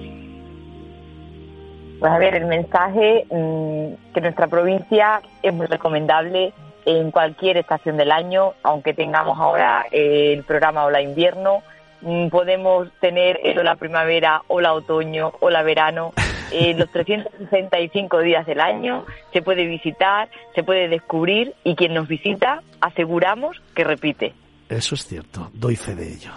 Pues 1.98 2.12
a 2.12 2.18
ver, 2.18 2.34
el 2.34 2.46
mensaje 2.46 3.26
mm, 3.30 4.12
que 4.12 4.20
nuestra 4.20 4.46
provincia 4.46 5.22
es 5.42 5.52
muy 5.52 5.66
recomendable 5.66 6.52
en 6.86 7.10
cualquier 7.10 7.56
estación 7.56 7.96
del 7.96 8.12
año, 8.12 8.52
aunque 8.62 8.92
tengamos 8.92 9.38
ahora 9.38 9.86
el 9.90 10.44
programa 10.44 10.84
Hola 10.84 11.00
Invierno, 11.00 11.62
mm, 12.02 12.28
podemos 12.28 12.88
tener 13.00 13.40
el 13.42 13.64
la 13.64 13.76
Primavera, 13.76 14.42
o 14.48 14.60
la 14.60 14.74
Otoño, 14.74 15.32
o 15.40 15.50
la 15.50 15.62
Verano, 15.62 16.12
eh, 16.52 16.74
los 16.74 16.90
365 16.90 18.20
días 18.20 18.44
del 18.46 18.60
año, 18.60 19.06
se 19.32 19.40
puede 19.40 19.64
visitar, 19.64 20.28
se 20.54 20.62
puede 20.62 20.88
descubrir 20.88 21.54
y 21.64 21.74
quien 21.74 21.94
nos 21.94 22.06
visita 22.06 22.60
aseguramos 22.80 23.62
que 23.74 23.84
repite. 23.84 24.34
Eso 24.68 24.94
es 24.94 25.06
cierto, 25.06 25.50
doy 25.54 25.76
fe 25.76 25.94
de 25.94 26.12
ello. 26.14 26.32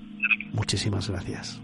Muchísimas 0.56 1.10
gracias. 1.10 1.62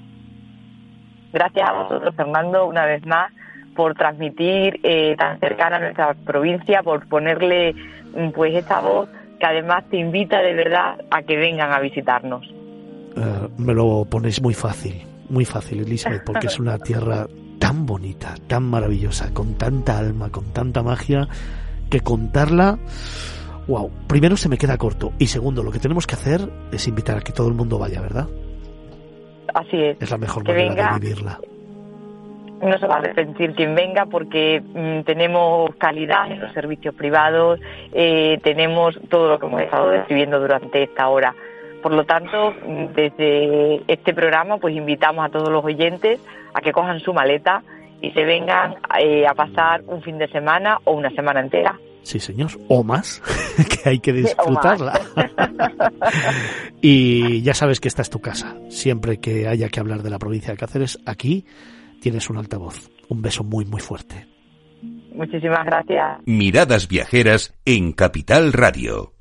Gracias 1.33 1.69
a 1.69 1.73
vosotros, 1.73 2.13
Fernando, 2.15 2.65
una 2.67 2.85
vez 2.85 3.05
más, 3.05 3.31
por 3.75 3.95
transmitir 3.95 4.79
eh, 4.83 5.15
tan 5.17 5.39
cercana 5.39 5.77
a 5.77 5.79
nuestra 5.79 6.13
provincia, 6.13 6.83
por 6.83 7.07
ponerle 7.07 7.73
mm, 7.73 8.31
pues 8.31 8.53
esta 8.53 8.81
voz 8.81 9.09
que 9.39 9.45
además 9.45 9.85
te 9.89 9.97
invita 9.97 10.41
de 10.41 10.53
verdad 10.53 10.99
a 11.09 11.23
que 11.23 11.37
vengan 11.37 11.71
a 11.71 11.79
visitarnos. 11.79 12.45
Eh, 13.15 13.47
me 13.57 13.73
lo 13.73 14.05
ponéis 14.05 14.41
muy 14.41 14.53
fácil, 14.53 15.01
muy 15.29 15.45
fácil, 15.45 15.81
Elizabeth, 15.81 16.23
porque 16.25 16.47
es 16.47 16.59
una 16.59 16.77
tierra 16.77 17.27
tan 17.59 17.85
bonita, 17.85 18.35
tan 18.47 18.63
maravillosa, 18.63 19.33
con 19.33 19.55
tanta 19.55 19.97
alma, 19.97 20.29
con 20.29 20.51
tanta 20.51 20.83
magia, 20.83 21.27
que 21.89 22.01
contarla, 22.01 22.77
wow, 23.67 23.89
primero 24.07 24.37
se 24.37 24.49
me 24.49 24.57
queda 24.57 24.77
corto 24.77 25.13
y 25.17 25.27
segundo, 25.27 25.63
lo 25.63 25.71
que 25.71 25.79
tenemos 25.79 26.07
que 26.07 26.15
hacer 26.15 26.51
es 26.71 26.87
invitar 26.87 27.17
a 27.17 27.21
que 27.21 27.31
todo 27.31 27.47
el 27.47 27.53
mundo 27.53 27.79
vaya, 27.79 28.01
¿verdad? 28.01 28.27
Así 29.53 29.83
es. 29.83 30.01
Es 30.01 30.11
la 30.11 30.17
mejor 30.17 30.45
manera 30.45 30.93
de 30.93 30.99
vivirla. 30.99 31.39
No 32.61 32.77
se 32.77 32.85
va 32.85 32.95
a 32.95 32.97
arrepentir 32.99 33.53
quien 33.55 33.73
venga 33.73 34.05
porque 34.05 34.61
mm, 34.61 35.01
tenemos 35.01 35.73
calidad 35.77 36.31
en 36.31 36.39
los 36.39 36.53
servicios 36.53 36.93
privados, 36.93 37.59
eh, 37.91 38.39
tenemos 38.43 38.99
todo 39.09 39.29
lo 39.29 39.39
que 39.39 39.47
hemos 39.47 39.61
estado 39.61 39.89
describiendo 39.89 40.39
durante 40.39 40.83
esta 40.83 41.07
hora. 41.07 41.33
Por 41.81 41.93
lo 41.93 42.03
tanto, 42.05 42.51
mm, 42.51 42.85
desde 42.93 43.81
este 43.91 44.13
programa, 44.13 44.57
pues 44.57 44.75
invitamos 44.75 45.25
a 45.25 45.29
todos 45.29 45.49
los 45.49 45.65
oyentes 45.65 46.19
a 46.53 46.61
que 46.61 46.71
cojan 46.71 46.99
su 46.99 47.13
maleta 47.13 47.63
y 48.01 48.11
se 48.11 48.23
vengan 48.23 48.75
eh, 48.99 49.25
a 49.27 49.33
pasar 49.33 49.83
un 49.87 50.01
fin 50.01 50.17
de 50.17 50.27
semana 50.29 50.79
o 50.85 50.93
una 50.93 51.09
semana 51.11 51.39
entera. 51.39 51.79
Sí, 52.03 52.19
señor, 52.19 52.49
o 52.67 52.83
más, 52.83 53.21
que 53.83 53.89
hay 53.89 53.99
que 53.99 54.11
disfrutarla. 54.11 54.99
y 56.81 57.41
ya 57.43 57.53
sabes 57.53 57.79
que 57.79 57.87
esta 57.87 58.01
es 58.01 58.09
tu 58.09 58.19
casa. 58.19 58.57
Siempre 58.69 59.19
que 59.19 59.47
haya 59.47 59.69
que 59.69 59.79
hablar 59.79 60.01
de 60.01 60.09
la 60.09 60.17
provincia 60.17 60.51
de 60.51 60.57
Cáceres, 60.57 60.99
aquí 61.05 61.45
tienes 62.01 62.29
un 62.29 62.37
altavoz. 62.37 62.89
Un 63.09 63.21
beso 63.21 63.43
muy, 63.43 63.65
muy 63.65 63.81
fuerte. 63.81 64.27
Muchísimas 65.13 65.65
gracias. 65.65 66.19
Miradas 66.25 66.87
viajeras 66.87 67.53
en 67.65 67.91
Capital 67.91 68.53
Radio. 68.53 69.13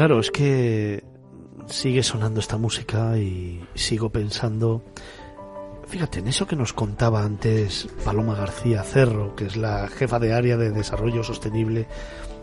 Claro, 0.00 0.18
es 0.18 0.30
que 0.30 1.04
sigue 1.66 2.02
sonando 2.02 2.40
esta 2.40 2.56
música 2.56 3.18
y 3.18 3.62
sigo 3.74 4.08
pensando, 4.08 4.82
fíjate, 5.88 6.20
en 6.20 6.28
eso 6.28 6.46
que 6.46 6.56
nos 6.56 6.72
contaba 6.72 7.22
antes 7.22 7.86
Paloma 8.02 8.34
García 8.34 8.82
Cerro, 8.82 9.36
que 9.36 9.44
es 9.44 9.58
la 9.58 9.88
jefa 9.88 10.18
de 10.18 10.32
área 10.32 10.56
de 10.56 10.70
Desarrollo 10.70 11.22
Sostenible 11.22 11.86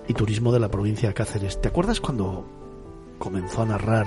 y 0.08 0.14
Turismo 0.14 0.52
de 0.52 0.60
la 0.60 0.70
provincia 0.70 1.10
de 1.10 1.16
Cáceres. 1.16 1.60
¿Te 1.60 1.70
acuerdas 1.70 2.00
cuando 2.00 2.46
comenzó 3.18 3.64
a 3.64 3.66
narrar 3.66 4.06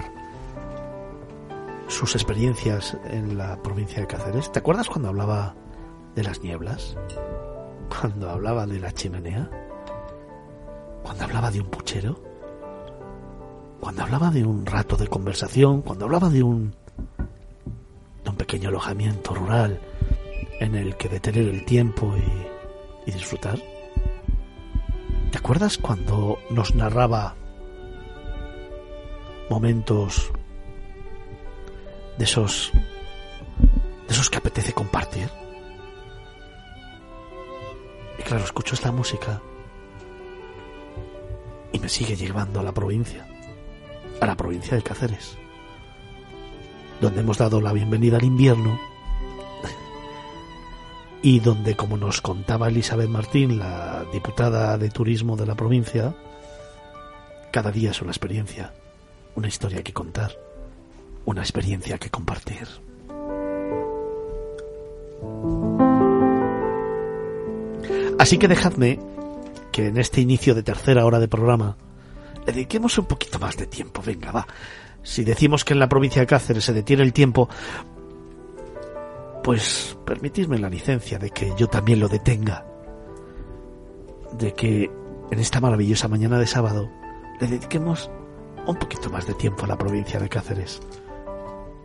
sus 1.89 2.15
experiencias 2.15 2.97
en 3.11 3.37
la 3.37 3.61
provincia 3.65 4.01
de 4.01 4.07
Cáceres? 4.07 4.53
¿Te 4.53 4.61
acuerdas 4.61 4.87
cuando 4.87 5.09
hablaba 5.09 5.57
de 6.15 6.23
las 6.23 6.41
nieblas? 6.41 6.97
Cuando 7.89 8.31
hablaba 8.31 8.65
de 8.69 8.79
la 8.79 8.93
chimenea? 8.93 9.51
Cuando 11.03 11.25
hablaba 11.25 11.51
de 11.51 11.61
un 11.61 11.67
puchero? 11.67 12.30
Cuando 13.81 14.03
hablaba 14.03 14.31
de 14.31 14.45
un 14.45 14.67
rato 14.67 14.97
de 14.97 15.09
conversación, 15.09 15.81
cuando 15.83 16.05
hablaba 16.05 16.29
de 16.29 16.43
un, 16.43 16.75
de 18.23 18.31
un 18.31 18.37
pequeño 18.37 18.69
alojamiento 18.69 19.35
rural 19.35 19.81
en 20.61 20.75
el 20.75 20.97
que 20.97 21.09
detener 21.09 21.49
el 21.49 21.65
tiempo 21.65 22.15
y, 22.17 23.11
y 23.11 23.13
disfrutar. 23.13 23.59
¿Te 25.33 25.39
acuerdas 25.39 25.79
cuando 25.79 26.39
nos 26.51 26.75
narraba 26.75 27.35
momentos 29.49 30.31
de 32.19 32.25
esos 32.25 32.71
de 34.07 34.13
esos 34.13 34.29
que 34.29 34.39
apetece 34.39 34.73
compartir? 34.75 35.31
Y 38.19 38.23
claro, 38.23 38.45
escucho 38.45 38.75
esta 38.75 38.93
música 38.93 39.41
y 41.73 41.79
me 41.79 41.89
sigue 41.89 42.17
llevando 42.17 42.61
a 42.61 42.63
la 42.63 42.73
provincia 42.73 43.30
a 44.21 44.27
la 44.27 44.37
provincia 44.37 44.77
de 44.77 44.83
Cáceres, 44.83 45.37
donde 47.01 47.21
hemos 47.21 47.39
dado 47.39 47.61
la 47.61 47.73
bienvenida 47.73 48.19
al 48.19 48.25
invierno 48.25 48.79
y 51.23 51.41
donde, 51.41 51.75
como 51.75 51.97
nos 51.97 52.21
contaba 52.21 52.69
Elizabeth 52.69 53.09
Martín, 53.09 53.59
la 53.59 54.05
diputada 54.13 54.77
de 54.79 54.91
turismo 54.91 55.37
de 55.37 55.47
la 55.47 55.55
provincia, 55.55 56.15
cada 57.51 57.73
día 57.73 57.91
es 57.91 58.03
una 58.03 58.11
experiencia, 58.11 58.75
una 59.35 59.49
historia 59.49 59.83
que 59.83 59.93
contar, 59.93 60.37
una 61.25 61.41
experiencia 61.41 61.99
que 61.99 62.11
compartir. 62.11 62.69
Así 68.19 68.37
que 68.37 68.49
dejadme 68.49 68.99
que 69.73 69.87
en 69.87 69.97
este 69.97 70.21
inicio 70.21 70.55
de 70.55 70.63
tercera 70.63 71.07
hora 71.07 71.21
de 71.21 71.29
programa 71.29 71.77
dediquemos 72.47 72.97
un 72.99 73.07
poquito 73.07 73.39
más 73.39 73.57
de 73.57 73.67
tiempo. 73.67 74.03
Venga, 74.05 74.33
va. 74.33 74.47
Si 75.03 75.25
decimos 75.25 75.65
que 75.65 75.73
en 75.73 75.79
la 75.79 75.89
provincia 75.89 76.21
de 76.21 76.27
Cáceres 76.27 76.65
se 76.65 76.73
detiene 76.73 77.03
el 77.03 77.13
tiempo, 77.13 77.49
pues 79.43 79.97
permitidme 80.05 80.59
la 80.59 80.69
licencia 80.69 81.19
de 81.19 81.31
que 81.31 81.53
yo 81.57 81.69
también 81.69 82.01
lo 82.01 82.09
detenga. 82.09 82.67
De 84.33 84.53
que 84.55 84.91
en 85.31 85.39
esta 85.39 85.61
maravillosa 85.61 86.09
mañana 86.09 86.39
de 86.39 86.47
sábado 86.47 86.91
le 87.41 87.47
dediquemos 87.47 88.11
un 88.67 88.77
poquito 88.77 89.11
más 89.11 89.27
de 89.27 89.35
tiempo 89.35 89.65
a 89.65 89.69
la 89.69 89.79
provincia 89.79 90.21
de 90.21 90.29
Cáceres. 90.29 90.81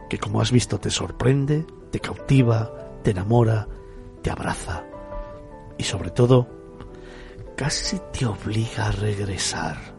Que 0.09 0.19
como 0.19 0.41
has 0.41 0.51
visto 0.51 0.79
te 0.79 0.91
sorprende, 0.91 1.65
te 1.91 1.99
cautiva, 1.99 2.99
te 3.01 3.11
enamora, 3.11 3.67
te 4.21 4.29
abraza 4.29 4.83
y 5.77 5.83
sobre 5.83 6.11
todo 6.11 6.47
casi 7.55 7.99
te 8.11 8.25
obliga 8.25 8.87
a 8.87 8.91
regresar 8.91 9.94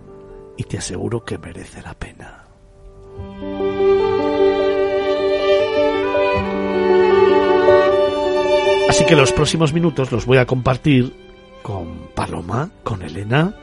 y 0.56 0.64
te 0.64 0.78
aseguro 0.78 1.24
que 1.24 1.38
merece 1.38 1.82
la 1.82 1.94
pena. 1.94 2.44
Así 8.88 9.04
que 9.04 9.16
los 9.16 9.32
próximos 9.32 9.72
minutos 9.72 10.10
los 10.12 10.24
voy 10.26 10.38
a 10.38 10.46
compartir 10.46 11.12
con 11.62 12.08
Paloma, 12.14 12.70
con 12.82 13.02
Elena 13.02 13.54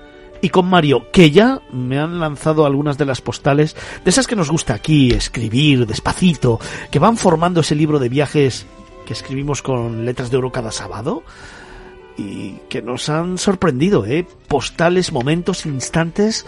y 0.42 0.50
con 0.50 0.66
Mario, 0.66 1.10
que 1.12 1.32
ya 1.32 1.62
me 1.72 1.98
han 1.98 2.20
lanzado 2.20 2.66
algunas 2.66 2.98
de 2.98 3.06
las 3.06 3.22
postales, 3.22 3.76
de 4.04 4.10
esas 4.10 4.28
que 4.28 4.36
nos 4.36 4.52
gusta 4.52 4.74
aquí 4.74 5.12
escribir 5.12 5.88
despacito, 5.88 6.60
que 6.92 7.00
van 7.00 7.16
formando 7.16 7.62
ese 7.62 7.76
libro 7.76 7.98
de 7.98 8.10
viajes 8.10 8.66
que 9.06 9.14
escribimos 9.14 9.62
con 9.62 10.06
letras 10.06 10.30
de 10.30 10.38
oro 10.38 10.52
cada 10.52 10.72
sábado 10.72 11.24
y 12.18 12.58
que 12.70 12.82
nos 12.82 13.10
han 13.10 13.38
sorprendido, 13.38 14.06
¿eh? 14.06 14.28
Postales, 14.48 15.12
momentos, 15.12 15.66
instantes, 15.66 16.46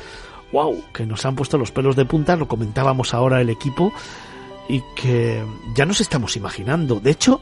wow, 0.52 0.84
que 0.94 1.06
nos 1.06 1.26
han 1.26 1.36
puesto 1.36 1.58
los 1.58 1.72
pelos 1.72 1.96
de 1.96 2.06
punta, 2.06 2.36
lo 2.36 2.48
comentábamos 2.48 3.14
ahora 3.14 3.42
el 3.42 3.50
equipo 3.50 3.92
y 4.68 4.82
que 4.96 5.44
ya 5.76 5.86
nos 5.86 6.02
estamos 6.02 6.36
imaginando. 6.36 7.00
De 7.00 7.12
hecho, 7.12 7.42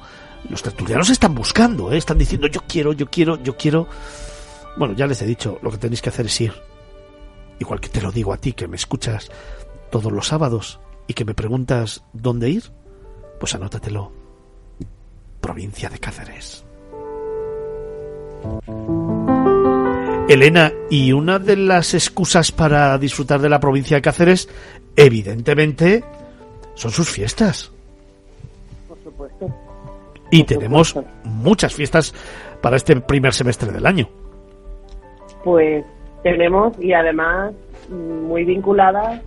los 0.49 0.61
tertulianos 0.61 1.09
están 1.09 1.35
buscando, 1.35 1.91
¿eh? 1.91 1.97
están 1.97 2.17
diciendo 2.17 2.47
yo 2.47 2.61
quiero, 2.67 2.93
yo 2.93 3.07
quiero, 3.07 3.41
yo 3.41 3.55
quiero. 3.55 3.87
Bueno, 4.77 4.95
ya 4.95 5.07
les 5.07 5.21
he 5.21 5.25
dicho, 5.25 5.59
lo 5.61 5.71
que 5.71 5.77
tenéis 5.77 6.01
que 6.01 6.09
hacer 6.09 6.25
es 6.25 6.41
ir. 6.41 6.53
Igual 7.59 7.79
que 7.79 7.89
te 7.89 8.01
lo 8.01 8.11
digo 8.11 8.33
a 8.33 8.37
ti, 8.37 8.53
que 8.53 8.67
me 8.67 8.75
escuchas 8.75 9.29
todos 9.91 10.11
los 10.11 10.27
sábados 10.27 10.79
y 11.07 11.13
que 11.13 11.25
me 11.25 11.35
preguntas 11.35 12.03
dónde 12.13 12.49
ir, 12.49 12.63
pues 13.39 13.53
anótatelo. 13.55 14.11
Provincia 15.39 15.89
de 15.89 15.99
Cáceres. 15.99 16.65
Elena, 20.29 20.71
y 20.89 21.11
una 21.11 21.37
de 21.37 21.57
las 21.57 21.93
excusas 21.93 22.51
para 22.51 22.97
disfrutar 22.97 23.41
de 23.41 23.49
la 23.49 23.59
provincia 23.59 23.97
de 23.97 24.01
Cáceres, 24.01 24.49
evidentemente, 24.95 26.03
son 26.75 26.91
sus 26.91 27.09
fiestas. 27.09 27.71
Por 28.87 28.97
supuesto. 29.03 29.53
Y 30.31 30.45
tenemos 30.45 30.97
muchas 31.25 31.73
fiestas 31.73 32.13
para 32.61 32.77
este 32.77 32.99
primer 33.01 33.33
semestre 33.33 33.71
del 33.71 33.85
año. 33.85 34.07
Pues 35.43 35.83
tenemos 36.23 36.73
y 36.81 36.93
además 36.93 37.53
muy 37.89 38.45
vinculadas 38.45 39.21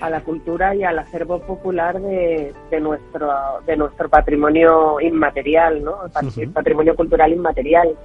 a 0.00 0.10
la 0.10 0.20
cultura 0.22 0.74
y 0.74 0.84
al 0.84 0.98
acervo 0.98 1.40
popular 1.40 2.00
de, 2.00 2.54
nuestro 2.80 3.32
de 3.66 3.76
nuestro 3.76 4.08
patrimonio 4.08 5.00
inmaterial, 5.00 5.82
¿no? 5.82 5.96
El 6.36 6.50
patrimonio 6.50 6.94
cultural 6.94 7.32
inmaterial. 7.32 7.96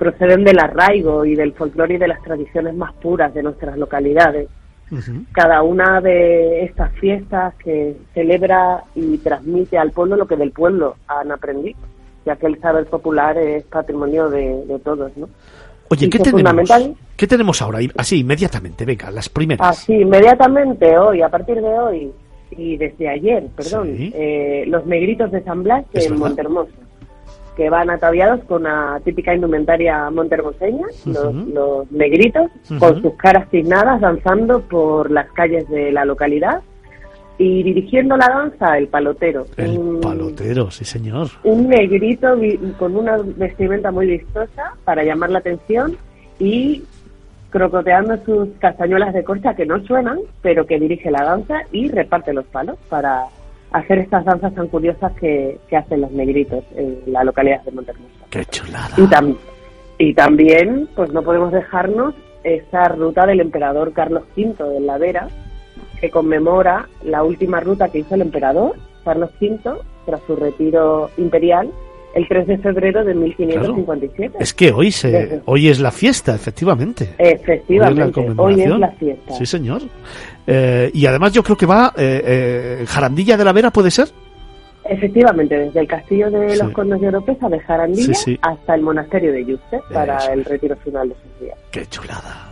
Proceden 0.00 0.44
del 0.44 0.58
arraigo 0.58 1.26
y 1.26 1.34
del 1.34 1.52
folclore 1.52 1.96
y 1.96 1.98
de 1.98 2.08
las 2.08 2.22
tradiciones 2.22 2.74
más 2.74 2.94
puras 2.94 3.34
de 3.34 3.42
nuestras 3.42 3.76
localidades. 3.76 4.48
Cada 5.32 5.60
una 5.62 6.00
de 6.00 6.64
estas 6.64 6.90
fiestas 6.94 7.54
que 7.56 7.94
celebra 8.14 8.82
y 8.94 9.18
transmite 9.18 9.76
al 9.76 9.90
pueblo 9.90 10.16
lo 10.16 10.26
que 10.26 10.36
del 10.36 10.52
pueblo 10.52 10.96
han 11.06 11.30
aprendido, 11.30 11.78
ya 12.24 12.34
que 12.36 12.46
el 12.46 12.58
saber 12.62 12.86
popular 12.86 13.36
es 13.36 13.62
patrimonio 13.64 14.30
de, 14.30 14.80
todos, 14.82 15.14
¿no? 15.18 15.28
Oye, 15.90 16.08
¿qué 16.08 16.18
tenemos? 16.18 16.70
¿qué 17.14 17.26
tenemos 17.26 17.60
ahora? 17.60 17.80
Así, 17.98 18.20
inmediatamente, 18.20 18.86
venga, 18.86 19.10
las 19.10 19.28
primeras. 19.28 19.68
Así, 19.68 19.92
inmediatamente, 19.92 20.96
hoy, 20.96 21.20
a 21.20 21.28
partir 21.28 21.60
de 21.60 21.78
hoy 21.78 22.10
y 22.52 22.78
desde 22.78 23.06
ayer, 23.06 23.48
perdón, 23.54 23.90
eh, 24.14 24.64
los 24.66 24.86
negritos 24.86 25.30
de 25.30 25.42
San 25.42 25.62
Blas 25.62 25.84
en 25.92 26.18
Montermoso 26.18 26.72
que 27.60 27.68
van 27.68 27.90
ataviados 27.90 28.42
con 28.44 28.62
la 28.62 28.98
típica 29.04 29.34
indumentaria 29.34 30.08
montermoseña, 30.08 30.86
los, 31.04 31.92
negritos, 31.92 32.50
con 32.78 33.02
sus 33.02 33.12
caras 33.16 33.50
tignadas, 33.50 34.00
danzando 34.00 34.62
por 34.62 35.10
las 35.10 35.30
calles 35.32 35.68
de 35.68 35.92
la 35.92 36.06
localidad 36.06 36.62
y 37.36 37.62
dirigiendo 37.62 38.16
la 38.16 38.28
danza 38.28 38.78
el 38.78 38.88
palotero. 38.88 39.44
El 39.58 39.78
palotero, 40.00 40.70
sí 40.70 40.86
señor. 40.86 41.28
Un 41.44 41.68
negrito 41.68 42.28
con 42.78 42.96
una 42.96 43.18
vestimenta 43.18 43.90
muy 43.90 44.06
vistosa 44.06 44.72
para 44.84 45.04
llamar 45.04 45.28
la 45.28 45.40
atención 45.40 45.98
y 46.38 46.82
crocoteando 47.50 48.16
sus 48.24 48.48
castañuelas 48.58 49.12
de 49.12 49.22
corcha 49.22 49.54
que 49.54 49.66
no 49.66 49.84
suenan, 49.84 50.20
pero 50.40 50.64
que 50.64 50.80
dirige 50.80 51.10
la 51.10 51.24
danza 51.24 51.58
y 51.72 51.88
reparte 51.88 52.32
los 52.32 52.46
palos 52.46 52.78
para 52.88 53.26
hacer 53.72 53.98
estas 53.98 54.24
danzas 54.24 54.54
tan 54.54 54.68
curiosas 54.68 55.12
que, 55.12 55.58
hacen 55.76 56.00
los 56.00 56.10
negritos 56.12 56.64
en 56.74 57.00
la 57.06 57.24
localidad 57.24 57.62
de 57.62 57.72
Montermoso. 57.72 58.14
¡Qué 58.30 58.44
chulada! 58.46 58.90
Y, 58.96 60.06
y 60.08 60.14
también, 60.14 60.88
pues 60.94 61.12
no 61.12 61.22
podemos 61.22 61.52
dejarnos 61.52 62.14
esa 62.42 62.88
ruta 62.88 63.26
del 63.26 63.40
emperador 63.40 63.92
Carlos 63.92 64.24
V 64.36 64.54
de 64.64 64.80
la 64.80 64.98
Vera, 64.98 65.28
que 66.00 66.10
conmemora 66.10 66.88
la 67.04 67.22
última 67.22 67.60
ruta 67.60 67.88
que 67.88 67.98
hizo 67.98 68.14
el 68.14 68.22
emperador 68.22 68.76
Carlos 69.04 69.30
V 69.40 69.60
tras 70.06 70.20
su 70.26 70.36
retiro 70.36 71.10
imperial 71.18 71.70
el 72.14 72.26
3 72.28 72.46
de 72.46 72.58
febrero 72.58 73.04
de 73.04 73.14
1557. 73.14 74.38
Es 74.40 74.54
que 74.54 74.72
hoy 74.72 74.90
se, 74.90 75.40
hoy 75.44 75.68
es 75.68 75.80
la 75.80 75.90
fiesta, 75.90 76.34
efectivamente. 76.34 77.14
Efectivamente, 77.18 78.32
hoy 78.36 78.62
es 78.62 78.78
la, 78.78 78.90
fiesta. 78.92 79.34
Sí, 79.34 79.46
señor. 79.46 79.82
Eh, 80.46 80.90
y 80.92 81.06
además 81.06 81.32
yo 81.32 81.42
creo 81.42 81.56
que 81.56 81.66
va 81.66 81.92
eh, 81.96 82.22
eh, 82.24 82.84
Jarandilla 82.86 83.36
de 83.36 83.44
la 83.44 83.52
Vera, 83.52 83.70
¿puede 83.70 83.90
ser? 83.90 84.08
Efectivamente, 84.84 85.56
desde 85.56 85.80
el 85.80 85.86
castillo 85.86 86.30
de 86.30 86.56
los 86.56 86.72
condes 86.72 87.00
de 87.00 87.08
Oropesa 87.08 87.48
de 87.48 87.60
Jarandilla 87.60 88.12
hasta 88.42 88.74
el 88.74 88.82
monasterio 88.82 89.32
de 89.32 89.44
Yuste 89.44 89.80
para 89.92 90.18
el 90.32 90.44
retiro 90.44 90.76
final 90.76 91.10
de 91.10 91.14
sus 91.14 91.40
días. 91.40 91.58
¡Qué 91.70 91.86
chulada! 91.86 92.48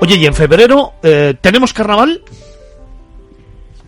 Oye, 0.00 0.16
y 0.16 0.26
en 0.26 0.34
febrero 0.34 0.92
tenemos 1.40 1.72
carnaval. 1.72 2.22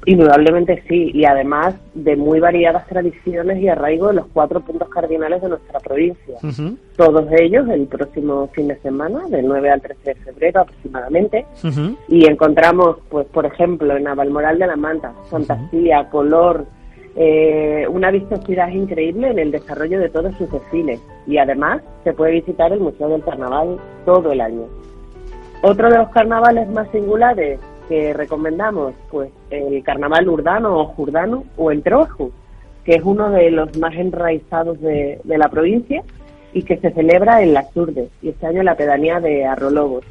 Indudablemente 0.08 0.84
sí, 0.88 1.10
y 1.12 1.24
además 1.24 1.74
de 1.94 2.14
muy 2.14 2.38
variadas 2.38 2.86
tradiciones 2.86 3.60
y 3.60 3.66
arraigo 3.66 4.06
de 4.06 4.14
los 4.14 4.26
cuatro 4.32 4.60
puntos 4.60 4.88
cardinales 4.88 5.42
de 5.42 5.48
nuestra 5.48 5.80
provincia. 5.80 6.38
Todos 6.96 7.26
ellos 7.32 7.68
el 7.68 7.88
próximo 7.88 8.48
fin 8.52 8.68
de 8.68 8.76
semana, 8.76 9.26
del 9.28 9.48
9 9.48 9.68
al 9.68 9.82
13 9.82 10.00
de 10.04 10.14
febrero 10.14 10.60
aproximadamente. 10.60 11.44
Y 12.06 12.24
encontramos, 12.26 12.98
pues 13.08 13.26
por 13.26 13.46
ejemplo, 13.46 13.96
en 13.96 14.04
Navalmoral 14.04 14.60
de 14.60 14.68
la 14.68 14.76
Manta, 14.76 15.12
fantasía, 15.28 16.08
color, 16.08 16.66
eh, 17.16 17.84
una 17.90 18.12
vistosidad 18.12 18.68
increíble 18.68 19.30
en 19.30 19.40
el 19.40 19.50
desarrollo 19.50 19.98
de 19.98 20.08
todos 20.08 20.36
sus 20.36 20.48
desfiles. 20.52 21.00
Y 21.26 21.38
además 21.38 21.82
se 22.04 22.12
puede 22.12 22.30
visitar 22.30 22.72
el 22.72 22.78
Museo 22.78 23.08
del 23.08 23.24
Carnaval 23.24 23.78
todo 24.04 24.30
el 24.30 24.40
año. 24.40 24.66
Otro 25.62 25.90
de 25.90 25.98
los 25.98 26.10
carnavales 26.10 26.68
más 26.68 26.88
singulares 26.92 27.58
que 27.88 28.12
recomendamos, 28.12 28.94
pues 29.10 29.30
el 29.50 29.82
carnaval 29.82 30.28
urdano 30.28 30.78
o 30.78 30.84
jurdano 30.86 31.44
o 31.56 31.70
el 31.70 31.82
trojo, 31.82 32.30
que 32.84 32.94
es 32.94 33.02
uno 33.04 33.30
de 33.30 33.50
los 33.50 33.76
más 33.78 33.94
enraizados 33.94 34.80
de, 34.80 35.20
la 35.24 35.48
provincia 35.48 36.02
y 36.52 36.62
que 36.62 36.76
se 36.78 36.90
celebra 36.92 37.42
en 37.42 37.52
las 37.52 37.74
Urdes 37.76 38.10
y 38.22 38.30
este 38.30 38.46
año 38.46 38.60
en 38.60 38.66
la 38.66 38.76
pedanía 38.76 39.20
de 39.20 39.44
Arrolobos. 39.44 40.04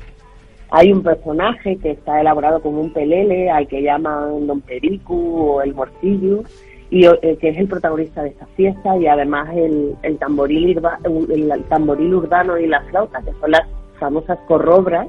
Hay 0.71 0.91
un 0.91 1.03
personaje 1.03 1.77
que 1.77 1.91
está 1.91 2.19
elaborado 2.19 2.61
como 2.61 2.81
un 2.81 2.91
pelele 2.91 3.49
al 3.49 3.67
que 3.67 3.81
llaman 3.81 4.47
Don 4.47 4.61
Pericu 4.61 5.39
o 5.39 5.61
el 5.61 5.73
Morcillo 5.73 6.43
y 6.89 7.05
eh, 7.05 7.37
que 7.39 7.49
es 7.49 7.57
el 7.57 7.67
protagonista 7.67 8.23
de 8.23 8.29
esta 8.29 8.45
fiesta 8.57 8.97
y 8.97 9.07
además 9.07 9.49
el, 9.55 10.17
tamboril, 10.19 10.79
el 11.03 11.63
tamboril 11.69 12.13
urdano 12.13 12.57
y 12.57 12.67
la 12.67 12.81
flauta, 12.81 13.21
que 13.21 13.31
son 13.39 13.51
las 13.51 13.67
famosas 13.99 14.37
corrobras 14.47 15.07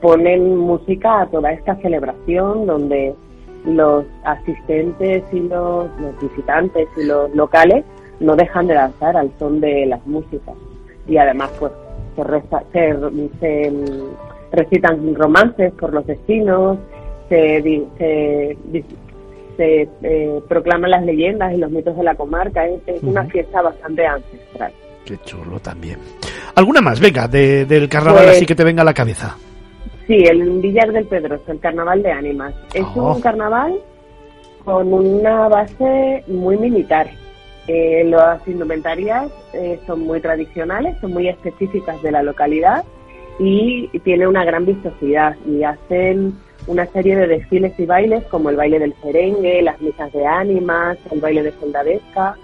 ponen 0.00 0.56
música 0.56 1.22
a 1.22 1.26
toda 1.26 1.52
esta 1.52 1.76
celebración 1.76 2.66
donde 2.66 3.14
los 3.64 4.04
asistentes 4.24 5.22
y 5.32 5.40
los, 5.40 5.88
visitantes 6.20 6.88
y 6.96 7.04
los 7.04 7.34
locales 7.34 7.84
no 8.20 8.36
dejan 8.36 8.66
de 8.66 8.74
danzar 8.74 9.16
al 9.16 9.30
son 9.38 9.60
de 9.60 9.86
las 9.86 10.04
músicas 10.06 10.54
y 11.06 11.16
además 11.16 11.50
pues 11.58 11.72
se, 12.72 12.92
se, 13.40 13.72
recitan 14.52 15.14
romances 15.14 15.72
por 15.74 15.92
los 15.92 16.06
destinos 16.06 16.78
se, 17.28 17.84
se 19.58 19.88
eh, 20.02 20.40
proclaman 20.48 20.90
las 20.90 21.04
leyendas 21.04 21.52
y 21.52 21.58
los 21.58 21.70
mitos 21.70 21.96
de 21.96 22.02
la 22.02 22.14
comarca. 22.14 22.66
Es, 22.66 23.02
una 23.02 23.24
fiesta 23.24 23.60
bastante 23.60 24.06
ancestral. 24.06 24.72
Qué 25.04 25.18
chulo 25.24 25.58
también. 25.60 25.98
¿Alguna 26.54 26.80
más? 26.80 27.00
Venga, 27.00 27.28
del 27.28 27.88
carnaval 27.88 28.24
pues 28.24 28.36
así 28.36 28.46
que 28.46 28.54
te 28.54 28.64
venga 28.64 28.82
a 28.82 28.84
la 28.84 28.94
cabeza. 28.94 29.36
Sí, 30.08 30.24
el 30.24 30.60
Villar 30.62 30.90
del 30.90 31.04
Pedroso, 31.04 31.52
el 31.52 31.60
carnaval 31.60 32.02
de 32.02 32.10
ánimas. 32.10 32.54
Es 32.72 32.86
oh. 32.96 33.14
un 33.14 33.20
carnaval 33.20 33.78
con 34.64 34.90
una 34.94 35.48
base 35.48 36.24
muy 36.26 36.56
militar. 36.56 37.10
Eh, 37.66 38.04
las 38.06 38.46
indumentarias 38.48 39.30
eh, 39.52 39.78
son 39.86 40.00
muy 40.00 40.22
tradicionales, 40.22 40.98
son 41.02 41.12
muy 41.12 41.28
específicas 41.28 42.02
de 42.02 42.10
la 42.10 42.22
localidad 42.22 42.84
y 43.38 43.88
tiene 43.98 44.26
una 44.26 44.46
gran 44.46 44.64
vistosidad 44.64 45.36
y 45.46 45.62
hacen 45.62 46.32
una 46.66 46.86
serie 46.86 47.14
de 47.14 47.26
desfiles 47.26 47.78
y 47.78 47.84
bailes 47.84 48.24
como 48.24 48.48
el 48.48 48.56
baile 48.56 48.78
del 48.78 48.94
cerengue, 49.02 49.60
las 49.60 49.78
misas 49.82 50.10
de 50.14 50.26
ánimas, 50.26 50.96
el 51.12 51.20
baile 51.20 51.42
de 51.42 51.52
soldadesca, 51.52 52.34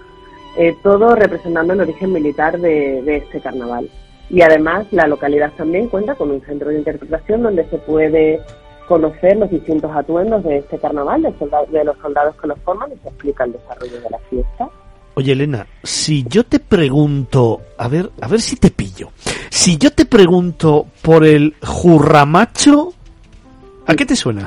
eh, 0.59 0.75
todo 0.83 1.15
representando 1.15 1.73
el 1.73 1.81
origen 1.81 2.13
militar 2.13 2.59
de, 2.59 3.01
de 3.01 3.17
este 3.17 3.41
carnaval. 3.41 3.89
Y 4.29 4.41
además 4.41 4.87
la 4.91 5.07
localidad 5.07 5.51
también 5.57 5.87
cuenta 5.87 6.15
con 6.15 6.31
un 6.31 6.41
centro 6.41 6.69
de 6.69 6.79
interpretación 6.79 7.43
donde 7.43 7.67
se 7.69 7.77
puede 7.77 8.41
conocer 8.87 9.37
los 9.37 9.49
distintos 9.49 9.91
atuendos 9.95 10.43
de 10.43 10.57
este 10.57 10.77
carnaval, 10.77 11.21
de, 11.21 11.33
de 11.71 11.83
los 11.83 11.97
soldados 11.99 12.35
que 12.39 12.47
los 12.47 12.59
forman 12.59 12.91
y 12.91 12.97
se 12.97 13.09
explica 13.09 13.43
el 13.43 13.53
desarrollo 13.53 14.01
de 14.01 14.09
la 14.09 14.19
fiesta. 14.29 14.69
Oye, 15.15 15.31
Elena, 15.31 15.65
si 15.81 16.25
yo 16.27 16.43
te 16.43 16.59
pregunto, 16.59 17.61
a 17.77 17.87
ver, 17.87 18.11
a 18.21 18.27
ver 18.27 18.41
si 18.41 18.57
te 18.57 18.69
pillo. 18.69 19.11
Si 19.49 19.77
yo 19.77 19.91
te 19.91 20.05
pregunto 20.05 20.87
por 21.01 21.25
el 21.25 21.55
jurramacho, 21.65 22.93
¿a 23.87 23.95
qué 23.95 24.05
te 24.05 24.15
suena? 24.15 24.45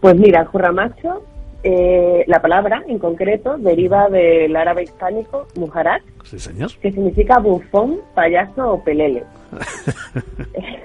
Pues 0.00 0.16
mira, 0.16 0.40
el 0.40 0.46
jurramacho, 0.48 1.22
eh, 1.68 2.24
la 2.28 2.40
palabra 2.40 2.84
en 2.86 3.00
concreto 3.00 3.58
deriva 3.58 4.08
del 4.08 4.54
árabe 4.54 4.84
hispánico 4.84 5.48
mujarat, 5.56 6.00
sí, 6.22 6.38
señor. 6.38 6.70
que 6.80 6.92
significa 6.92 7.40
bufón, 7.40 7.98
payaso 8.14 8.74
o 8.74 8.84
pelele. 8.84 9.24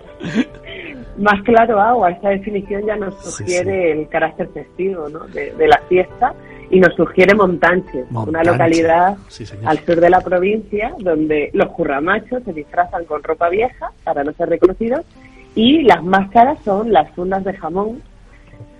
Más 1.17 1.39
claro 1.43 1.79
agua, 1.79 2.09
esta 2.09 2.29
definición 2.29 2.83
ya 2.87 2.95
nos 2.95 3.13
sugiere 3.23 3.91
el 3.91 4.09
carácter 4.09 4.49
festivo 4.49 5.07
¿no? 5.07 5.27
de, 5.27 5.51
de 5.51 5.67
la 5.67 5.77
fiesta 5.87 6.33
y 6.71 6.79
nos 6.79 6.95
sugiere 6.95 7.35
Montanche, 7.35 8.05
una 8.09 8.43
localidad 8.43 9.17
al 9.65 9.79
sur 9.85 9.99
de 9.99 10.09
la 10.09 10.21
provincia 10.21 10.95
donde 10.97 11.51
los 11.53 11.69
curramachos 11.73 12.41
se 12.43 12.53
disfrazan 12.53 13.05
con 13.05 13.21
ropa 13.21 13.49
vieja 13.49 13.91
para 14.03 14.23
no 14.23 14.31
ser 14.33 14.49
reconocidos 14.49 15.05
y 15.53 15.83
las 15.83 16.01
máscaras 16.03 16.57
son 16.63 16.91
las 16.91 17.11
fundas 17.11 17.43
de 17.43 17.53
jamón, 17.53 18.01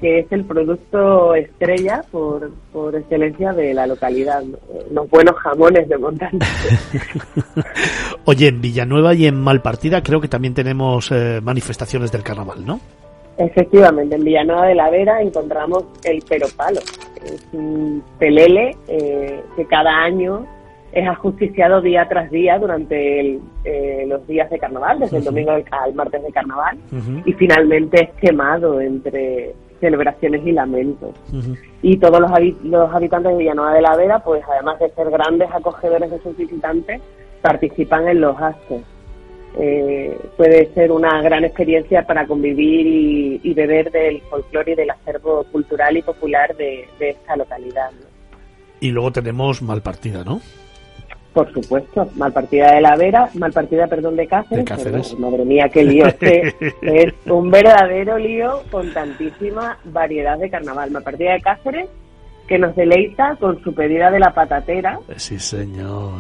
que 0.01 0.19
es 0.19 0.31
el 0.31 0.43
producto 0.43 1.35
estrella 1.35 2.03
por, 2.11 2.51
por 2.73 2.95
excelencia 2.95 3.53
de 3.53 3.73
la 3.73 3.85
localidad, 3.85 4.43
los 4.91 5.09
buenos 5.09 5.35
jamones 5.35 5.87
de 5.87 5.97
Montanche. 5.97 6.39
Oye, 8.25 8.47
en 8.47 8.61
Villanueva 8.61 9.13
y 9.13 9.27
en 9.27 9.39
Malpartida 9.39 10.01
creo 10.01 10.19
que 10.19 10.27
también 10.27 10.55
tenemos 10.55 11.11
eh, 11.11 11.39
manifestaciones 11.41 12.11
del 12.11 12.23
carnaval, 12.23 12.65
¿no? 12.65 12.79
Efectivamente, 13.37 14.15
en 14.15 14.23
Villanueva 14.23 14.65
de 14.65 14.75
la 14.75 14.89
Vera 14.89 15.21
encontramos 15.21 15.85
el 16.03 16.21
peropalo. 16.23 16.79
Es 17.23 17.47
un 17.53 18.03
pelele 18.17 18.75
eh, 18.87 19.41
que 19.55 19.65
cada 19.65 20.03
año 20.03 20.45
es 20.91 21.07
ajusticiado 21.07 21.79
día 21.81 22.07
tras 22.09 22.29
día 22.31 22.57
durante 22.57 23.39
eh, 23.63 24.05
los 24.07 24.27
días 24.27 24.49
de 24.49 24.59
carnaval, 24.59 24.99
desde 24.99 25.17
el 25.17 25.23
domingo 25.23 25.51
al, 25.51 25.93
martes 25.93 26.21
de 26.23 26.31
carnaval, 26.31 26.77
y 27.25 27.33
finalmente 27.33 28.03
es 28.03 28.09
quemado 28.19 28.81
entre 28.81 29.53
celebraciones 29.81 30.47
y 30.47 30.53
lamentos. 30.53 31.13
Y 31.81 31.97
todos 31.97 32.21
los, 32.21 32.31
los 32.63 32.93
habitantes 32.93 33.33
de 33.33 33.37
Villanueva 33.39 33.73
de 33.73 33.81
la 33.81 33.97
Vera, 33.97 34.19
pues 34.19 34.41
además 34.49 34.79
de 34.79 34.89
ser 34.91 35.09
grandes 35.09 35.49
acogedores 35.51 36.09
de 36.09 36.21
sus 36.21 36.37
visitantes, 36.37 37.01
participan 37.41 38.07
en 38.07 38.21
los 38.21 38.39
actos 38.39 38.81
eh, 39.57 40.17
puede 40.37 40.73
ser 40.73 40.91
una 40.91 41.21
gran 41.21 41.43
experiencia 41.43 42.05
para 42.05 42.25
convivir 42.25 43.39
y, 43.43 43.53
beber 43.53 43.91
del 43.91 44.21
folclore 44.21 44.71
y 44.71 44.75
del 44.75 44.89
acervo 44.89 45.43
cultural 45.51 45.97
y 45.97 46.01
popular 46.01 46.55
de, 46.55 46.87
esta 46.99 47.35
localidad. 47.35 47.91
Y 48.79 48.91
luego 48.91 49.11
tenemos 49.11 49.61
Malpartida, 49.61 50.23
¿no? 50.23 50.41
Por 51.33 51.51
supuesto, 51.53 52.09
Malpartida 52.15 52.73
de 52.75 52.81
la 52.81 52.95
Vera, 52.97 53.29
Malpartida, 53.35 53.87
perdón, 53.87 54.17
de 54.17 54.27
Cáceres. 54.27 55.17
madre 55.17 55.45
mía, 55.45 55.69
qué 55.69 55.83
lío. 55.83 56.05
Este 56.05 56.55
es 56.81 57.13
un 57.25 57.49
verdadero 57.49 58.17
lío 58.17 58.63
con 58.69 58.93
tantísima 58.93 59.77
variedad 59.85 60.37
de 60.37 60.49
carnaval. 60.49 60.91
Malpartida 60.91 61.33
de 61.33 61.41
Cáceres, 61.41 61.89
que 62.47 62.59
nos 62.59 62.75
deleita 62.75 63.37
con 63.39 63.63
su 63.63 63.73
pedida 63.73 64.11
de 64.11 64.19
la 64.19 64.33
patatera. 64.33 64.99
Sí, 65.15 65.39
señor 65.39 66.11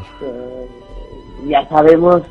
ya 1.47 1.67
sabemos. 1.69 2.21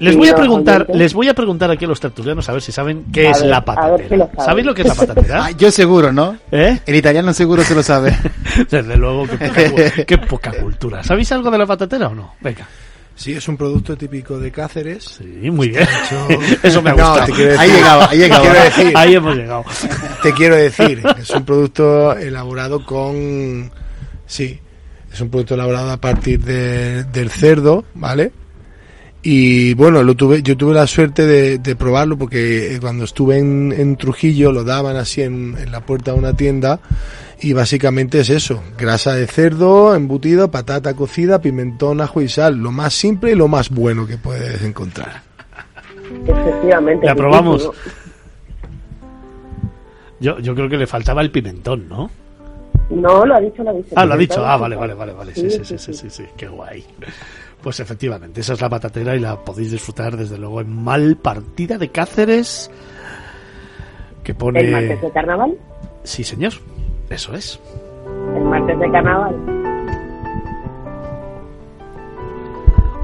les 0.00 0.16
voy 0.16 0.28
a 0.28 0.34
preguntar, 0.34 0.86
les 0.92 1.14
voy 1.14 1.28
a 1.28 1.34
preguntar 1.34 1.70
aquí 1.70 1.84
a 1.84 1.88
los 1.88 2.00
tertulianos 2.00 2.48
a 2.48 2.52
ver 2.52 2.62
si 2.62 2.72
saben 2.72 3.06
qué 3.12 3.30
es 3.30 3.42
la 3.42 3.64
patatera. 3.64 4.30
¿Sabéis 4.38 4.66
lo 4.66 4.74
que 4.74 4.82
es 4.82 4.88
la 4.88 4.94
patatera? 4.94 5.44
Ah, 5.44 5.50
yo 5.52 5.70
seguro, 5.70 6.12
¿no? 6.12 6.36
¿Eh? 6.50 6.78
El 6.86 6.94
italiano 6.94 7.32
seguro 7.32 7.62
se 7.62 7.74
lo 7.74 7.82
sabe. 7.82 8.16
Desde 8.70 8.96
luego, 8.96 9.26
qué 10.06 10.18
poca, 10.18 10.52
cultura. 10.52 11.02
¿Sabéis 11.02 11.32
algo 11.32 11.50
de 11.50 11.58
la 11.58 11.66
patatera 11.66 12.08
o 12.08 12.14
no? 12.14 12.34
Venga. 12.40 12.66
Sí, 13.14 13.34
es 13.34 13.46
un 13.46 13.56
producto 13.56 13.96
típico 13.96 14.38
de 14.38 14.50
Cáceres. 14.50 15.04
Sí, 15.18 15.50
muy 15.50 15.68
bien. 15.68 15.86
Eso 16.62 16.80
me 16.80 16.90
ha 16.90 16.92
gustado. 16.94 17.34
ahí, 17.58 17.70
llegado, 17.70 18.08
ahí, 18.08 18.18
llegado. 18.18 18.44
ahí 18.94 19.14
hemos 19.14 19.36
llegado. 19.36 19.64
Te 20.22 20.32
quiero 20.32 20.56
decir, 20.56 21.02
es 21.18 21.30
un 21.30 21.44
producto 21.44 22.16
elaborado 22.16 22.84
con... 22.84 23.70
Sí, 24.26 24.58
es 25.12 25.20
un 25.20 25.28
producto 25.28 25.54
elaborado 25.54 25.90
a 25.90 25.98
partir 25.98 26.42
de, 26.42 27.04
del 27.04 27.30
cerdo, 27.30 27.84
¿vale? 27.94 28.32
Y 29.22 29.74
bueno, 29.74 30.02
lo 30.02 30.16
tuve, 30.16 30.42
yo 30.42 30.56
tuve 30.56 30.74
la 30.74 30.86
suerte 30.88 31.26
de, 31.58 31.76
probarlo 31.76 32.18
porque 32.18 32.78
cuando 32.80 33.04
estuve 33.04 33.38
en, 33.38 33.96
Trujillo 33.96 34.50
lo 34.50 34.64
daban 34.64 34.96
así 34.96 35.22
en, 35.22 35.56
la 35.70 35.80
puerta 35.80 36.12
de 36.12 36.18
una 36.18 36.34
tienda 36.34 36.80
y 37.40 37.52
básicamente 37.52 38.20
es 38.20 38.30
eso, 38.30 38.62
grasa 38.76 39.14
de 39.14 39.26
cerdo, 39.28 39.94
embutido, 39.94 40.50
patata 40.50 40.94
cocida, 40.94 41.40
pimentón, 41.40 42.00
ajo 42.00 42.20
y 42.20 42.28
sal, 42.28 42.56
lo 42.56 42.72
más 42.72 42.94
simple 42.94 43.32
y 43.32 43.34
lo 43.36 43.46
más 43.46 43.70
bueno 43.70 44.06
que 44.06 44.16
puedes 44.16 44.62
encontrar. 44.62 45.22
Efectivamente. 46.26 47.06
La 47.06 47.14
probamos. 47.14 47.70
Yo, 50.20 50.38
yo 50.38 50.54
creo 50.54 50.68
que 50.68 50.76
le 50.76 50.86
faltaba 50.86 51.20
el 51.22 51.30
pimentón, 51.30 51.88
¿no? 51.88 52.10
No, 52.90 53.24
lo 53.24 53.34
ha 53.34 53.40
dicho, 53.40 53.62
lo 53.62 53.70
ha 53.70 53.72
dicho. 53.72 53.88
Ah, 53.96 54.04
lo 54.04 54.14
ha 54.14 54.16
dicho. 54.16 54.44
Ah, 54.44 54.56
vale, 54.56 54.76
vale, 54.76 54.94
vale, 54.94 55.12
vale. 55.12 55.34
Sí, 55.34 55.50
sí, 55.50 55.64
sí, 55.64 55.78
sí, 55.78 55.94
sí, 55.94 56.10
sí, 56.10 56.24
qué 56.36 56.46
guay. 56.46 56.84
Pues 57.62 57.78
efectivamente, 57.78 58.40
esa 58.40 58.54
es 58.54 58.60
la 58.60 58.68
patatera 58.68 59.14
y 59.14 59.20
la 59.20 59.36
podéis 59.36 59.70
disfrutar 59.70 60.16
desde 60.16 60.36
luego 60.36 60.60
en 60.60 60.82
Mal 60.82 61.16
Partida 61.16 61.78
de 61.78 61.90
Cáceres. 61.90 62.70
Que 64.24 64.34
pone... 64.34 64.60
¿El 64.60 64.72
martes 64.72 65.00
de 65.00 65.10
carnaval? 65.12 65.56
Sí, 66.02 66.24
señor. 66.24 66.54
Eso 67.08 67.34
es. 67.34 67.60
El 68.34 68.44
martes 68.44 68.78
de 68.80 68.90
carnaval. 68.90 69.36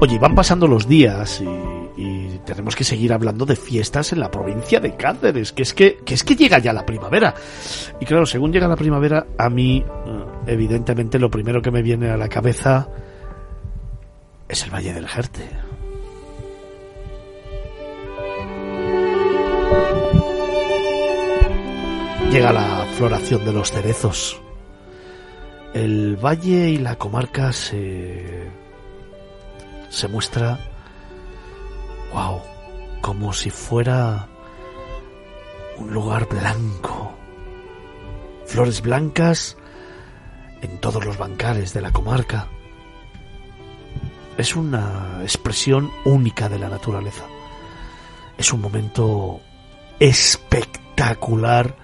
Oye, 0.01 0.19
van 0.19 0.35
pasando 0.35 0.67
los 0.67 0.87
días 0.87 1.41
y, 1.41 2.01
y, 2.01 2.39
tenemos 2.45 2.75
que 2.75 2.83
seguir 2.83 3.13
hablando 3.13 3.45
de 3.45 3.55
fiestas 3.55 4.11
en 4.11 4.19
la 4.19 4.31
provincia 4.31 4.79
de 4.79 4.95
Cáceres, 4.95 5.53
que 5.53 5.61
es 5.61 5.73
que, 5.73 5.97
que 6.05 6.13
es 6.13 6.23
que 6.23 6.35
llega 6.35 6.59
ya 6.59 6.73
la 6.73 6.85
primavera. 6.85 7.33
Y 7.99 8.05
claro, 8.05 8.25
según 8.25 8.51
llega 8.51 8.67
la 8.67 8.77
primavera, 8.77 9.25
a 9.37 9.49
mí, 9.49 9.85
eh, 9.85 10.23
evidentemente, 10.47 11.19
lo 11.19 11.29
primero 11.29 11.61
que 11.61 11.71
me 11.71 11.81
viene 11.81 12.09
a 12.09 12.17
la 12.17 12.27
cabeza 12.27 12.89
es 14.49 14.63
el 14.63 14.71
Valle 14.71 14.93
del 14.93 15.07
Jerte. 15.07 15.47
Llega 22.31 22.51
la 22.51 22.85
floración 22.97 23.45
de 23.45 23.53
los 23.53 23.71
cerezos. 23.71 24.41
El 25.73 26.15
valle 26.17 26.69
y 26.69 26.77
la 26.79 26.95
comarca 26.95 27.53
se 27.53 28.49
se 29.89 30.07
muestra 30.07 30.59
wow, 32.11 32.41
como 33.01 33.33
si 33.33 33.51
fuera 33.51 34.27
un 35.77 35.93
lugar 35.93 36.27
blanco. 36.27 37.13
Flores 38.45 38.81
blancas 38.81 39.57
en 40.61 40.79
todos 40.79 41.05
los 41.05 41.17
bancares 41.19 41.71
de 41.73 41.81
la 41.81 41.91
comarca 41.91 42.47
es 44.39 44.55
una 44.55 45.19
expresión 45.21 45.91
única 46.05 46.47
de 46.47 46.57
la 46.57 46.69
naturaleza. 46.69 47.25
Es 48.37 48.53
un 48.53 48.61
momento 48.61 49.41
espectacular 49.99 51.75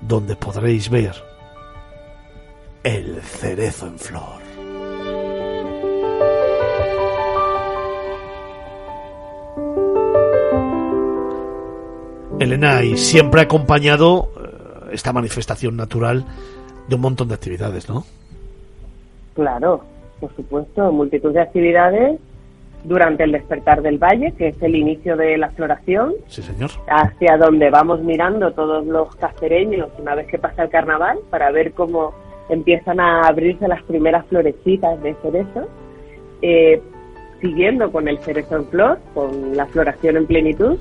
donde 0.00 0.36
podréis 0.36 0.88
ver 0.88 1.14
el 2.84 3.20
cerezo 3.22 3.88
en 3.88 3.98
flor. 3.98 4.44
Elena, 12.38 12.84
y 12.84 12.96
siempre 12.96 13.40
ha 13.40 13.44
acompañado 13.44 14.30
eh, 14.36 14.90
esta 14.92 15.12
manifestación 15.12 15.76
natural 15.76 16.24
de 16.86 16.94
un 16.94 17.00
montón 17.00 17.28
de 17.28 17.34
actividades, 17.34 17.88
¿no? 17.88 18.04
Claro, 19.34 19.84
por 20.20 20.34
supuesto, 20.34 20.92
multitud 20.92 21.32
de 21.32 21.40
actividades 21.40 22.18
durante 22.84 23.24
el 23.24 23.32
despertar 23.32 23.82
del 23.82 23.98
valle, 23.98 24.32
que 24.32 24.48
es 24.48 24.62
el 24.62 24.76
inicio 24.76 25.16
de 25.16 25.38
la 25.38 25.50
floración. 25.50 26.14
Sí, 26.26 26.42
señor. 26.42 26.70
Hacia 26.86 27.36
donde 27.38 27.70
vamos 27.70 28.02
mirando 28.02 28.52
todos 28.52 28.86
los 28.86 29.14
cacereños 29.16 29.88
una 29.98 30.14
vez 30.14 30.26
que 30.26 30.38
pasa 30.38 30.64
el 30.64 30.70
carnaval, 30.70 31.18
para 31.30 31.50
ver 31.50 31.72
cómo 31.72 32.14
empiezan 32.48 33.00
a 33.00 33.22
abrirse 33.22 33.66
las 33.68 33.82
primeras 33.84 34.26
florecitas 34.26 35.02
de 35.02 35.14
cerezo. 35.22 35.68
Eh, 36.42 36.80
siguiendo 37.40 37.92
con 37.92 38.08
el 38.08 38.18
cerezo 38.18 38.56
en 38.56 38.66
flor, 38.66 38.98
con 39.12 39.56
la 39.56 39.66
floración 39.66 40.16
en 40.16 40.26
plenitud 40.26 40.78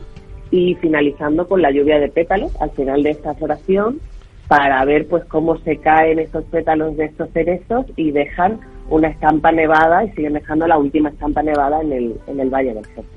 y 0.49 0.75
finalizando 0.75 1.47
con 1.47 1.61
la 1.61 1.71
lluvia 1.71 1.99
de 1.99 2.07
pétalos 2.07 2.55
al 2.61 2.71
final 2.71 3.03
de 3.03 3.09
esta 3.11 3.33
floración 3.33 3.99
para 4.47 4.83
ver 4.85 5.07
pues 5.07 5.25
cómo 5.25 5.57
se 5.57 5.77
caen 5.77 6.19
esos 6.19 6.45
pétalos 6.45 6.95
de 6.95 7.05
estos 7.05 7.29
cerezos 7.31 7.85
y 7.95 8.11
dejan 8.11 8.59
una 8.89 9.07
estampa 9.07 9.51
nevada 9.51 10.03
y 10.03 10.11
siguen 10.11 10.33
dejando 10.33 10.67
la 10.67 10.77
última 10.77 11.09
estampa 11.09 11.41
nevada 11.41 11.81
en 11.81 11.91
el, 11.91 12.15
en 12.27 12.39
el 12.39 12.49
Valle 12.49 12.73
del 12.73 12.85
Cerro. 12.85 13.07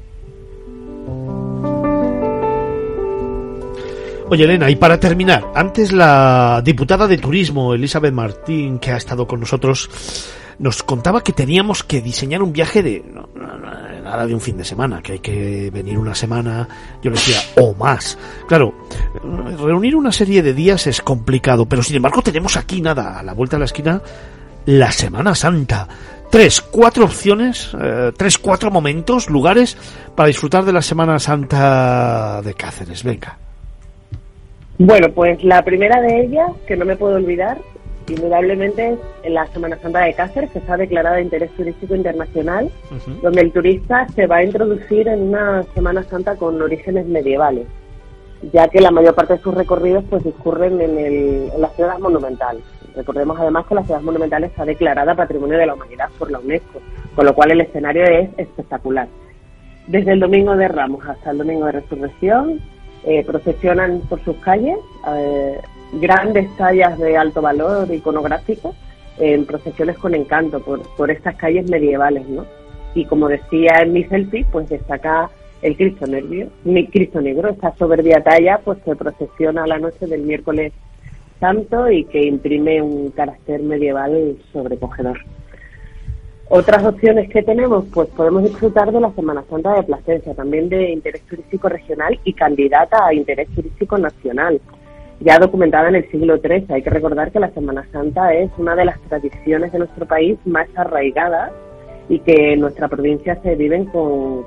Oye, 4.29 4.43
Elena, 4.43 4.69
y 4.69 4.75
para 4.75 4.99
terminar, 4.99 5.53
antes 5.55 5.93
la 5.93 6.61
diputada 6.65 7.07
de 7.07 7.17
Turismo, 7.17 7.75
Elizabeth 7.75 8.13
Martín, 8.13 8.81
que 8.81 8.91
ha 8.91 8.97
estado 8.97 9.25
con 9.29 9.39
nosotros, 9.39 9.89
nos 10.59 10.83
contaba 10.83 11.23
que 11.23 11.33
teníamos 11.33 11.85
que 11.85 12.01
diseñar 12.01 12.43
un 12.43 12.53
viaje 12.53 12.83
de 12.83 13.05
nada 14.03 14.27
de 14.27 14.35
un 14.35 14.41
fin 14.41 14.57
de 14.57 14.65
semana, 14.65 15.01
que 15.01 15.13
hay 15.13 15.19
que 15.21 15.71
venir 15.73 15.97
una 15.97 16.15
semana, 16.15 16.69
yo 17.03 17.11
le 17.11 17.17
decía, 17.17 17.39
o 17.63 17.75
más. 17.75 18.19
Claro, 18.49 18.75
reunir 19.61 19.95
una 19.95 20.11
serie 20.11 20.43
de 20.43 20.55
días 20.55 20.89
es 20.89 21.01
complicado, 21.03 21.67
pero 21.67 21.85
sin 21.85 21.97
embargo 21.97 22.21
tenemos 22.23 22.57
aquí 22.57 22.81
nada, 22.81 23.21
a 23.21 23.23
la 23.23 23.33
vuelta 23.33 23.57
de 23.57 23.61
la 23.61 23.67
esquina, 23.67 24.03
la 24.67 24.91
Semana 24.91 25.35
Santa. 25.35 25.89
Tres, 26.31 26.61
cuatro 26.61 27.05
opciones, 27.05 27.73
eh, 27.81 28.13
tres, 28.17 28.37
cuatro 28.37 28.71
momentos, 28.71 29.31
lugares 29.31 29.77
para 30.15 30.27
disfrutar 30.27 30.65
de 30.65 30.73
la 30.73 30.83
Semana 30.83 31.19
Santa 31.19 32.43
de 32.43 32.53
Cáceres. 32.55 33.05
Venga. 33.05 33.39
Bueno, 34.79 35.09
pues 35.15 35.43
la 35.43 35.63
primera 35.63 36.01
de 36.03 36.25
ellas, 36.25 36.51
que 36.67 36.77
no 36.77 36.85
me 36.85 36.97
puedo 36.97 37.15
olvidar, 37.15 37.59
indudablemente 38.09 38.99
es 39.23 39.33
la 39.33 39.47
Semana 39.47 39.79
Santa 39.81 40.01
de 40.01 40.15
Cáceres, 40.15 40.51
que 40.51 40.59
está 40.59 40.77
declarada 40.77 41.17
de 41.17 41.23
interés 41.23 41.51
turístico 41.57 41.95
internacional, 41.95 42.71
donde 43.23 43.41
el 43.41 43.53
turista 43.53 44.07
se 44.15 44.27
va 44.27 44.37
a 44.37 44.45
introducir 44.45 45.09
en 45.09 45.29
una 45.29 45.65
Semana 45.75 46.03
Santa 46.03 46.37
con 46.37 46.61
orígenes 46.61 47.07
medievales, 47.07 47.67
ya 48.53 48.69
que 48.69 48.81
la 48.81 48.91
mayor 48.91 49.15
parte 49.15 49.35
de 49.35 49.41
sus 49.41 49.55
recorridos 49.55 50.05
pues 50.11 50.25
discurren 50.25 50.81
en, 50.81 50.99
el, 50.99 51.51
en 51.55 51.61
las 51.61 51.75
ciudades 51.75 52.01
monumentales. 52.01 52.63
Recordemos 52.97 53.39
además 53.39 53.67
que 53.67 53.75
la 53.75 53.85
ciudad 53.85 54.01
monumental 54.01 54.45
está 54.45 54.65
declarada 54.65 55.15
Patrimonio 55.15 55.59
de 55.59 55.67
la 55.67 55.75
Humanidad 55.75 56.09
por 56.19 56.31
la 56.31 56.39
UNESCO, 56.39 56.81
con 57.15 57.27
lo 57.27 57.35
cual 57.35 57.51
el 57.51 57.61
escenario 57.61 58.05
es 58.05 58.31
espectacular. 58.39 59.07
Desde 59.87 60.13
el 60.13 60.21
Domingo 60.21 60.57
de 60.57 60.67
Ramos 60.67 61.07
hasta 61.07 61.31
el 61.31 61.39
Domingo 61.39 61.67
de 61.67 61.73
Resurrección, 61.73 62.61
eh, 63.05 63.23
procesionan 63.25 64.01
por 64.09 64.25
sus 64.25 64.37
calles 64.39 64.79
eh, 65.15 65.61
grandes 65.93 66.49
tallas 66.57 66.99
de 66.99 67.17
alto 67.17 67.43
valor 67.43 67.93
iconográfico 67.93 68.75
en 69.19 69.45
procesiones 69.45 69.99
con 69.99 70.15
encanto 70.15 70.61
por, 70.61 70.83
por 70.97 71.11
estas 71.11 71.37
calles 71.37 71.71
medievales, 71.71 72.27
¿no? 72.29 72.47
Y 72.95 73.05
como 73.05 73.29
decía 73.29 73.81
en 73.83 73.93
mi 73.93 74.05
selfie, 74.05 74.47
pues 74.51 74.69
destaca 74.69 75.31
el 75.63 75.77
Cristo 75.77 76.07
Negro, 76.07 76.49
Cristo 76.91 77.21
Negro, 77.21 77.51
esta 77.51 77.75
soberbia 77.77 78.23
talla 78.23 78.61
pues 78.65 78.79
que 78.83 78.97
procesiona 78.97 79.67
la 79.67 79.79
noche 79.79 80.07
del 80.07 80.23
miércoles 80.23 80.73
santo 81.41 81.91
y 81.91 82.05
que 82.05 82.27
imprime 82.27 82.83
un 82.83 83.11
carácter 83.11 83.63
medieval 83.63 84.37
sobrecogedor. 84.53 85.19
Otras 86.49 86.85
opciones 86.85 87.29
que 87.29 87.43
tenemos, 87.43 87.87
pues 87.93 88.09
podemos 88.11 88.45
disfrutar 88.45 88.93
de 88.93 89.01
la 89.01 89.11
Semana 89.13 89.43
Santa 89.51 89.75
de 89.75 89.83
Plasencia, 89.83 90.33
también 90.33 90.69
de 90.69 90.93
interés 90.93 91.23
turístico 91.23 91.69
regional 91.69 92.21
y 92.23 92.33
candidata 92.35 93.05
a 93.05 93.13
interés 93.13 93.49
turístico 93.49 93.99
nacional, 93.99 94.61
ya 95.19 95.39
documentada 95.39 95.89
en 95.89 95.97
el 95.97 96.09
siglo 96.09 96.39
XIII. 96.39 96.67
Hay 96.69 96.83
que 96.83 96.91
recordar 96.91 97.33
que 97.33 97.41
la 97.41 97.51
Semana 97.51 97.85
Santa 97.91 98.33
es 98.33 98.49
una 98.59 98.77
de 98.77 98.85
las 98.85 99.01
tradiciones 99.09 99.73
de 99.73 99.81
nuestro 99.81 100.07
país 100.07 100.39
más 100.45 100.69
arraigadas 100.77 101.51
y 102.09 102.21
que 102.21 102.53
en 102.53 102.61
nuestra 102.61 102.87
provincia 102.87 103.41
se 103.43 103.57
viven 103.57 103.87
con, 103.87 104.45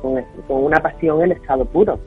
una 0.47 0.79
pasión 0.79 1.21
en 1.21 1.33
estado 1.33 1.65
puro. 1.65 1.99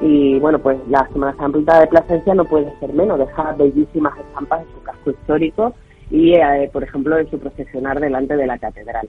Y 0.00 0.38
bueno, 0.38 0.58
pues 0.58 0.78
la 0.88 1.08
Semana 1.12 1.34
Santa 1.36 1.80
de 1.80 1.86
Plasencia 1.86 2.34
no 2.34 2.44
puede 2.44 2.70
ser 2.80 2.92
menos, 2.92 3.18
deja 3.18 3.52
bellísimas 3.52 4.18
estampas 4.18 4.62
en 4.62 4.74
su 4.74 4.82
casco 4.82 5.10
histórico 5.10 5.74
y, 6.10 6.34
eh, 6.34 6.68
por 6.72 6.82
ejemplo, 6.82 7.18
en 7.18 7.30
su 7.30 7.38
procesionar 7.38 7.98
delante 7.98 8.36
de 8.36 8.46
la 8.46 8.58
catedral. 8.58 9.08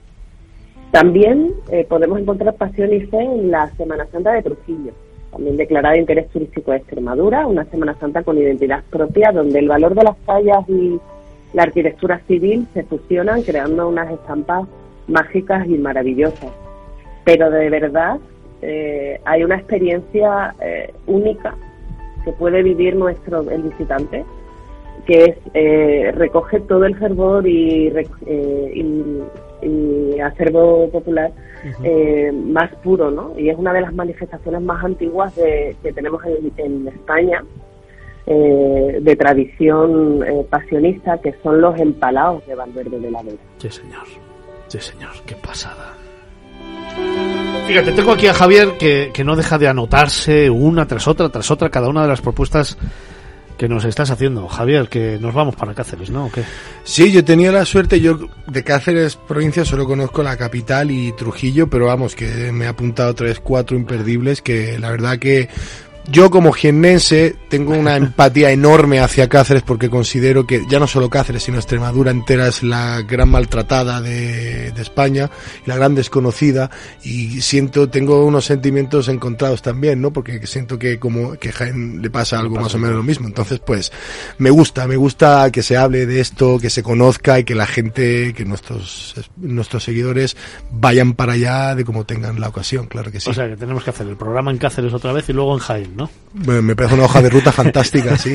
También 0.90 1.52
eh, 1.70 1.84
podemos 1.88 2.18
encontrar 2.18 2.54
pasión 2.54 2.92
y 2.92 3.00
fe 3.00 3.20
en 3.20 3.50
la 3.50 3.68
Semana 3.76 4.06
Santa 4.06 4.32
de 4.32 4.42
Trujillo, 4.42 4.92
también 5.30 5.58
declarada 5.58 5.92
de 5.92 6.00
interés 6.00 6.28
turístico 6.30 6.70
de 6.70 6.78
Extremadura, 6.78 7.46
una 7.46 7.64
Semana 7.66 7.94
Santa 8.00 8.22
con 8.22 8.38
identidad 8.38 8.82
propia, 8.90 9.30
donde 9.32 9.58
el 9.58 9.68
valor 9.68 9.94
de 9.94 10.04
las 10.04 10.16
tallas 10.24 10.66
y 10.68 10.98
la 11.52 11.64
arquitectura 11.64 12.20
civil 12.26 12.66
se 12.72 12.84
fusionan 12.84 13.42
creando 13.42 13.88
unas 13.88 14.10
estampas 14.10 14.66
mágicas 15.06 15.66
y 15.66 15.76
maravillosas. 15.76 16.52
Pero 17.24 17.50
de 17.50 17.68
verdad 17.68 18.18
eh, 18.62 19.20
hay 19.24 19.44
una 19.44 19.56
experiencia 19.56 20.54
eh, 20.60 20.92
única 21.06 21.54
que 22.24 22.32
puede 22.32 22.62
vivir 22.62 22.96
nuestro 22.96 23.48
el 23.50 23.62
visitante, 23.62 24.24
que 25.06 25.24
es 25.24 25.36
eh, 25.54 26.12
recoge 26.14 26.60
todo 26.60 26.84
el 26.84 26.96
fervor 26.96 27.46
y, 27.46 27.92
y, 29.62 30.20
acervo 30.20 30.90
popular 30.90 31.30
más 32.32 32.74
puro, 32.82 33.10
¿no? 33.10 33.38
Y 33.38 33.50
es 33.50 33.56
una 33.56 33.72
de 33.72 33.80
las 33.80 33.94
manifestaciones 33.94 34.60
más 34.62 34.84
antiguas 34.84 35.34
de, 35.36 35.76
que 35.82 35.92
tenemos 35.92 36.22
en, 36.56 36.88
España. 36.88 37.44
de 38.26 39.16
tradición 39.16 40.24
pasionista, 40.50 41.18
que 41.18 41.34
son 41.42 41.60
los 41.60 41.78
empalados 41.78 42.46
de 42.46 42.54
Valverde 42.54 42.98
de 42.98 43.10
la 43.10 43.22
Vera. 43.22 43.38
Sí, 43.58 43.70
señor. 43.70 44.04
Sí, 44.66 44.80
señor. 44.80 45.12
Qué 45.24 45.34
pasada. 45.36 45.94
Fíjate, 47.68 47.92
tengo 47.92 48.12
aquí 48.12 48.26
a 48.26 48.32
Javier 48.32 48.78
que, 48.78 49.10
que 49.12 49.24
no 49.24 49.36
deja 49.36 49.58
de 49.58 49.68
anotarse 49.68 50.48
una 50.48 50.86
tras 50.86 51.06
otra, 51.06 51.28
tras 51.28 51.50
otra, 51.50 51.68
cada 51.68 51.90
una 51.90 52.00
de 52.00 52.08
las 52.08 52.22
propuestas 52.22 52.78
que 53.58 53.68
nos 53.68 53.84
estás 53.84 54.10
haciendo. 54.10 54.48
Javier, 54.48 54.88
que 54.88 55.18
nos 55.20 55.34
vamos 55.34 55.54
para 55.54 55.74
Cáceres, 55.74 56.08
¿no? 56.08 56.30
Sí, 56.84 57.12
yo 57.12 57.22
tenía 57.22 57.52
la 57.52 57.66
suerte, 57.66 58.00
yo 58.00 58.18
de 58.46 58.64
Cáceres, 58.64 59.16
provincia, 59.16 59.66
solo 59.66 59.84
conozco 59.84 60.22
la 60.22 60.38
capital 60.38 60.90
y 60.90 61.12
Trujillo, 61.12 61.68
pero 61.68 61.86
vamos, 61.86 62.14
que 62.14 62.52
me 62.52 62.64
he 62.64 62.68
apuntado 62.68 63.14
tres, 63.14 63.38
cuatro 63.38 63.76
imperdibles, 63.76 64.40
que 64.40 64.78
la 64.78 64.90
verdad 64.90 65.18
que 65.18 65.50
yo 66.10 66.30
como 66.30 66.52
jiennense 66.52 67.36
tengo 67.48 67.72
una 67.72 67.96
empatía 67.98 68.50
enorme 68.50 69.00
hacia 69.00 69.28
Cáceres 69.28 69.62
porque 69.62 69.90
considero 69.90 70.46
que 70.46 70.64
ya 70.68 70.78
no 70.78 70.86
solo 70.86 71.10
Cáceres 71.10 71.42
sino 71.42 71.58
Extremadura 71.58 72.10
entera 72.10 72.48
es 72.48 72.62
la 72.62 73.02
gran 73.02 73.28
maltratada 73.28 74.00
de, 74.00 74.72
de 74.72 74.82
España 74.82 75.30
la 75.66 75.76
gran 75.76 75.94
desconocida. 75.94 76.70
Y 77.02 77.40
siento 77.40 77.88
tengo 77.88 78.24
unos 78.24 78.46
sentimientos 78.46 79.08
encontrados 79.08 79.62
también 79.62 80.00
no 80.00 80.12
porque 80.12 80.46
siento 80.46 80.78
que 80.78 80.98
como 80.98 81.32
que 81.32 81.52
Jaén 81.52 82.00
le 82.00 82.10
pasa 82.10 82.38
algo 82.38 82.56
más 82.56 82.74
o 82.74 82.78
menos 82.78 82.96
lo 82.96 83.02
mismo. 83.02 83.26
Entonces 83.26 83.60
pues 83.60 83.92
me 84.38 84.50
gusta 84.50 84.86
me 84.86 84.96
gusta 84.96 85.50
que 85.50 85.62
se 85.62 85.76
hable 85.76 86.06
de 86.06 86.20
esto 86.20 86.58
que 86.58 86.70
se 86.70 86.82
conozca 86.82 87.38
y 87.38 87.44
que 87.44 87.54
la 87.54 87.66
gente 87.66 88.32
que 88.34 88.44
nuestros 88.44 89.14
nuestros 89.36 89.84
seguidores 89.84 90.36
vayan 90.70 91.12
para 91.12 91.34
allá 91.34 91.74
de 91.74 91.84
como 91.84 92.04
tengan 92.04 92.40
la 92.40 92.48
ocasión 92.48 92.86
claro 92.86 93.12
que 93.12 93.20
sí. 93.20 93.28
O 93.28 93.34
sea 93.34 93.48
que 93.48 93.56
tenemos 93.56 93.84
que 93.84 93.90
hacer 93.90 94.06
el 94.06 94.16
programa 94.16 94.50
en 94.50 94.58
Cáceres 94.58 94.94
otra 94.94 95.12
vez 95.12 95.28
y 95.28 95.32
luego 95.32 95.52
en 95.54 95.60
Jaén 95.60 95.97
me 96.34 96.76
parece 96.76 96.94
una 96.94 97.04
hoja 97.04 97.22
de 97.22 97.30
ruta 97.30 97.52
fantástica, 97.52 98.16
sí. 98.18 98.34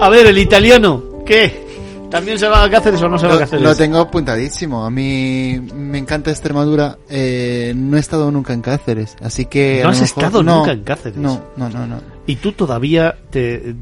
A 0.00 0.08
ver, 0.08 0.26
el 0.26 0.38
italiano, 0.38 1.22
¿qué? 1.26 1.68
¿También 2.10 2.38
se 2.40 2.48
va 2.48 2.64
a 2.64 2.70
Cáceres 2.70 3.00
o 3.02 3.08
no 3.08 3.16
se 3.18 3.28
va 3.28 3.36
a 3.36 3.38
Cáceres? 3.38 3.62
Lo 3.62 3.76
tengo 3.76 3.98
apuntadísimo. 3.98 4.84
A 4.84 4.90
mí 4.90 5.60
me 5.72 5.98
encanta 5.98 6.32
Extremadura. 6.32 6.98
Eh, 7.08 7.72
no 7.76 7.96
he 7.96 8.00
estado 8.00 8.32
nunca 8.32 8.52
en 8.52 8.62
Cáceres, 8.62 9.16
así 9.22 9.44
que... 9.44 9.80
¿No 9.84 9.90
has 9.90 10.00
estado 10.00 10.42
nunca 10.42 10.72
en 10.72 10.82
Cáceres? 10.82 11.16
No, 11.16 11.40
no, 11.56 11.68
no, 11.68 11.86
no. 11.86 12.00
¿Y 12.26 12.36
tú 12.36 12.50
todavía 12.52 13.14
te...? 13.30 13.76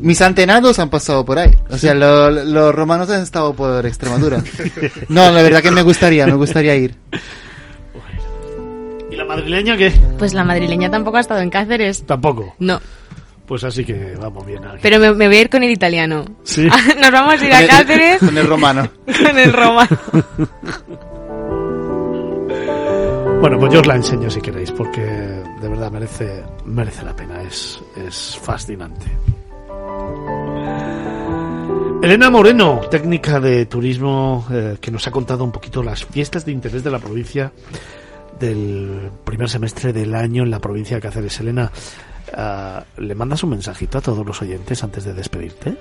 Mis 0.00 0.22
antenados 0.22 0.78
han 0.78 0.88
pasado 0.88 1.24
por 1.26 1.38
ahí. 1.38 1.50
O 1.68 1.76
sea, 1.76 1.92
los 1.92 2.74
romanos 2.74 3.10
han 3.10 3.22
estado 3.22 3.52
por 3.52 3.84
Extremadura. 3.84 4.42
No, 5.10 5.30
la 5.30 5.42
verdad 5.42 5.60
que 5.60 5.70
me 5.70 5.82
gustaría, 5.82 6.26
me 6.26 6.34
gustaría 6.34 6.74
ir. 6.76 6.94
¿Y 9.26 9.28
la 9.28 9.34
madrileña 9.34 9.76
qué? 9.76 9.92
Pues 10.18 10.34
la 10.34 10.44
madrileña 10.44 10.90
tampoco 10.90 11.16
ha 11.16 11.20
estado 11.20 11.40
en 11.40 11.50
Cáceres. 11.50 12.06
¿Tampoco? 12.06 12.54
No. 12.60 12.80
Pues 13.46 13.64
así 13.64 13.84
que 13.84 14.14
vamos 14.20 14.46
bien. 14.46 14.64
Aquí. 14.64 14.78
Pero 14.82 14.98
me, 14.98 15.26
voy 15.26 15.36
a 15.36 15.40
ir 15.40 15.50
con 15.50 15.62
el 15.62 15.70
italiano. 15.70 16.24
Sí. 16.44 16.68
Nos 17.00 17.10
vamos 17.10 17.40
a 17.40 17.44
ir 17.44 17.52
a 17.52 17.66
Cáceres. 17.66 18.20
Con 18.20 18.38
el 18.38 18.46
romano. 18.46 18.88
con 19.06 19.38
el 19.38 19.52
romano. 19.52 19.98
bueno, 23.40 23.58
pues 23.58 23.72
yo 23.72 23.80
os 23.80 23.86
la 23.86 23.96
enseño 23.96 24.30
si 24.30 24.40
queréis, 24.40 24.70
porque 24.72 25.02
de 25.02 25.68
verdad 25.68 25.90
merece, 25.90 26.42
merece 26.64 27.04
la 27.04 27.14
pena. 27.14 27.42
Es, 27.42 27.80
es 27.96 28.38
fascinante. 28.40 29.06
Elena 32.02 32.30
Moreno, 32.30 32.80
técnica 32.90 33.40
de 33.40 33.66
turismo, 33.66 34.46
eh, 34.52 34.76
que 34.80 34.92
nos 34.92 35.06
ha 35.08 35.10
contado 35.10 35.42
un 35.42 35.50
poquito 35.50 35.82
las 35.82 36.04
fiestas 36.04 36.44
de 36.44 36.52
interés 36.52 36.84
de 36.84 36.90
la 36.90 37.00
provincia 37.00 37.50
del 38.38 39.10
primer 39.24 39.48
semestre 39.48 39.92
del 39.92 40.14
año 40.14 40.42
en 40.42 40.50
la 40.50 40.60
provincia 40.60 40.96
de 40.96 41.02
Cáceres. 41.02 41.40
Elena, 41.40 41.70
uh, 42.36 43.00
¿le 43.00 43.14
mandas 43.14 43.42
un 43.44 43.50
mensajito 43.50 43.98
a 43.98 44.00
todos 44.00 44.24
los 44.24 44.40
oyentes 44.42 44.82
antes 44.82 45.04
de 45.04 45.14
despedirte? 45.14 45.74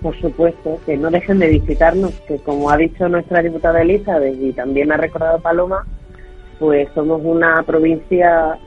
Por 0.00 0.20
supuesto, 0.20 0.80
que 0.84 0.96
no 0.96 1.10
dejen 1.10 1.38
de 1.38 1.48
visitarnos, 1.48 2.10
que 2.26 2.38
como 2.38 2.70
ha 2.70 2.76
dicho 2.76 3.08
nuestra 3.08 3.40
diputada 3.40 3.82
Elizabeth 3.82 4.36
y 4.40 4.52
también 4.52 4.90
ha 4.90 4.96
recordado 4.96 5.38
Paloma, 5.40 5.86
pues 6.58 6.88
somos 6.94 7.20
una 7.24 7.62
provincia 7.62 8.58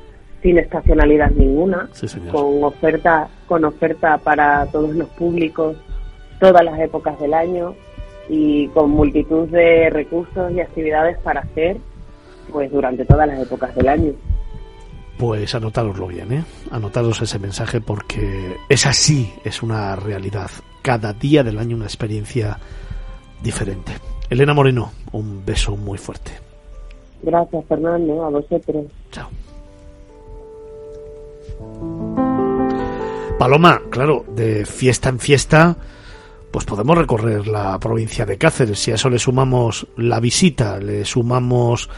sin 0.41 0.57
estacionalidad 0.59 1.32
ninguna, 1.32 1.89
con 2.32 2.63
oferta 2.63 3.28
con 3.47 3.66
oferta 3.66 4.18
para 4.18 4.66
todos 4.68 4.95
los 4.95 5.09
públicos, 5.09 5.76
todas 6.39 6.63
las 6.63 6.80
épocas 6.80 7.20
del 7.20 7.34
año 7.34 7.76
y 8.30 8.68
con 8.70 8.91
multitud 8.91 9.47
de 9.49 9.89
recursos 9.89 10.51
y 10.51 10.61
actividades 10.61 11.18
para 11.20 11.41
hacer 11.41 11.78
pues 12.52 12.72
durante 12.72 13.06
todas 13.06 13.28
las 13.28 13.39
épocas 13.39 13.76
del 13.76 13.88
año. 13.88 14.14
Pues 15.18 15.56
anotároslo 15.56 16.08
bien, 16.08 16.34
¿eh? 16.34 16.43
Anotaros 16.72 17.22
ese 17.22 17.39
mensaje 17.39 17.80
porque 17.80 18.58
es 18.68 18.86
así, 18.86 19.32
es 19.43 19.64
una 19.64 19.96
realidad. 19.96 20.52
Cada 20.82 21.14
día 21.14 21.43
del 21.43 21.58
año 21.58 21.78
una 21.78 21.86
experiencia 21.86 22.60
diferente. 23.41 23.93
Elena 24.30 24.54
Moreno, 24.54 24.91
un 25.14 25.46
beso 25.46 25.78
muy 25.78 25.98
fuerte. 25.98 26.32
Gracias, 27.22 27.66
Fernando, 27.68 28.26
a 28.26 28.30
vosotros. 28.30 28.86
Chao. 29.12 29.30
Paloma, 33.39 33.82
claro, 33.89 34.26
de 34.30 34.66
fiesta 34.66 35.10
en 35.10 35.20
fiesta, 35.20 35.76
pues 36.52 36.66
podemos 36.66 36.98
recorrer 36.98 37.48
la 37.48 37.78
provincia 37.80 38.26
de 38.26 38.38
Cáceres. 38.38 38.80
Si 38.80 38.91
a 38.91 38.96
eso 38.96 39.10
le 39.10 39.20
sumamos 39.20 39.88
la 39.98 40.20
visita, 40.20 40.78
le 40.80 41.06
sumamos 41.06 41.89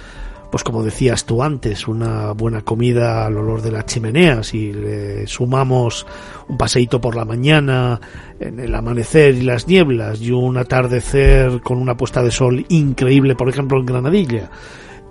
pues 0.52 0.64
como 0.64 0.84
decías 0.84 1.26
tú 1.26 1.44
antes, 1.44 1.88
una 1.88 2.32
buena 2.32 2.62
comida 2.62 3.26
al 3.26 3.38
olor 3.38 3.62
de 3.62 3.72
las 3.72 3.86
chimeneas 3.86 4.54
y 4.54 4.74
le 4.74 5.28
sumamos 5.28 6.06
un 6.48 6.58
paseíto 6.58 7.02
por 7.02 7.16
la 7.16 7.26
mañana 7.26 8.00
en 8.40 8.60
el 8.60 8.74
amanecer 8.74 9.36
y 9.36 9.42
las 9.42 9.68
nieblas 9.68 10.22
y 10.22 10.32
un 10.32 10.58
atardecer 10.58 11.62
con 11.62 11.78
una 11.78 11.98
puesta 11.98 12.24
de 12.24 12.32
sol 12.32 12.66
increíble, 12.70 13.36
por 13.36 13.50
ejemplo, 13.50 13.80
en 13.80 13.86
Granadilla, 13.86 14.50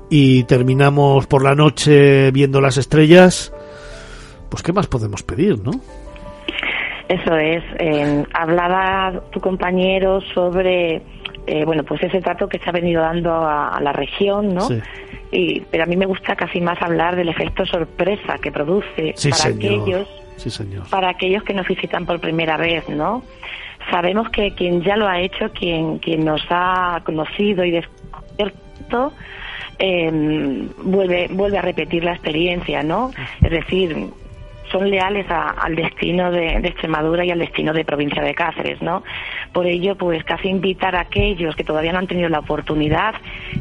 y 0.09 0.45
terminamos 0.45 1.27
por 1.27 1.43
la 1.43 1.55
noche 1.55 2.31
viendo 2.31 2.61
las 2.61 2.77
estrellas, 2.77 3.53
pues 4.49 4.63
¿qué 4.63 4.73
más 4.73 4.87
podemos 4.87 5.23
pedir, 5.23 5.59
no? 5.63 5.73
Eso 7.09 7.37
es. 7.37 7.63
Eh, 7.79 8.25
hablaba 8.35 9.21
tu 9.31 9.41
compañero 9.41 10.21
sobre 10.35 11.03
eh, 11.47 11.65
bueno, 11.65 11.85
pues 11.85 12.03
ese 12.03 12.21
trato 12.21 12.49
que 12.49 12.59
se 12.59 12.69
ha 12.69 12.73
venido 12.73 13.03
dando 13.03 13.33
a, 13.33 13.79
la 13.81 13.93
región, 13.93 14.55
¿no? 14.55 14.69
Y, 15.31 15.61
pero 15.61 15.85
a 15.85 15.87
mí 15.87 15.97
me 15.97 16.07
gusta 16.07 16.35
casi 16.35 16.61
más 16.61 16.81
hablar 16.83 17.17
del 17.17 17.29
efecto 17.29 17.65
sorpresa 17.67 18.39
que 18.39 18.51
produce 18.51 19.15
para 19.31 19.55
aquellos 19.55 20.09
para 20.91 21.09
aquellos 21.11 21.43
que 21.45 21.55
nos 21.55 21.67
visitan 21.67 22.05
por 22.05 22.21
primera 22.21 22.57
vez, 22.57 22.89
¿no? 22.89 23.23
Sabemos 23.91 24.29
que 24.31 24.53
quien 24.55 24.83
ya 24.83 24.97
lo 24.97 25.09
ha 25.09 25.21
hecho, 25.21 25.51
quien 25.53 25.99
quien 25.99 26.25
nos 26.25 26.43
ha 26.51 27.01
conocido 27.05 27.65
y 27.65 27.71
descubierto, 27.71 29.13
eh, 29.79 30.69
vuelve 30.83 31.29
vuelve 31.31 31.59
a 31.59 31.63
repetir 31.63 32.05
la 32.05 32.13
experiencia, 32.13 32.83
¿no? 32.83 33.13
Es 33.41 33.51
decir, 33.51 34.11
son 34.71 34.91
leales 34.91 35.27
al 35.29 35.75
destino 35.75 36.31
de, 36.31 36.57
Extremadura 36.57 37.25
y 37.25 37.31
al 37.31 37.39
destino 37.39 37.73
de 37.73 37.85
provincia 37.85 38.23
de 38.23 38.35
Cáceres, 38.35 38.83
¿no? 38.83 39.03
Por 39.53 39.67
ello, 39.67 39.97
pues 39.97 40.25
casi 40.25 40.49
invitar 40.49 40.97
a 40.97 41.01
aquellos 41.01 41.55
que 41.57 41.65
todavía 41.65 41.93
no 41.93 41.99
han 41.99 42.07
tenido 42.07 42.29
la 42.29 42.41
oportunidad 42.41 43.15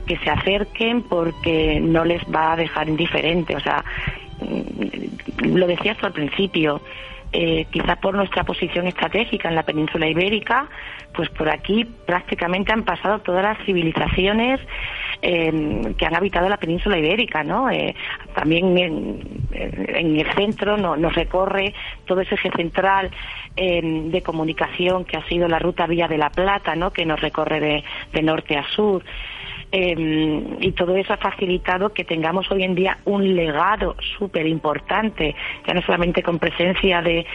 que 0.08 0.18
se 0.18 0.30
acerquen 0.30 1.04
porque 1.04 1.80
no 1.80 2.04
les 2.06 2.24
va 2.24 2.54
a 2.54 2.56
dejar 2.56 2.90
indiferente, 2.90 3.56
o 3.56 3.60
sea, 3.60 3.84
mm, 4.42 5.56
lo 5.56 5.68
decías 5.68 5.98
al 6.04 6.14
principio, 6.14 6.82
eh, 7.32 7.66
quizás 7.70 7.98
por 7.98 8.16
nuestra 8.16 8.44
posición 8.44 8.88
estratégica 8.88 9.50
en 9.50 9.56
la 9.56 9.64
península 9.64 10.08
ibérica, 10.08 10.68
pues 11.14 11.30
por 11.30 11.50
aquí 11.50 11.86
prácticamente 12.06 12.72
han 12.72 12.84
pasado 12.84 13.20
todas 13.20 13.44
las 13.44 13.58
civilizaciones 13.66 14.62
que 15.22 16.06
han 16.06 16.16
habitado 16.16 16.50
la 16.50 16.58
península 16.58 16.98
ibérica, 16.98 17.44
¿no? 17.44 17.70
Eh, 17.70 17.96
también 18.34 18.78
en, 18.78 19.20
el 19.52 20.32
centro 20.36 20.78
nos 20.78 21.16
recorre 21.16 21.74
todo 22.06 22.22
ese 22.22 22.36
eje 22.36 22.52
central 22.52 23.10
em, 23.56 24.12
de 24.12 24.22
comunicación 24.22 25.06
que 25.06 25.18
ha 25.18 25.26
sido 25.28 25.48
la 25.48 25.60
ruta 25.60 25.88
Vía 25.88 26.08
de 26.08 26.18
la 26.18 26.30
Plata, 26.30 26.76
¿no? 26.76 26.92
Que 26.92 27.06
nos 27.06 27.22
recorre 27.22 27.84
de 28.12 28.22
norte 28.22 28.58
a 28.58 28.64
sur. 28.70 29.04
Em, 29.78 30.56
y 30.62 30.72
todo 30.72 30.96
eso 30.96 31.12
ha 31.12 31.18
facilitado 31.18 31.92
que 31.92 32.06
tengamos 32.06 32.50
hoy 32.50 32.64
en 32.64 32.76
día 32.76 32.98
un 33.04 33.36
legado 33.36 33.98
súper 34.18 34.48
importante, 34.48 35.36
ya 35.68 35.74
no 35.74 35.82
solamente 35.82 36.24
con 36.24 36.40
presencia 36.40 37.02
de, 37.02 37.26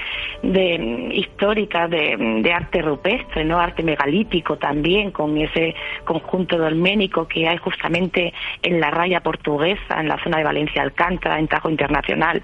histórica 1.12 1.86
de, 1.86 2.50
arte 2.50 2.80
rupestre, 2.80 3.44
no 3.44 3.58
arte 3.58 3.82
megalítico 3.82 4.56
también, 4.56 5.10
con 5.10 5.36
ese 5.36 5.74
conjunto 6.04 6.56
dolménico 6.56 7.28
que 7.28 7.46
hay 7.46 7.58
justamente 7.70 8.32
en 8.62 8.80
la 8.80 8.90
raya 8.90 9.20
portuguesa, 9.20 10.00
en 10.00 10.08
la 10.08 10.22
zona 10.22 10.38
de 10.38 10.44
Valencia 10.44 10.82
Alcántara, 10.82 11.38
en 11.38 11.48
Tajo 11.48 11.70
Internacional. 11.70 12.42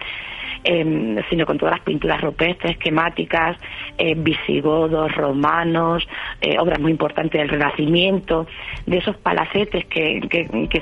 Em, 0.68 1.22
sino 1.30 1.46
con 1.46 1.58
todas 1.58 1.76
las 1.76 1.84
pinturas 1.84 2.20
rupestres, 2.20 2.72
esquemáticas, 2.72 3.56
eh, 3.98 4.14
visigodos, 4.16 5.14
romanos, 5.14 6.06
eh, 6.40 6.58
obras 6.58 6.80
muy 6.80 6.90
importantes 6.90 7.40
del 7.40 7.48
Renacimiento, 7.48 8.48
de 8.84 8.98
esos 8.98 9.16
palacetes 9.18 9.84
que, 9.86 10.20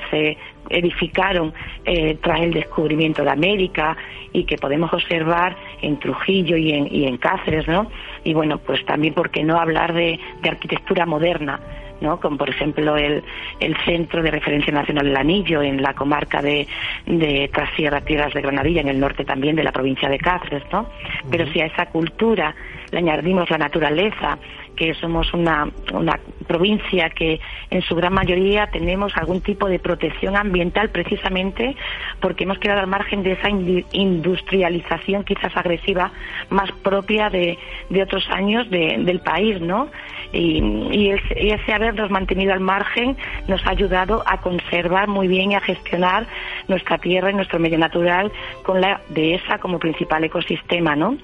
se 0.09 0.37
edificaron 0.69 1.53
eh, 1.85 2.17
tras 2.19 2.41
el 2.41 2.53
descubrimiento 2.53 3.23
de 3.23 3.29
América 3.29 3.95
y 4.33 4.45
que 4.45 4.57
podemos 4.57 4.91
observar 4.91 5.55
en 5.83 5.99
Trujillo 5.99 6.57
y 6.57 6.71
en, 6.71 6.87
y 6.91 7.05
en 7.05 7.17
Cáceres, 7.17 7.67
¿no? 7.67 7.91
Y 8.23 8.33
bueno, 8.33 8.57
pues 8.57 8.83
también, 8.85 9.13
¿por 9.13 9.29
qué 9.29 9.43
no 9.43 9.59
hablar 9.59 9.93
de 9.93 10.19
arquitectura 10.43 11.05
moderna? 11.05 11.59
¿No? 12.05 12.19
como 12.19 12.37
por 12.37 12.49
ejemplo 12.49 12.95
el, 12.95 13.23
el 13.59 13.75
Centro 13.83 14.21
de 14.21 14.31
Referencia 14.31 14.71
Nacional 14.71 15.07
del 15.07 15.17
Anillo 15.17 15.61
en 15.61 15.81
la 15.81 15.93
comarca 15.93 16.41
de, 16.41 16.67
de 17.05 17.49
Trasierra, 17.51 18.01
Tierras 18.01 18.33
de 18.33 18.41
Granadilla, 18.41 18.81
en 18.81 18.89
el 18.89 18.99
norte 18.99 19.25
también 19.25 19.55
de 19.55 19.63
la 19.63 19.71
provincia 19.71 20.07
de 20.07 20.19
Cáceres. 20.19 20.63
¿no? 20.71 20.87
Pero 21.29 21.51
si 21.51 21.59
a 21.59 21.65
esa 21.65 21.87
cultura 21.87 22.55
añadimos 22.97 23.49
la 23.49 23.57
naturaleza, 23.57 24.37
que 24.75 24.93
somos 24.95 25.33
una, 25.33 25.69
una 25.93 26.19
provincia 26.47 27.09
que 27.09 27.39
en 27.69 27.81
su 27.81 27.95
gran 27.95 28.13
mayoría 28.13 28.67
tenemos 28.67 29.15
algún 29.15 29.41
tipo 29.41 29.67
de 29.67 29.79
protección 29.79 30.35
ambiental 30.35 30.89
precisamente 30.89 31.75
porque 32.19 32.43
hemos 32.43 32.59
quedado 32.59 32.81
al 32.81 32.87
margen 32.87 33.23
de 33.23 33.33
esa 33.33 33.49
industrialización 33.49 35.23
quizás 35.23 35.55
agresiva 35.55 36.11
más 36.49 36.71
propia 36.83 37.29
de, 37.29 37.57
de 37.89 38.03
otros 38.03 38.27
años 38.29 38.69
del 38.69 39.19
país, 39.21 39.61
¿no? 39.61 39.89
y, 40.35 41.09
ese, 41.09 41.73
habernos 41.73 42.09
mantenido 42.09 42.53
al 42.53 42.59
margen 42.59 43.15
nos 43.47 43.65
ha 43.65 43.71
ayudado 43.71 44.23
a 44.25 44.39
conservar 44.41 45.07
muy 45.07 45.27
bien 45.27 45.51
y 45.51 45.55
a 45.55 45.61
gestionar 45.61 46.27
nuestra 46.67 46.97
tierra 46.97 47.31
y 47.31 47.33
nuestro 47.33 47.59
medio 47.59 47.77
natural 47.77 48.31
con 48.63 48.81
la 48.81 49.01
dehesa 49.09 49.59
como 49.59 49.79
principal 49.79 50.23
ecosistema, 50.23 50.95
¿no? 50.95 51.17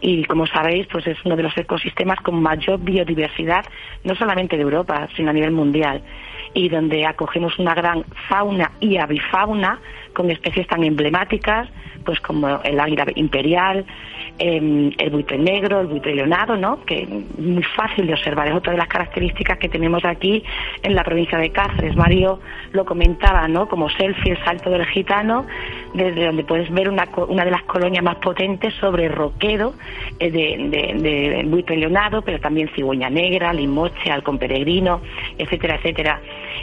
Y 0.00 0.24
como 0.24 0.46
sabéis, 0.46 0.86
pues 0.88 1.03
es 1.06 1.18
uno 1.24 1.36
de 1.36 1.42
los 1.42 1.56
ecosistemas 1.56 2.20
con 2.20 2.42
mayor 2.42 2.80
biodiversidad, 2.80 3.64
no 4.04 4.14
solamente 4.14 4.56
de 4.56 4.62
Europa, 4.62 5.08
sino 5.16 5.30
a 5.30 5.32
nivel 5.32 5.52
mundial, 5.52 6.02
y 6.54 6.68
donde 6.68 7.04
acogemos 7.04 7.58
una 7.58 7.74
gran 7.74 8.04
fauna 8.28 8.70
y 8.80 8.96
avifauna 8.96 9.80
con 10.14 10.30
especies 10.30 10.66
tan 10.68 10.84
emblemáticas, 10.84 11.68
pues 12.04 12.20
como 12.20 12.60
el 12.62 12.78
águila 12.78 13.06
imperial, 13.16 13.84
Em, 14.36 14.90
el 14.98 15.10
buitre 15.10 15.38
negro, 15.38 15.80
el 15.80 15.86
buitre 15.86 16.12
leonado, 16.12 16.56
¿no? 16.56 16.84
que 16.84 17.02
es 17.02 17.38
muy 17.38 17.62
fácil 17.62 18.08
de 18.08 18.14
observar, 18.14 18.48
es 18.48 18.54
otra 18.54 18.72
de 18.72 18.78
las 18.78 18.88
características 18.88 19.58
que 19.58 19.68
tenemos 19.68 20.04
aquí 20.04 20.42
en 20.82 20.96
la 20.96 21.04
provincia 21.04 21.38
de 21.38 21.50
Cáceres. 21.50 21.94
Mario 21.94 22.40
lo 22.72 22.84
comentaba, 22.84 23.46
¿no? 23.46 23.68
como 23.68 23.88
selfie, 23.90 24.32
el 24.32 24.44
salto 24.44 24.70
del 24.70 24.84
gitano, 24.86 25.46
desde 25.94 26.26
donde 26.26 26.42
puedes 26.42 26.68
ver 26.72 26.88
una, 26.88 27.08
una 27.28 27.44
de 27.44 27.52
las 27.52 27.62
colonias 27.62 28.02
más 28.02 28.16
potentes 28.16 28.74
sobre 28.74 29.08
roquedo 29.08 29.74
eh, 30.18 30.32
de, 30.32 30.68
de, 30.68 31.44
buitre 31.46 31.76
leonado, 31.76 32.22
pero 32.22 32.40
también 32.40 32.68
cigüeña 32.74 33.10
negra, 33.10 33.52
limoche, 33.52 34.10
halcón 34.10 34.38
peregrino, 34.38 35.00
etcétera, 35.38 35.76
etcétera. 35.76 36.20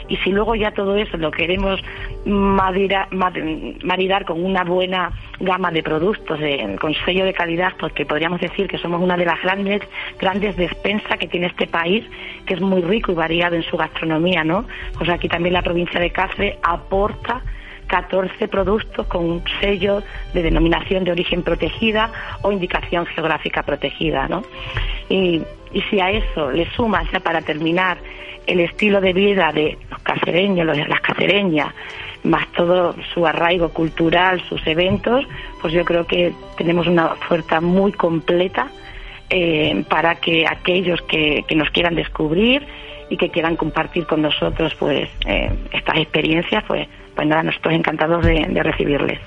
Y 0.08 0.16
si 0.18 0.30
luego 0.30 0.54
ya 0.54 0.72
todo 0.72 0.96
eso 0.96 1.16
lo 1.16 1.30
queremos 1.30 1.80
maridar 2.24 4.24
con 4.24 4.44
una 4.44 4.64
buena 4.64 5.10
gama 5.40 5.70
de 5.70 5.82
productos 5.82 6.38
de, 6.38 6.76
con 6.80 6.94
sello 7.04 7.24
de 7.24 7.32
calidad, 7.32 7.72
porque 7.78 8.06
podríamos 8.06 8.40
decir 8.40 8.68
que 8.68 8.78
somos 8.78 9.00
una 9.00 9.16
de 9.16 9.24
las 9.24 9.40
grandes 9.42 9.82
grandes 10.18 10.56
despensas 10.56 11.18
que 11.18 11.28
tiene 11.28 11.46
este 11.46 11.66
país, 11.66 12.04
que 12.46 12.54
es 12.54 12.60
muy 12.60 12.82
rico 12.82 13.12
y 13.12 13.14
variado 13.14 13.56
en 13.56 13.62
su 13.62 13.76
gastronomía, 13.76 14.44
¿no? 14.44 14.66
Pues 14.96 15.08
aquí 15.10 15.28
también 15.28 15.54
la 15.54 15.62
provincia 15.62 16.00
de 16.00 16.10
Cáceres 16.10 16.56
aporta 16.62 17.42
14 17.92 18.48
productos 18.48 19.06
con 19.06 19.22
un 19.22 19.44
sello 19.60 20.02
de 20.32 20.42
denominación 20.42 21.04
de 21.04 21.10
origen 21.10 21.42
protegida 21.42 22.10
o 22.40 22.50
indicación 22.50 23.04
geográfica 23.04 23.62
protegida. 23.64 24.28
¿no? 24.28 24.42
Y, 25.10 25.42
si 25.90 26.00
a 26.00 26.10
eso 26.10 26.50
le 26.50 26.70
sumas, 26.70 27.04
ya 27.12 27.20
para 27.20 27.42
terminar, 27.42 27.98
el 28.46 28.60
estilo 28.60 29.00
de 29.02 29.12
vida 29.12 29.52
de 29.52 29.76
los 29.90 29.98
casereños, 30.00 30.66
los, 30.66 30.76
las 30.88 31.00
casereñas, 31.00 31.74
más 32.24 32.50
todo 32.52 32.94
su 33.12 33.26
arraigo 33.26 33.68
cultural, 33.68 34.42
sus 34.48 34.66
eventos, 34.66 35.26
pues 35.60 35.74
yo 35.74 35.84
creo 35.84 36.06
que 36.06 36.32
tenemos 36.56 36.86
una 36.86 37.12
oferta 37.12 37.60
muy 37.60 37.92
completa 37.92 38.68
eh, 39.28 39.84
para 39.88 40.14
que 40.14 40.46
aquellos 40.46 41.02
que, 41.02 41.44
nos 41.54 41.68
quieran 41.70 41.94
descubrir 41.94 42.66
y 43.10 43.18
que 43.18 43.28
quieran 43.28 43.56
compartir 43.56 44.06
con 44.06 44.22
nosotros 44.22 44.74
pues 44.76 45.10
eh, 45.26 45.50
estas 45.72 45.98
experiencias, 45.98 46.64
pues, 46.66 46.88
pues 47.14 47.28
nada, 47.28 47.42
nosotros 47.42 47.74
encantados 47.74 48.24
de, 48.24 48.46
de 48.48 48.62
recibirles. 48.62 49.20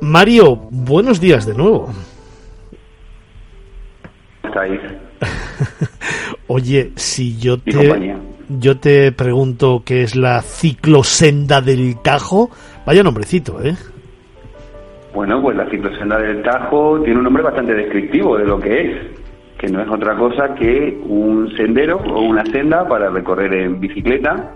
Mario, 0.00 0.56
buenos 0.70 1.20
días 1.20 1.44
de 1.44 1.54
nuevo. 1.54 1.90
Estáis. 4.42 4.80
Oye, 6.46 6.92
si 6.96 7.36
yo 7.36 7.58
te 7.58 8.16
yo 8.48 8.78
te 8.78 9.12
pregunto 9.12 9.82
qué 9.84 10.02
es 10.02 10.16
la 10.16 10.40
ciclosenda 10.40 11.60
del 11.60 12.00
Tajo, 12.00 12.48
vaya 12.86 13.02
nombrecito, 13.02 13.62
¿eh? 13.62 13.74
Bueno, 15.12 15.42
pues 15.42 15.56
la 15.58 15.68
ciclosenda 15.68 16.18
del 16.18 16.42
Tajo 16.42 17.00
tiene 17.02 17.18
un 17.18 17.24
nombre 17.24 17.42
bastante 17.42 17.74
descriptivo 17.74 18.38
de 18.38 18.46
lo 18.46 18.58
que 18.58 18.80
es, 18.80 19.17
que 19.58 19.68
no 19.68 19.82
es 19.82 19.88
otra 19.88 20.16
cosa 20.16 20.54
que 20.54 21.00
un 21.04 21.50
sendero 21.56 21.98
o 21.98 22.22
una 22.22 22.44
senda 22.46 22.86
para 22.88 23.10
recorrer 23.10 23.52
en 23.54 23.80
bicicleta 23.80 24.52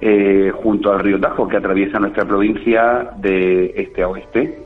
eh, 0.00 0.52
junto 0.62 0.92
al 0.92 1.00
río 1.00 1.18
Tajo, 1.18 1.48
que 1.48 1.56
atraviesa 1.56 1.98
nuestra 1.98 2.24
provincia 2.26 3.12
de 3.16 3.72
este 3.76 4.02
a 4.02 4.08
oeste. 4.08 4.58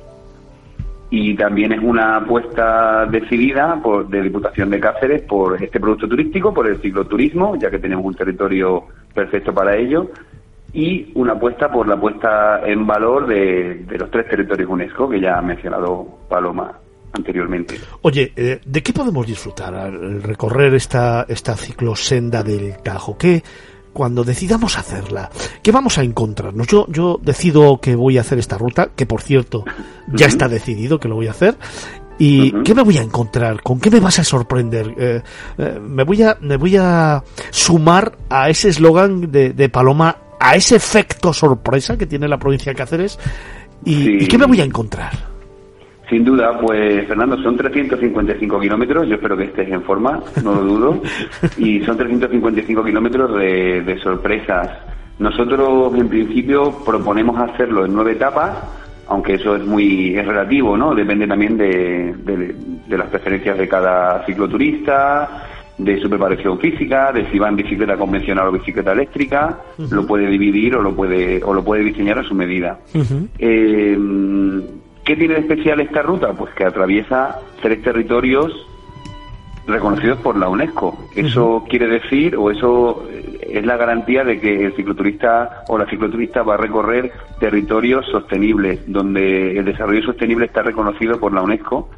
Y 1.11 1.37
también 1.37 1.73
es 1.73 1.81
una 1.81 2.17
apuesta 2.17 3.07
decidida 3.07 3.81
por, 3.81 4.09
de 4.09 4.23
Diputación 4.23 4.71
de 4.71 4.81
Cáceres 4.81 5.23
por 5.23 5.63
este 5.63 5.79
producto 5.79 6.09
turístico, 6.09 6.53
por 6.53 6.67
el 6.67 6.79
cicloturismo, 6.79 7.55
ya 7.57 7.71
que 7.71 7.79
tenemos 7.79 8.05
un 8.05 8.15
territorio 8.15 8.85
perfecto 9.15 9.55
para 9.55 9.77
ello, 9.77 10.11
y 10.73 11.13
una 11.15 11.35
apuesta 11.35 11.71
por 11.71 11.87
la 11.87 12.01
puesta 12.01 12.67
en 12.67 12.87
valor 12.87 13.27
de, 13.27 13.87
los 13.97 14.11
tres 14.11 14.29
territorios 14.29 14.69
UNESCO 14.69 15.09
que 15.09 15.21
ya 15.21 15.39
ha 15.39 15.43
mencionado 15.43 16.19
Paloma 16.29 16.81
anteriormente. 17.13 17.79
Oye, 18.03 18.33
eh, 18.37 18.61
¿de 18.65 18.83
qué 18.83 18.93
podemos 18.93 19.27
disfrutar 19.27 19.75
al 19.75 20.23
recorrer 20.23 20.75
esta, 20.75 21.27
esta 21.29 21.57
ciclosenda 21.57 22.43
del 22.43 22.77
Tajo? 22.83 23.17
¿Qué, 23.17 23.43
cuando 23.97 24.25
decidamos 24.25 24.77
hacerla, 24.77 25.31
¿qué 25.63 25.73
vamos 25.73 25.97
a 25.97 26.03
encontrarnos? 26.03 26.67
Yo, 26.67 26.87
yo 26.91 27.19
decido 27.23 27.81
que 27.81 27.97
voy 27.97 28.19
a 28.19 28.21
hacer 28.21 28.39
esta 28.39 28.59
ruta, 28.59 28.91
que 28.95 29.07
por 29.07 29.23
cierto 29.23 29.65
ya 30.13 30.27
está 30.27 30.49
decidido 30.49 31.01
que 31.01 31.09
lo 31.09 31.15
voy 31.15 31.29
a 31.29 31.31
hacer. 31.31 31.57
¿Y 32.19 32.53
qué 32.63 32.75
me 32.75 32.83
voy 32.83 32.99
a 32.99 33.03
encontrar? 33.03 33.63
¿Con 33.63 33.81
qué 33.81 33.91
me 33.91 34.01
vas 34.01 34.19
a 34.19 34.25
sorprender? 34.25 34.95
Eh, 34.99 35.23
eh, 35.59 35.81
me, 35.83 36.05
voy 36.05 36.23
a, 36.23 36.37
me 36.41 36.57
voy 36.57 36.77
a 36.77 37.23
sumar 37.51 38.17
a 38.29 38.51
ese 38.51 38.69
eslogan 38.69 39.33
de, 39.33 39.55
de, 39.55 39.69
Paloma, 39.71 40.17
a 40.41 40.57
ese 40.57 40.77
efecto 40.77 41.33
sorpresa 41.33 41.97
que 41.97 42.07
tiene 42.07 42.29
la 42.29 42.39
provincia 42.39 42.73
de 42.73 42.77
Cáceres. 42.77 43.19
¿Y, 43.85 44.25
¿y 44.25 44.27
qué 44.29 44.37
me 44.37 44.47
voy 44.47 44.61
a 44.61 44.65
encontrar? 44.65 45.36
Sin 46.09 46.25
duda, 46.25 46.57
pues 46.61 47.07
Fernando, 47.09 47.37
son 47.43 47.57
355 47.57 48.61
kilómetros, 48.61 49.09
yo 49.09 49.17
espero 49.17 49.37
que 49.37 49.45
estés 49.45 49.69
en 49.69 49.83
forma, 49.83 50.23
no 50.45 50.55
lo 50.55 50.63
dudo, 50.63 51.03
y 51.59 51.81
son 51.81 51.97
355 51.97 52.85
kilómetros 52.85 53.35
de, 53.35 53.99
sorpresas. 54.03 54.71
Nosotros, 55.19 55.95
en 55.97 56.09
principio, 56.09 56.79
proponemos 56.85 57.39
hacerlo 57.41 57.87
en 57.87 57.95
nueve 57.95 58.13
etapas, 58.13 58.57
aunque 59.09 59.35
eso 59.35 59.57
es 59.57 59.65
muy 59.65 60.17
es 60.17 60.25
relativo, 60.25 60.77
¿no? 60.77 60.95
Depende 60.95 61.27
también 61.27 61.57
de, 61.57 62.15
las 62.89 63.09
preferencias 63.09 63.59
de 63.59 63.67
cada 63.67 64.25
cicloturista, 64.27 65.45
de 65.77 66.01
su 66.01 66.09
preparación 66.09 66.59
física, 66.61 67.11
de 67.13 67.29
si 67.31 67.39
va 67.39 67.49
en 67.49 67.57
bicicleta 67.57 67.97
convencional 67.97 68.49
o 68.49 68.53
bicicleta 68.53 68.93
eléctrica, 68.93 69.59
lo 69.91 70.07
puede 70.07 70.29
dividir 70.29 70.77
o 70.77 70.83
lo 70.83 70.95
puede 70.95 71.43
o 71.43 71.53
lo 71.53 71.65
puede 71.65 71.83
diseñar 71.83 72.21
a 72.21 72.23
su 72.23 72.35
medida. 72.35 72.79
¿Qué 75.07 75.15
tiene 75.15 75.35
de 75.35 75.41
especial 75.41 75.81
esta 75.81 76.03
ruta? 76.03 76.33
Pues 76.33 76.53
que 76.55 76.65
atraviesa 76.65 77.39
tres 77.63 77.81
territorios 77.81 78.53
reconocidos 79.65 80.19
por 80.19 80.37
la 80.37 80.49
UNESCO. 80.49 80.99
Eso 81.15 81.65
quiere 81.69 81.87
decir, 81.87 82.35
o 82.35 82.51
eso 82.51 83.07
es 83.41 83.65
la 83.65 83.77
garantía 83.77 84.25
de 84.25 84.41
que 84.41 84.67
el 84.67 84.75
cicloturista 84.75 85.63
o 85.69 85.79
la 85.79 85.87
cicloturista 85.87 86.43
va 86.43 86.55
a 86.55 86.57
recorrer 86.57 87.13
territorios 87.39 88.05
sostenibles, 88.07 88.81
donde 88.91 89.57
el 89.57 89.65
desarrollo 89.65 90.03
sostenible 90.03 90.47
está 90.47 90.63
reconocido 90.63 91.21
por 91.21 91.33
la 91.33 91.43
UNESCO 91.43 91.89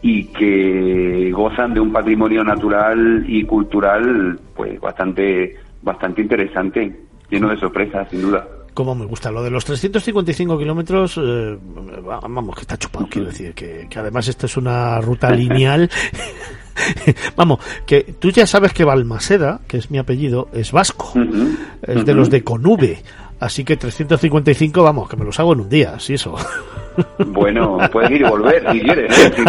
y 0.00 0.26
que 0.26 1.32
gozan 1.32 1.74
de 1.74 1.80
un 1.80 1.92
patrimonio 1.92 2.44
natural 2.44 3.24
y 3.26 3.42
cultural 3.44 4.38
pues 4.54 4.80
bastante 4.80 5.56
bastante 5.82 6.22
interesante, 6.22 7.00
lleno 7.28 7.48
de 7.48 7.56
sorpresas, 7.56 8.08
sin 8.10 8.22
duda 8.22 8.46
como 8.74 8.94
me 8.94 9.06
gusta. 9.06 9.30
Lo 9.30 9.42
de 9.42 9.50
los 9.50 9.64
355 9.64 10.58
kilómetros, 10.58 11.18
eh, 11.22 11.56
vamos, 12.02 12.54
que 12.56 12.62
está 12.62 12.76
chupado, 12.76 13.06
quiero 13.08 13.28
decir, 13.28 13.54
que, 13.54 13.88
además 13.96 14.28
esta 14.28 14.46
es 14.46 14.56
una 14.56 15.00
ruta 15.00 15.30
lineal. 15.30 15.88
vamos, 17.36 17.60
que 17.86 18.14
tú 18.18 18.30
ya 18.30 18.46
sabes 18.46 18.72
que 18.72 18.84
Balmaseda, 18.84 19.60
que 19.66 19.78
es 19.78 19.90
mi 19.90 19.98
apellido, 19.98 20.48
es 20.52 20.72
vasco, 20.72 21.12
es 21.82 22.04
de 22.04 22.14
los 22.14 22.28
de 22.28 22.42
Conube. 22.42 23.02
Así 23.44 23.62
que 23.62 23.76
355, 23.76 24.82
vamos, 24.82 25.06
que 25.06 25.18
me 25.18 25.24
los 25.26 25.38
hago 25.38 25.52
en 25.52 25.60
un 25.60 25.68
día, 25.68 25.98
sí, 25.98 26.14
eso. 26.14 26.34
Bueno, 27.26 27.76
puedes 27.92 28.10
ir 28.12 28.22
y 28.22 28.24
volver 28.24 28.72
si 28.72 28.80
quieres. 28.80 29.36
¿eh? 29.36 29.44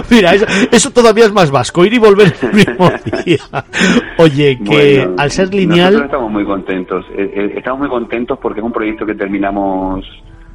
Mira, 0.10 0.32
eso, 0.70 0.90
todavía 0.90 1.26
es 1.26 1.32
más 1.32 1.50
vasco, 1.50 1.84
ir 1.84 1.92
y 1.92 1.98
volver 1.98 2.32
el 2.40 2.52
mismo 2.54 2.90
día. 3.26 3.40
Oye, 4.16 4.58
que 4.64 5.06
al 5.18 5.30
ser 5.30 5.52
lineal... 5.52 5.92
Nosotros 5.92 6.06
estamos 6.06 6.32
muy 6.32 6.46
contentos. 6.46 7.04
Eh, 7.10 7.30
eh, 7.34 7.52
estamos 7.56 7.80
muy 7.80 7.88
contentos 7.90 8.38
porque 8.40 8.60
es 8.60 8.64
un 8.64 8.72
proyecto 8.72 9.04
que 9.04 9.14
terminamos 9.14 10.06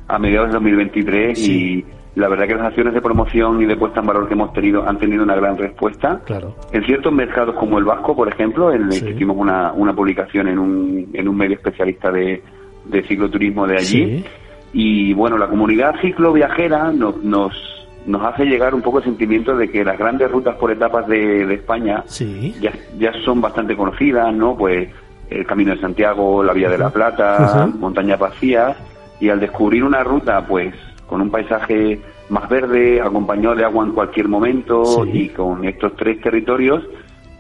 a 0.08 0.18
mediados 0.18 0.48
de 0.48 0.54
2023 0.54 1.48
y 1.48 1.86
la 2.16 2.28
verdad 2.28 2.48
que 2.48 2.56
las 2.56 2.68
acciones 2.68 2.94
de 2.94 3.02
promoción 3.02 3.62
y 3.62 3.66
de 3.66 3.76
puesta 3.76 4.00
en 4.00 4.06
valor 4.06 4.28
que 4.28 4.34
hemos 4.34 4.54
tenido 4.54 4.88
han 4.88 5.00
tenido 5.00 5.24
una 5.24 5.36
gran 5.36 5.58
respuesta. 5.58 6.22
Claro. 6.26 6.56
En 6.72 6.84
ciertos 6.86 7.12
mercados 7.12 7.56
como 7.56 7.80
el 7.80 7.86
vasco, 7.86 8.16
por 8.16 8.28
ejemplo, 8.28 8.72
en 8.72 8.92
el 8.92 9.04
que 9.04 9.12
hicimos 9.12 9.36
una, 9.38 9.74
una 9.74 9.94
publicación 9.94 10.48
en 10.48 10.60
un, 10.60 11.10
en 11.14 11.28
un 11.28 11.36
medio 11.36 11.56
especialista 11.56 12.12
de, 12.12 12.42
de 12.86 13.04
cicloturismo 13.04 13.66
de 13.66 13.78
allí. 13.78 14.26
Y 14.74 15.14
bueno, 15.14 15.38
la 15.38 15.48
comunidad 15.48 15.96
cicloviajera 16.02 16.92
nos, 16.92 17.18
nos, 17.24 17.54
nos 18.06 18.22
hace 18.24 18.46
llegar 18.46 18.76
un 18.76 18.82
poco 18.82 19.00
el 19.00 19.06
sentimiento 19.06 19.56
de 19.56 19.70
que 19.70 19.84
las 19.84 19.98
grandes 19.98 20.32
rutas 20.32 20.56
por 20.56 20.72
etapas 20.72 21.08
de, 21.08 21.46
de 21.46 21.54
España 21.56 22.04
ya, 22.60 22.74
ya 22.98 23.12
son 23.24 23.42
bastante 23.42 23.76
conocidas, 23.76 24.34
¿no? 24.34 24.56
Pues 24.56 24.90
el 25.30 25.46
Camino 25.46 25.74
de 25.74 25.82
Santiago, 25.82 26.44
la 26.44 26.54
Vía 26.54 26.70
de 26.70 26.78
la 26.78 26.90
Plata, 26.92 27.68
Montañas 27.80 28.20
Vacías, 28.20 28.78
y 29.20 29.30
al 29.30 29.40
descubrir 29.40 29.84
una 29.84 30.04
ruta, 30.04 30.46
pues 30.46 30.74
con 31.14 31.22
un 31.22 31.30
paisaje 31.30 32.00
más 32.30 32.50
verde, 32.50 33.00
acompañado 33.00 33.54
de 33.54 33.64
agua 33.64 33.86
en 33.86 33.92
cualquier 33.92 34.28
momento 34.28 35.06
y 35.06 35.30
con 35.30 35.64
estos 35.64 35.96
tres 35.96 36.20
territorios, 36.20 36.84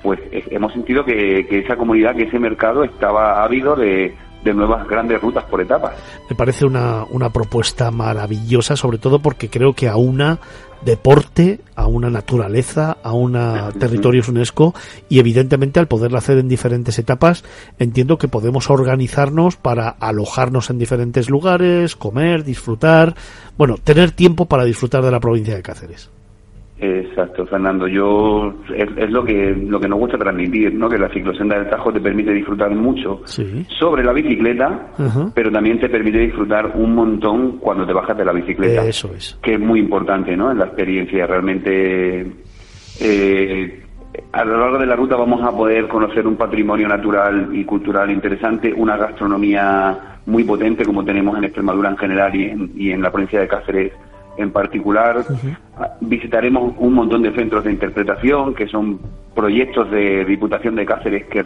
pues 0.03 0.19
eh, 0.31 0.45
hemos 0.51 0.73
sentido 0.73 1.03
que, 1.03 1.47
que 1.47 1.57
esa 1.57 1.75
comunidad, 1.75 2.15
que 2.15 2.25
ese 2.25 2.37
mercado 2.37 2.83
estaba 2.83 3.43
ávido 3.43 3.75
de, 3.75 4.13
de 4.43 4.53
nuevas 4.53 4.87
grandes 4.87 5.21
rutas 5.21 5.43
por 5.45 5.61
etapas. 5.61 5.93
Me 6.29 6.35
parece 6.35 6.65
una, 6.65 7.05
una 7.09 7.29
propuesta 7.29 7.91
maravillosa, 7.91 8.75
sobre 8.75 8.97
todo 8.97 9.19
porque 9.19 9.49
creo 9.49 9.73
que 9.73 9.87
a 9.87 9.95
una 9.95 10.39
deporte, 10.83 11.61
a 11.75 11.87
una 11.87 12.09
naturaleza, 12.09 12.97
a 13.03 13.13
una 13.13 13.71
territorios 13.79 14.27
UNESCO 14.27 14.73
y 15.09 15.19
evidentemente 15.19 15.79
al 15.79 15.87
poderla 15.87 16.19
hacer 16.19 16.37
en 16.37 16.47
diferentes 16.47 16.99
etapas, 16.99 17.43
entiendo 17.79 18.17
que 18.17 18.27
podemos 18.27 18.69
organizarnos 18.69 19.55
para 19.55 19.89
alojarnos 19.89 20.69
en 20.69 20.77
diferentes 20.77 21.29
lugares, 21.29 21.95
comer, 21.95 22.43
disfrutar, 22.43 23.15
bueno, 23.57 23.75
tener 23.83 24.11
tiempo 24.11 24.45
para 24.45 24.65
disfrutar 24.65 25.03
de 25.03 25.11
la 25.11 25.19
provincia 25.19 25.55
de 25.55 25.61
Cáceres. 25.61 26.09
Exacto, 26.79 27.45
Fernando. 27.45 27.87
Yo 27.87 28.53
es, 28.75 29.09
lo 29.09 29.23
que 29.23 29.55
lo 29.55 29.79
que 29.79 29.87
nos 29.87 29.99
gusta 29.99 30.17
transmitir, 30.17 30.73
¿no? 30.73 30.89
Que 30.89 30.97
la 30.97 31.09
ciclosenda 31.09 31.57
del 31.57 31.69
Tajo 31.69 31.93
te 31.93 32.01
permite 32.01 32.33
disfrutar 32.33 32.71
mucho 32.71 33.21
sobre 33.79 34.03
la 34.03 34.11
bicicleta, 34.11 34.91
pero 35.33 35.51
también 35.51 35.79
te 35.79 35.89
permite 35.89 36.19
disfrutar 36.19 36.73
un 36.75 36.95
montón 36.95 37.57
cuando 37.59 37.85
te 37.85 37.93
bajas 37.93 38.17
de 38.17 38.25
la 38.25 38.33
bicicleta. 38.33 38.85
Eso 38.85 39.13
es. 39.15 39.37
Que 39.41 39.53
es 39.53 39.59
muy 39.59 39.79
importante, 39.79 40.35
¿no? 40.35 40.51
En 40.51 40.57
la 40.57 40.65
experiencia 40.65 41.25
realmente. 41.27 42.31
Eh, 42.99 43.79
a 44.31 44.45
lo 44.45 44.59
largo 44.59 44.77
de 44.77 44.85
la 44.85 44.95
ruta 44.95 45.15
vamos 45.15 45.41
a 45.43 45.55
poder 45.55 45.87
conocer 45.87 46.27
un 46.27 46.35
patrimonio 46.35 46.87
natural 46.87 47.49
y 47.51 47.63
cultural 47.63 48.11
interesante, 48.11 48.71
una 48.71 48.97
gastronomía 48.97 50.19
muy 50.25 50.43
potente 50.43 50.85
como 50.85 51.03
tenemos 51.03 51.37
en 51.37 51.45
Extremadura 51.45 51.89
en 51.89 51.97
general 51.97 52.35
y 52.35 52.43
en, 52.45 52.71
y 52.75 52.91
en 52.91 53.01
la 53.01 53.11
provincia 53.11 53.39
de 53.39 53.47
Cáceres 53.47 53.91
en 54.37 54.51
particular. 54.51 55.23
Visitaremos 56.01 56.73
un 56.77 56.93
montón 56.93 57.21
de 57.21 57.33
centros 57.33 57.63
de 57.63 57.71
interpretación, 57.71 58.53
que 58.53 58.67
son 58.67 58.99
proyectos 59.35 59.89
de 59.91 60.25
Diputación 60.25 60.75
de 60.75 60.85
Cáceres 60.85 61.25
que 61.25 61.45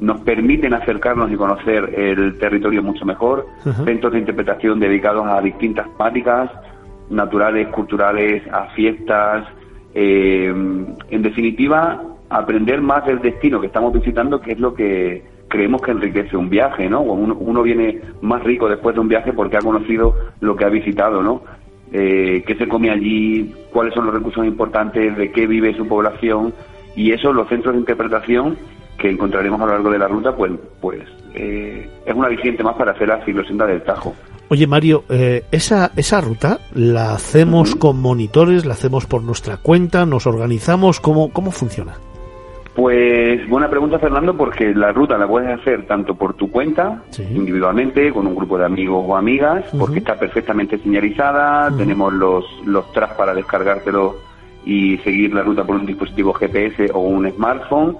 nos 0.00 0.20
permiten 0.20 0.74
acercarnos 0.74 1.30
y 1.30 1.36
conocer 1.36 1.92
el 1.96 2.38
territorio 2.38 2.82
mucho 2.82 3.04
mejor. 3.04 3.46
Centros 3.84 4.12
de 4.12 4.20
interpretación 4.20 4.78
dedicados 4.78 5.26
a 5.26 5.40
distintas 5.40 5.86
temáticas, 5.96 6.50
naturales, 7.10 7.68
culturales, 7.68 8.42
a 8.52 8.66
fiestas. 8.74 9.46
Eh, 9.94 10.46
en 11.10 11.22
definitiva, 11.22 12.02
aprender 12.30 12.80
más 12.80 13.06
del 13.06 13.20
destino 13.20 13.60
que 13.60 13.66
estamos 13.66 13.92
visitando, 13.92 14.40
que 14.40 14.52
es 14.52 14.60
lo 14.60 14.74
que 14.74 15.22
creemos 15.48 15.80
que 15.82 15.90
enriquece 15.90 16.36
un 16.36 16.48
viaje, 16.48 16.88
¿no? 16.88 17.00
Uno, 17.00 17.62
viene 17.62 18.00
más 18.20 18.42
rico 18.44 18.68
después 18.68 18.94
de 18.94 19.00
un 19.00 19.08
viaje 19.08 19.32
porque 19.32 19.56
ha 19.56 19.60
conocido 19.60 20.14
lo 20.40 20.54
que 20.56 20.64
ha 20.64 20.68
visitado, 20.68 21.22
¿no? 21.22 21.42
Eh, 21.92 22.44
qué 22.46 22.54
se 22.56 22.68
come 22.68 22.90
allí, 22.90 23.54
cuáles 23.72 23.94
son 23.94 24.06
los 24.06 24.14
recursos 24.14 24.44
importantes, 24.44 25.16
de 25.16 25.32
qué 25.32 25.46
vive 25.46 25.74
su 25.74 25.86
población 25.86 26.52
y 26.94 27.12
eso 27.12 27.32
los 27.32 27.48
centros 27.48 27.74
de 27.74 27.80
interpretación 27.80 28.56
que 28.98 29.08
encontraremos 29.08 29.60
a 29.60 29.66
lo 29.66 29.72
largo 29.72 29.90
de 29.90 29.98
la 29.98 30.08
ruta, 30.08 30.34
pues, 30.34 30.52
pues 30.80 31.00
eh, 31.34 31.88
es 32.04 32.14
una 32.14 32.26
aliciente 32.26 32.62
más 32.62 32.74
para 32.74 32.92
hacer 32.92 33.08
la 33.08 33.24
ciclosenda 33.24 33.66
del 33.66 33.82
Tajo. 33.82 34.14
Oye 34.50 34.66
Mario, 34.66 35.04
eh, 35.10 35.44
esa, 35.52 35.92
esa 35.94 36.20
ruta 36.20 36.58
la 36.74 37.12
hacemos 37.12 37.76
con 37.76 38.00
monitores, 38.00 38.64
la 38.64 38.72
hacemos 38.72 39.06
por 39.06 39.22
nuestra 39.22 39.58
cuenta, 39.58 40.06
nos 40.06 40.26
organizamos, 40.26 41.00
¿cómo, 41.00 41.30
cómo 41.32 41.50
funciona? 41.50 41.96
Pues 42.78 43.44
buena 43.48 43.68
pregunta, 43.68 43.98
Fernando, 43.98 44.36
porque 44.36 44.72
la 44.72 44.92
ruta 44.92 45.18
la 45.18 45.26
puedes 45.26 45.50
hacer 45.50 45.84
tanto 45.86 46.14
por 46.14 46.34
tu 46.34 46.48
cuenta, 46.48 47.02
individualmente, 47.18 48.12
con 48.12 48.24
un 48.28 48.36
grupo 48.36 48.56
de 48.56 48.66
amigos 48.66 49.04
o 49.04 49.16
amigas, 49.16 49.64
porque 49.76 49.98
está 49.98 50.16
perfectamente 50.16 50.78
señalizada, 50.78 51.76
tenemos 51.76 52.12
los, 52.12 52.44
los 52.64 52.84
para 53.16 53.34
descargártelo 53.34 54.18
y 54.64 54.96
seguir 54.98 55.34
la 55.34 55.42
ruta 55.42 55.64
por 55.64 55.74
un 55.74 55.86
dispositivo 55.86 56.32
GPS 56.34 56.88
o 56.94 57.00
un 57.00 57.28
smartphone. 57.32 57.96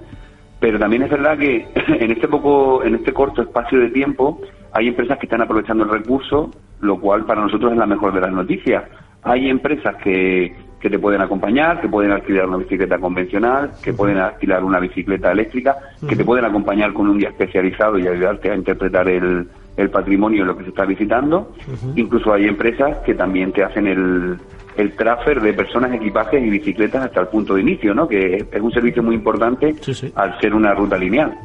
Pero 0.60 0.78
también 0.78 1.02
es 1.02 1.10
verdad 1.10 1.36
que 1.36 1.66
en 1.98 2.12
este 2.12 2.28
poco, 2.28 2.84
en 2.84 2.94
este 2.94 3.12
corto 3.12 3.42
espacio 3.42 3.80
de 3.80 3.90
tiempo, 3.90 4.40
hay 4.70 4.86
empresas 4.86 5.18
que 5.18 5.26
están 5.26 5.42
aprovechando 5.42 5.82
el 5.82 5.90
recurso, 5.90 6.52
lo 6.82 7.00
cual 7.00 7.24
para 7.24 7.40
nosotros 7.40 7.72
es 7.72 7.78
la 7.78 7.86
mejor 7.86 8.14
de 8.14 8.20
las 8.20 8.32
noticias. 8.32 8.84
Hay 9.24 9.50
empresas 9.50 9.96
que 9.96 10.54
que 10.80 10.88
te 10.88 10.98
pueden 10.98 11.20
acompañar, 11.20 11.80
que 11.80 11.88
pueden 11.88 12.12
alquilar 12.12 12.46
una 12.46 12.58
bicicleta 12.58 12.98
convencional, 12.98 13.72
que 13.82 13.92
pueden 13.92 14.18
alquilar 14.18 14.62
una 14.62 14.78
bicicleta 14.78 15.32
eléctrica, 15.32 15.76
que 16.08 16.14
te 16.14 16.24
pueden 16.24 16.44
acompañar 16.44 16.92
con 16.92 17.08
un 17.08 17.18
guía 17.18 17.30
especializado 17.30 17.98
y 17.98 18.06
ayudarte 18.06 18.50
a 18.50 18.54
interpretar 18.54 19.08
el, 19.08 19.48
el 19.76 19.90
patrimonio 19.90 20.44
lo 20.44 20.56
que 20.56 20.64
se 20.64 20.70
está 20.70 20.84
visitando. 20.84 21.52
Incluso 21.96 22.32
hay 22.32 22.46
empresas 22.46 22.98
que 22.98 23.14
también 23.14 23.52
te 23.52 23.64
hacen 23.64 23.86
el, 23.86 24.38
el 24.76 24.96
transfer 24.96 25.40
de 25.40 25.52
personas, 25.52 25.92
equipajes 25.92 26.42
y 26.42 26.48
bicicletas 26.48 27.06
hasta 27.06 27.20
el 27.20 27.28
punto 27.28 27.54
de 27.54 27.62
inicio, 27.62 27.92
¿no? 27.94 28.06
que 28.06 28.46
es 28.50 28.60
un 28.60 28.72
servicio 28.72 29.02
muy 29.02 29.16
importante 29.16 29.74
al 30.14 30.40
ser 30.40 30.54
una 30.54 30.74
ruta 30.74 30.96
lineal. 30.96 31.36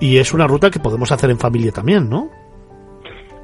Y 0.00 0.16
es 0.16 0.32
una 0.32 0.46
ruta 0.46 0.70
que 0.70 0.80
podemos 0.80 1.12
hacer 1.12 1.30
en 1.30 1.38
familia 1.38 1.70
también, 1.70 2.08
¿no? 2.08 2.30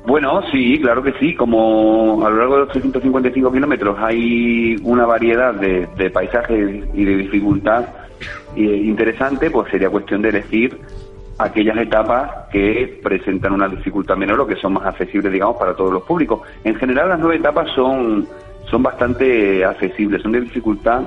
Bueno, 0.09 0.40
sí, 0.51 0.80
claro 0.80 1.02
que 1.02 1.12
sí. 1.20 1.35
Como 1.35 2.26
a 2.26 2.30
lo 2.30 2.39
largo 2.39 2.55
de 2.55 2.60
los 2.60 2.68
355 2.70 3.52
kilómetros 3.52 3.98
hay 3.98 4.74
una 4.82 5.05
variedad 5.05 5.52
de, 5.52 5.86
paisajes 6.09 6.82
y 6.94 7.05
de 7.05 7.16
dificultad 7.16 7.85
eh, 8.56 8.62
interesante, 8.62 9.51
pues 9.51 9.70
sería 9.70 9.90
cuestión 9.90 10.22
de 10.22 10.30
elegir 10.30 10.80
aquellas 11.36 11.76
etapas 11.76 12.48
que 12.51 12.98
presentan 13.02 13.52
una 13.52 13.68
dificultad 13.68 14.16
menor 14.16 14.40
o 14.40 14.47
que 14.47 14.56
son 14.56 14.72
más 14.72 14.86
accesibles, 14.86 15.30
digamos, 15.30 15.59
para 15.59 15.74
todos 15.74 15.93
los 15.93 16.02
públicos. 16.05 16.40
En 16.64 16.74
general, 16.76 17.10
las 17.10 17.18
nueve 17.18 17.36
etapas 17.36 17.68
son, 17.74 18.26
son 18.70 18.82
bastante 18.82 19.62
accesibles, 19.62 20.22
son 20.22 20.32
de 20.32 20.40
dificultad 20.40 21.02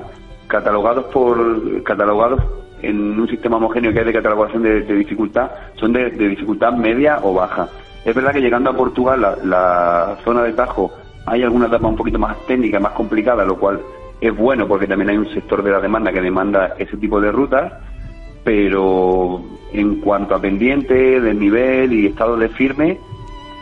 catalogados 0.46 1.06
por 1.06 1.82
catalogados 1.82 2.40
en 2.82 3.18
un 3.18 3.26
sistema 3.26 3.56
homogéneo 3.56 3.92
que 3.92 3.98
hay 3.98 4.04
de 4.04 4.12
catalogación 4.12 4.62
de, 4.62 4.82
dificultad, 4.82 5.50
son 5.74 5.92
de 5.92 6.08
dificultad 6.10 6.74
media 6.74 7.18
o 7.20 7.34
baja. 7.34 7.68
Es 8.04 8.14
verdad 8.14 8.32
que 8.32 8.40
llegando 8.40 8.70
a 8.70 8.76
Portugal, 8.76 9.20
la, 9.44 10.16
zona 10.24 10.42
de 10.42 10.52
Tajo, 10.52 10.92
hay 11.26 11.42
alguna 11.42 11.66
etapa 11.66 11.86
un 11.86 11.96
poquito 11.96 12.18
más 12.18 12.36
técnica, 12.46 12.80
más 12.80 12.92
complicada, 12.92 13.44
lo 13.44 13.56
cual 13.56 13.80
es 14.20 14.36
bueno 14.36 14.66
porque 14.66 14.86
también 14.86 15.10
hay 15.10 15.16
un 15.16 15.32
sector 15.32 15.62
de 15.62 15.70
la 15.70 15.80
demanda 15.80 16.12
que 16.12 16.20
demanda 16.20 16.74
ese 16.78 16.96
tipo 16.96 17.20
de 17.20 17.30
rutas, 17.30 17.72
pero 18.44 19.40
en 19.72 20.00
cuanto 20.00 20.34
a 20.34 20.40
pendiente, 20.40 21.20
desnivel 21.20 21.92
y 21.92 22.06
estado 22.06 22.36
de 22.36 22.48
firme, 22.48 22.98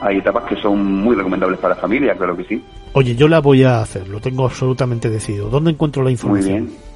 hay 0.00 0.18
etapas 0.18 0.44
que 0.44 0.56
son 0.56 0.84
muy 0.84 1.14
recomendables 1.14 1.58
para 1.58 1.74
la 1.74 1.80
familia, 1.80 2.14
claro 2.14 2.36
que 2.36 2.44
sí. 2.44 2.64
Oye, 2.94 3.14
yo 3.14 3.28
la 3.28 3.40
voy 3.40 3.62
a 3.62 3.80
hacer, 3.80 4.08
lo 4.08 4.20
tengo 4.20 4.44
absolutamente 4.44 5.10
decidido. 5.10 5.50
¿Dónde 5.50 5.70
encuentro 5.70 6.02
la 6.02 6.10
información? 6.10 6.52
Muy 6.52 6.68
bien. 6.68 6.89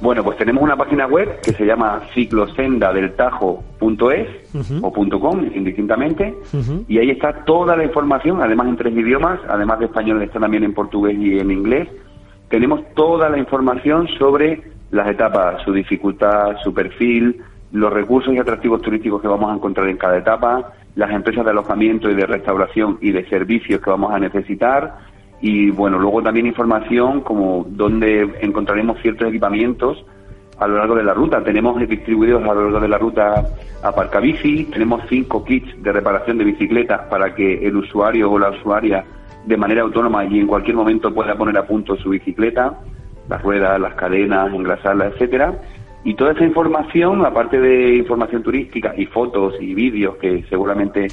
Bueno, 0.00 0.22
pues 0.22 0.36
tenemos 0.36 0.62
una 0.62 0.76
página 0.76 1.06
web 1.06 1.40
que 1.40 1.52
se 1.52 1.64
llama 1.64 2.02
ciclosendadeltajo.es 2.12 4.28
o 4.82 4.92
.com, 4.92 5.46
indistintamente, 5.54 6.34
y 6.86 6.98
ahí 6.98 7.10
está 7.10 7.44
toda 7.44 7.76
la 7.76 7.84
información, 7.84 8.42
además 8.42 8.68
en 8.68 8.76
tres 8.76 8.94
idiomas, 8.94 9.40
además 9.48 9.78
de 9.78 9.86
español 9.86 10.22
está 10.22 10.38
también 10.38 10.64
en 10.64 10.74
portugués 10.74 11.16
y 11.18 11.38
en 11.38 11.50
inglés. 11.50 11.88
Tenemos 12.48 12.82
toda 12.94 13.30
la 13.30 13.38
información 13.38 14.06
sobre 14.18 14.62
las 14.90 15.08
etapas, 15.08 15.62
su 15.62 15.72
dificultad, 15.72 16.56
su 16.62 16.74
perfil, 16.74 17.40
los 17.72 17.92
recursos 17.92 18.34
y 18.34 18.38
atractivos 18.38 18.82
turísticos 18.82 19.22
que 19.22 19.28
vamos 19.28 19.50
a 19.50 19.54
encontrar 19.54 19.88
en 19.88 19.96
cada 19.96 20.18
etapa, 20.18 20.72
las 20.94 21.10
empresas 21.10 21.44
de 21.44 21.50
alojamiento 21.50 22.10
y 22.10 22.14
de 22.14 22.26
restauración 22.26 22.98
y 23.00 23.12
de 23.12 23.26
servicios 23.28 23.80
que 23.80 23.90
vamos 23.90 24.12
a 24.12 24.18
necesitar, 24.18 24.98
y 25.40 25.70
bueno, 25.70 25.98
luego 25.98 26.22
también 26.22 26.46
información 26.46 27.20
como 27.20 27.66
dónde 27.68 28.38
encontraremos 28.40 29.00
ciertos 29.02 29.28
equipamientos 29.28 30.04
a 30.58 30.66
lo 30.66 30.78
largo 30.78 30.94
de 30.94 31.04
la 31.04 31.14
ruta. 31.14 31.44
Tenemos 31.44 31.78
distribuidos 31.86 32.42
a 32.42 32.54
lo 32.54 32.62
largo 32.62 32.80
de 32.80 32.88
la 32.88 32.98
ruta 32.98 33.44
aparcabici, 33.82 34.64
tenemos 34.64 35.02
cinco 35.08 35.44
kits 35.44 35.82
de 35.82 35.92
reparación 35.92 36.38
de 36.38 36.44
bicicletas 36.44 37.02
para 37.10 37.34
que 37.34 37.66
el 37.66 37.76
usuario 37.76 38.30
o 38.30 38.38
la 38.38 38.50
usuaria 38.50 39.04
de 39.44 39.56
manera 39.56 39.82
autónoma 39.82 40.24
y 40.24 40.40
en 40.40 40.46
cualquier 40.46 40.76
momento 40.76 41.14
pueda 41.14 41.36
poner 41.36 41.56
a 41.58 41.66
punto 41.66 41.96
su 41.96 42.10
bicicleta, 42.10 42.80
las 43.28 43.42
ruedas, 43.42 43.80
las 43.80 43.94
cadenas, 43.94 44.52
engrasarlas, 44.52 45.12
etcétera. 45.12 45.52
Y 46.04 46.14
toda 46.14 46.32
esa 46.32 46.44
información, 46.44 47.24
aparte 47.26 47.60
de 47.60 47.96
información 47.96 48.42
turística 48.42 48.94
y 48.96 49.06
fotos 49.06 49.54
y 49.60 49.74
vídeos 49.74 50.16
que 50.16 50.44
seguramente 50.48 51.08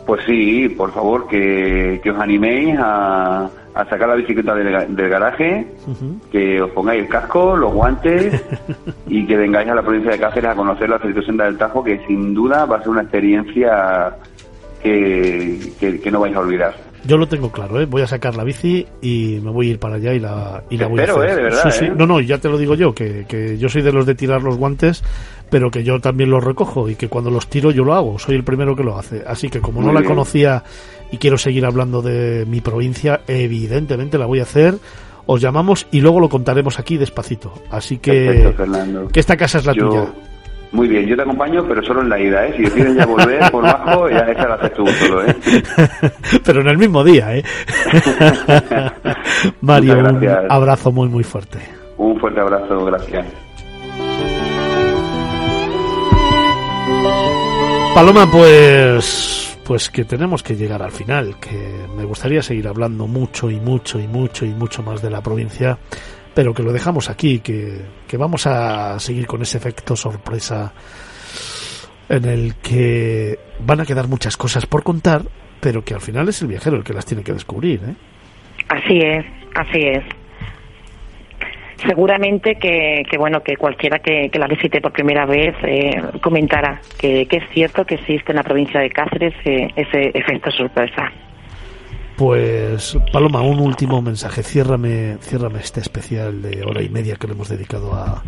Pues 0.05 0.21
sí, 0.25 0.67
por 0.67 0.91
favor, 0.91 1.25
que, 1.27 2.01
os 2.05 2.19
animéis 2.19 2.75
a, 2.77 3.49
sacar 3.89 4.09
la 4.09 4.15
bicicleta 4.15 4.53
del, 4.53 5.09
garaje, 5.09 5.67
que 6.29 6.61
os 6.61 6.71
pongáis 6.71 7.03
el 7.03 7.07
casco, 7.07 7.55
los 7.55 7.71
guantes 7.71 8.43
y 9.07 9.25
que 9.25 9.37
vengáis 9.37 9.69
a 9.69 9.75
la 9.75 9.83
provincia 9.83 10.11
de 10.11 10.19
Cáceres 10.19 10.51
a 10.51 10.55
conocer 10.55 10.89
la 10.89 10.99
Senda 10.99 11.45
del 11.45 11.57
Tajo, 11.57 11.81
que 11.81 12.05
sin 12.07 12.33
duda 12.33 12.65
va 12.65 12.77
a 12.77 12.79
ser 12.79 12.89
una 12.89 13.03
experiencia 13.03 14.17
que, 14.81 16.11
no 16.11 16.19
vais 16.19 16.35
a 16.35 16.39
olvidar. 16.39 16.75
Yo 17.03 17.17
lo 17.17 17.27
tengo 17.27 17.51
claro, 17.51 17.81
¿eh? 17.81 17.85
voy 17.85 18.03
a 18.03 18.07
sacar 18.07 18.35
la 18.35 18.43
bici 18.43 18.85
y 19.01 19.39
me 19.43 19.49
voy 19.49 19.67
a 19.67 19.71
ir 19.71 19.79
para 19.79 19.95
allá 19.95 20.13
y 20.13 20.19
la, 20.19 20.63
y 20.69 20.77
la 20.77 20.87
voy 20.87 20.99
a 20.99 21.03
hacer. 21.03 21.29
¿eh? 21.29 21.35
De 21.35 21.43
verdad, 21.43 21.83
¿eh? 21.83 21.93
No, 21.95 22.05
no, 22.05 22.19
ya 22.19 22.37
te 22.37 22.47
lo 22.47 22.57
digo 22.57 22.75
yo, 22.75 22.93
que, 22.93 23.25
que 23.27 23.57
yo 23.57 23.69
soy 23.69 23.81
de 23.81 23.91
los 23.91 24.05
de 24.05 24.13
tirar 24.13 24.43
los 24.43 24.57
guantes, 24.57 25.03
pero 25.49 25.71
que 25.71 25.83
yo 25.83 25.99
también 25.99 26.29
los 26.29 26.43
recojo 26.43 26.89
y 26.89 26.95
que 26.95 27.07
cuando 27.07 27.31
los 27.31 27.47
tiro 27.47 27.71
yo 27.71 27.83
lo 27.83 27.93
hago, 27.93 28.19
soy 28.19 28.35
el 28.35 28.43
primero 28.43 28.75
que 28.75 28.83
lo 28.83 28.97
hace. 28.97 29.23
Así 29.25 29.49
que 29.49 29.61
como 29.61 29.81
no 29.81 29.91
la 29.91 30.03
conocía 30.03 30.63
y 31.11 31.17
quiero 31.17 31.37
seguir 31.37 31.65
hablando 31.65 32.01
de 32.01 32.45
mi 32.45 32.61
provincia, 32.61 33.21
evidentemente 33.27 34.17
la 34.17 34.27
voy 34.27 34.39
a 34.39 34.43
hacer. 34.43 34.75
Os 35.25 35.41
llamamos 35.41 35.87
y 35.91 36.01
luego 36.01 36.19
lo 36.19 36.29
contaremos 36.29 36.79
aquí 36.79 36.97
despacito. 36.97 37.53
Así 37.69 37.97
que, 37.97 38.53
que 39.11 39.19
esta 39.19 39.37
casa 39.37 39.59
es 39.59 39.65
la 39.65 39.73
tuya. 39.73 40.07
Muy 40.71 40.87
bien, 40.87 41.05
yo 41.05 41.17
te 41.17 41.23
acompaño, 41.23 41.65
pero 41.67 41.83
solo 41.83 42.01
en 42.01 42.09
la 42.09 42.19
ida, 42.19 42.47
¿eh? 42.47 42.53
Si 42.55 42.63
decides 42.63 42.95
ya 42.95 43.05
volver 43.05 43.51
por 43.51 43.63
bajo, 43.63 44.09
ya 44.09 44.19
esa 44.19 44.47
la 44.47 44.55
haces 44.55 44.73
tú 44.73 44.87
solo, 44.87 45.25
¿eh? 45.27 45.35
pero 46.45 46.61
en 46.61 46.67
el 46.67 46.77
mismo 46.77 47.03
día, 47.03 47.35
¿eh? 47.35 47.43
Mario, 49.61 49.99
un 49.99 50.29
abrazo 50.49 50.91
muy, 50.91 51.09
muy 51.09 51.23
fuerte. 51.23 51.59
Un 51.97 52.17
fuerte 52.19 52.39
abrazo, 52.39 52.85
gracias. 52.85 53.25
Paloma, 57.93 58.25
pues 58.31 59.41
pues 59.65 59.89
que 59.89 60.05
tenemos 60.05 60.43
que 60.43 60.55
llegar 60.55 60.81
al 60.81 60.91
final, 60.91 61.35
que 61.39 61.85
me 61.95 62.03
gustaría 62.03 62.41
seguir 62.41 62.67
hablando 62.67 63.07
mucho 63.07 63.49
y 63.49 63.59
mucho 63.59 63.99
y 63.99 64.07
mucho 64.07 64.45
y 64.45 64.49
mucho 64.49 64.83
más 64.83 65.01
de 65.01 65.09
la 65.09 65.21
provincia, 65.21 65.77
pero 66.33 66.53
que 66.53 66.63
lo 66.63 66.71
dejamos 66.71 67.09
aquí, 67.09 67.39
que, 67.39 67.81
que 68.07 68.17
vamos 68.17 68.47
a 68.47 68.99
seguir 68.99 69.27
con 69.27 69.41
ese 69.41 69.57
efecto 69.57 69.95
sorpresa 69.95 70.73
en 72.09 72.25
el 72.25 72.55
que 72.55 73.39
van 73.59 73.79
a 73.79 73.85
quedar 73.85 74.07
muchas 74.07 74.35
cosas 74.35 74.65
por 74.65 74.83
contar, 74.83 75.21
pero 75.61 75.83
que 75.83 75.93
al 75.93 76.01
final 76.01 76.27
es 76.27 76.41
el 76.41 76.49
viajero 76.49 76.77
el 76.77 76.83
que 76.83 76.93
las 76.93 77.05
tiene 77.05 77.23
que 77.23 77.31
descubrir. 77.31 77.79
¿eh? 77.85 77.95
Así 78.67 78.99
es, 78.99 79.25
así 79.55 79.79
es. 79.79 80.03
Seguramente 81.87 82.55
que, 82.55 83.03
bueno 83.17 83.41
que 83.41 83.55
cualquiera 83.55 83.99
que, 83.99 84.29
la 84.33 84.47
visite 84.47 84.81
por 84.81 84.91
primera 84.91 85.25
vez 85.25 85.55
eh, 85.63 85.99
comentará 86.21 86.79
que, 86.99 87.27
es 87.29 87.43
cierto 87.53 87.85
que 87.85 87.95
existe 87.95 88.33
en 88.33 88.35
la 88.35 88.43
provincia 88.43 88.79
de 88.79 88.89
Cáceres 88.89 89.33
eh, 89.45 89.67
ese 89.75 90.11
efecto 90.13 90.51
sorpresa. 90.51 91.11
Pues 92.21 92.95
Paloma, 93.11 93.41
un 93.41 93.59
último 93.59 93.99
mensaje. 93.99 94.43
Ciérrame, 94.43 95.17
ciérrame 95.21 95.59
este 95.59 95.79
especial 95.79 96.43
de 96.43 96.63
hora 96.63 96.83
y 96.83 96.87
media 96.87 97.15
que 97.15 97.25
le 97.25 97.33
hemos 97.33 97.49
dedicado 97.49 97.95
a, 97.95 98.21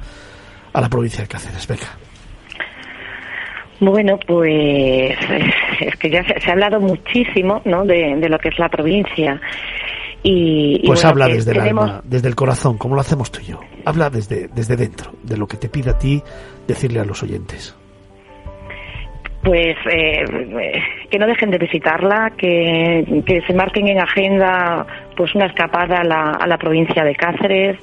a 0.74 0.82
la 0.82 0.90
provincia 0.90 1.22
de 1.22 1.28
Cáceres. 1.28 1.68
Venga. 1.68 1.96
Bueno, 3.80 4.18
pues 4.26 5.16
es 5.80 5.96
que 5.98 6.10
ya 6.10 6.24
se, 6.24 6.50
ha 6.50 6.54
hablado 6.54 6.80
muchísimo 6.80 7.62
¿no? 7.66 7.86
de, 7.86 8.18
lo 8.28 8.40
que 8.40 8.50
es 8.50 8.58
la 8.58 8.68
provincia. 8.68 9.40
Y, 10.24 10.82
pues 10.88 11.06
habla 11.06 11.28
desde 11.28 11.52
el 11.52 11.60
alma, 11.60 12.02
desde 12.04 12.30
el 12.30 12.36
corazón, 12.36 12.80
como 12.80 12.96
lo 12.96 13.02
hacemos 13.02 13.32
tú 13.32 13.42
y 13.42 13.52
yo. 13.52 13.60
Habla 13.86 14.10
desde, 14.10 14.48
desde 14.48 14.76
dentro, 14.76 15.12
de 15.22 15.38
lo 15.38 15.46
que 15.46 15.58
te 15.58 15.70
pide 15.70 15.92
a 15.92 16.00
ti 16.00 16.20
decirle 16.68 17.00
a 17.00 17.06
los 17.06 17.22
oyentes 17.22 17.76
pues 19.44 19.76
eh, 19.92 20.24
que 21.10 21.20
no 21.20 21.28
dejen 21.28 21.52
de 21.52 21.58
visitarla, 21.58 22.32
que, 22.38 23.24
se 23.46 23.54
marquen 23.54 23.88
en 23.90 24.00
agenda 24.00 24.86
pues 25.18 25.36
una 25.36 25.48
escapada 25.48 26.00
a 26.00 26.04
la, 26.04 26.32
a 26.32 26.48
la 26.48 26.58
provincia 26.58 27.04
de 27.04 27.14
Cáceres. 27.14 27.78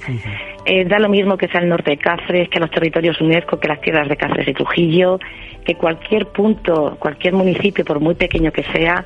Eh, 0.65 0.85
da 0.85 0.99
lo 0.99 1.09
mismo 1.09 1.37
que 1.37 1.49
sea 1.49 1.61
el 1.61 1.69
norte 1.69 1.93
de 1.93 1.97
Cáceres, 1.99 2.49
que 2.49 2.61
los 2.61 2.71
territorios 2.71 3.21
UNESCO, 3.21 3.61
que 3.61 3.69
las 3.69 3.81
tierras 3.81 4.09
de 4.09 4.17
Cáceres 4.17 4.49
y 4.49 4.55
Trujillo, 4.55 5.19
que 5.65 5.75
cualquier 5.75 6.27
punto, 6.27 6.97
cualquier 6.99 7.35
municipio, 7.35 7.85
por 7.85 8.01
muy 8.01 8.15
pequeño 8.15 8.53
que 8.53 8.63
sea, 8.65 9.05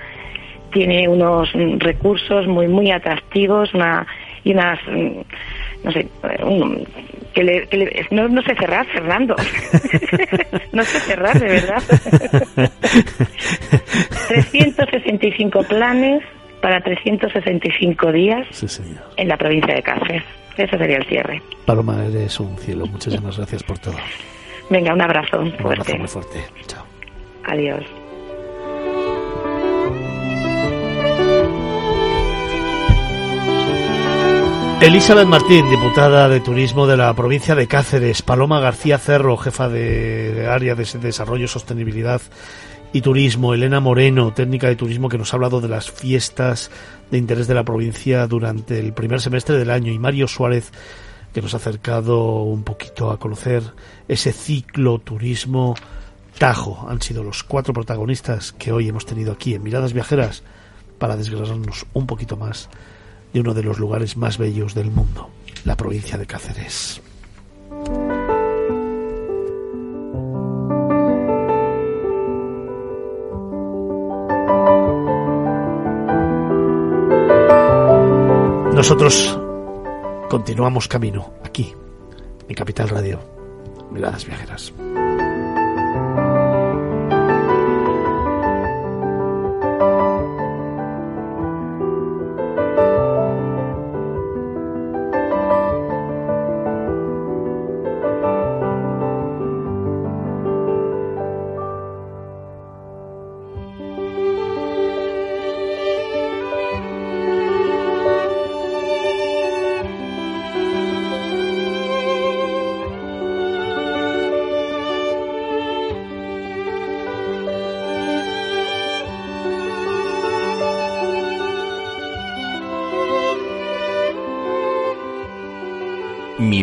tiene 0.72 1.08
unos 1.08 1.52
recursos 1.78 2.46
muy 2.46 2.68
muy 2.68 2.90
atractivos, 2.90 3.74
una 3.74 4.06
y 4.44 4.52
unas 4.52 4.78
no 5.82 5.92
sé, 5.92 6.06
que, 7.34 7.42
le, 7.42 7.66
que 7.66 8.06
no, 8.10 8.28
no 8.28 8.42
sé 8.42 8.54
cerrar, 8.54 8.86
Fernando. 8.86 9.36
no 10.72 10.82
sé 10.84 11.00
cerrar, 11.00 11.38
de 11.38 11.46
verdad. 11.46 11.82
365 14.28 15.62
planes 15.64 16.22
para 16.62 16.80
365 16.80 18.12
días 18.12 18.46
en 19.16 19.28
la 19.28 19.36
provincia 19.36 19.74
de 19.74 19.82
Cáceres. 19.82 20.22
Ese 20.56 20.78
sería 20.78 20.96
el 20.96 21.04
cierre. 21.06 21.42
Paloma, 21.66 22.06
eres 22.06 22.40
un 22.40 22.56
cielo. 22.56 22.86
Muchísimas 22.86 23.36
gracias 23.36 23.62
por 23.62 23.78
todo. 23.78 23.96
Venga, 24.70 24.94
un 24.94 25.02
abrazo 25.02 25.40
un 25.40 25.52
abrazo 25.58 25.98
muy 25.98 26.08
fuerte. 26.08 26.38
Chao. 26.66 26.84
Adiós. 27.44 27.84
Elizabeth 34.84 35.26
Martín, 35.26 35.70
diputada 35.70 36.28
de 36.28 36.40
Turismo 36.40 36.86
de 36.86 36.98
la 36.98 37.14
provincia 37.14 37.54
de 37.54 37.66
Cáceres. 37.66 38.20
Paloma 38.20 38.60
García 38.60 38.98
Cerro, 38.98 39.38
jefa 39.38 39.70
de 39.70 40.46
área 40.46 40.74
de 40.74 40.84
desarrollo, 40.84 41.48
sostenibilidad 41.48 42.20
y 42.92 43.00
turismo. 43.00 43.54
Elena 43.54 43.80
Moreno, 43.80 44.34
técnica 44.34 44.68
de 44.68 44.76
turismo, 44.76 45.08
que 45.08 45.16
nos 45.16 45.32
ha 45.32 45.36
hablado 45.36 45.62
de 45.62 45.68
las 45.68 45.90
fiestas 45.90 46.70
de 47.10 47.16
interés 47.16 47.46
de 47.46 47.54
la 47.54 47.64
provincia 47.64 48.26
durante 48.26 48.78
el 48.78 48.92
primer 48.92 49.22
semestre 49.22 49.56
del 49.56 49.70
año. 49.70 49.90
Y 49.90 49.98
Mario 49.98 50.28
Suárez, 50.28 50.70
que 51.32 51.40
nos 51.40 51.54
ha 51.54 51.56
acercado 51.56 52.42
un 52.42 52.62
poquito 52.62 53.10
a 53.10 53.18
conocer 53.18 53.62
ese 54.06 54.34
ciclo 54.34 54.98
turismo 54.98 55.76
Tajo. 56.36 56.86
Han 56.90 57.00
sido 57.00 57.24
los 57.24 57.42
cuatro 57.42 57.72
protagonistas 57.72 58.52
que 58.52 58.70
hoy 58.70 58.90
hemos 58.90 59.06
tenido 59.06 59.32
aquí 59.32 59.54
en 59.54 59.62
Miradas 59.62 59.94
Viajeras 59.94 60.42
para 60.98 61.16
desgranarnos 61.16 61.86
un 61.94 62.06
poquito 62.06 62.36
más 62.36 62.68
de 63.34 63.40
uno 63.40 63.52
de 63.52 63.64
los 63.64 63.78
lugares 63.78 64.16
más 64.16 64.38
bellos 64.38 64.74
del 64.74 64.92
mundo, 64.92 65.28
la 65.64 65.76
provincia 65.76 66.16
de 66.16 66.24
Cáceres. 66.24 67.02
Nosotros 78.72 79.38
continuamos 80.30 80.86
camino 80.86 81.32
aquí, 81.42 81.74
en 82.48 82.54
Capital 82.54 82.88
Radio. 82.88 83.18
Miradas 83.90 84.26
viajeras. 84.26 84.72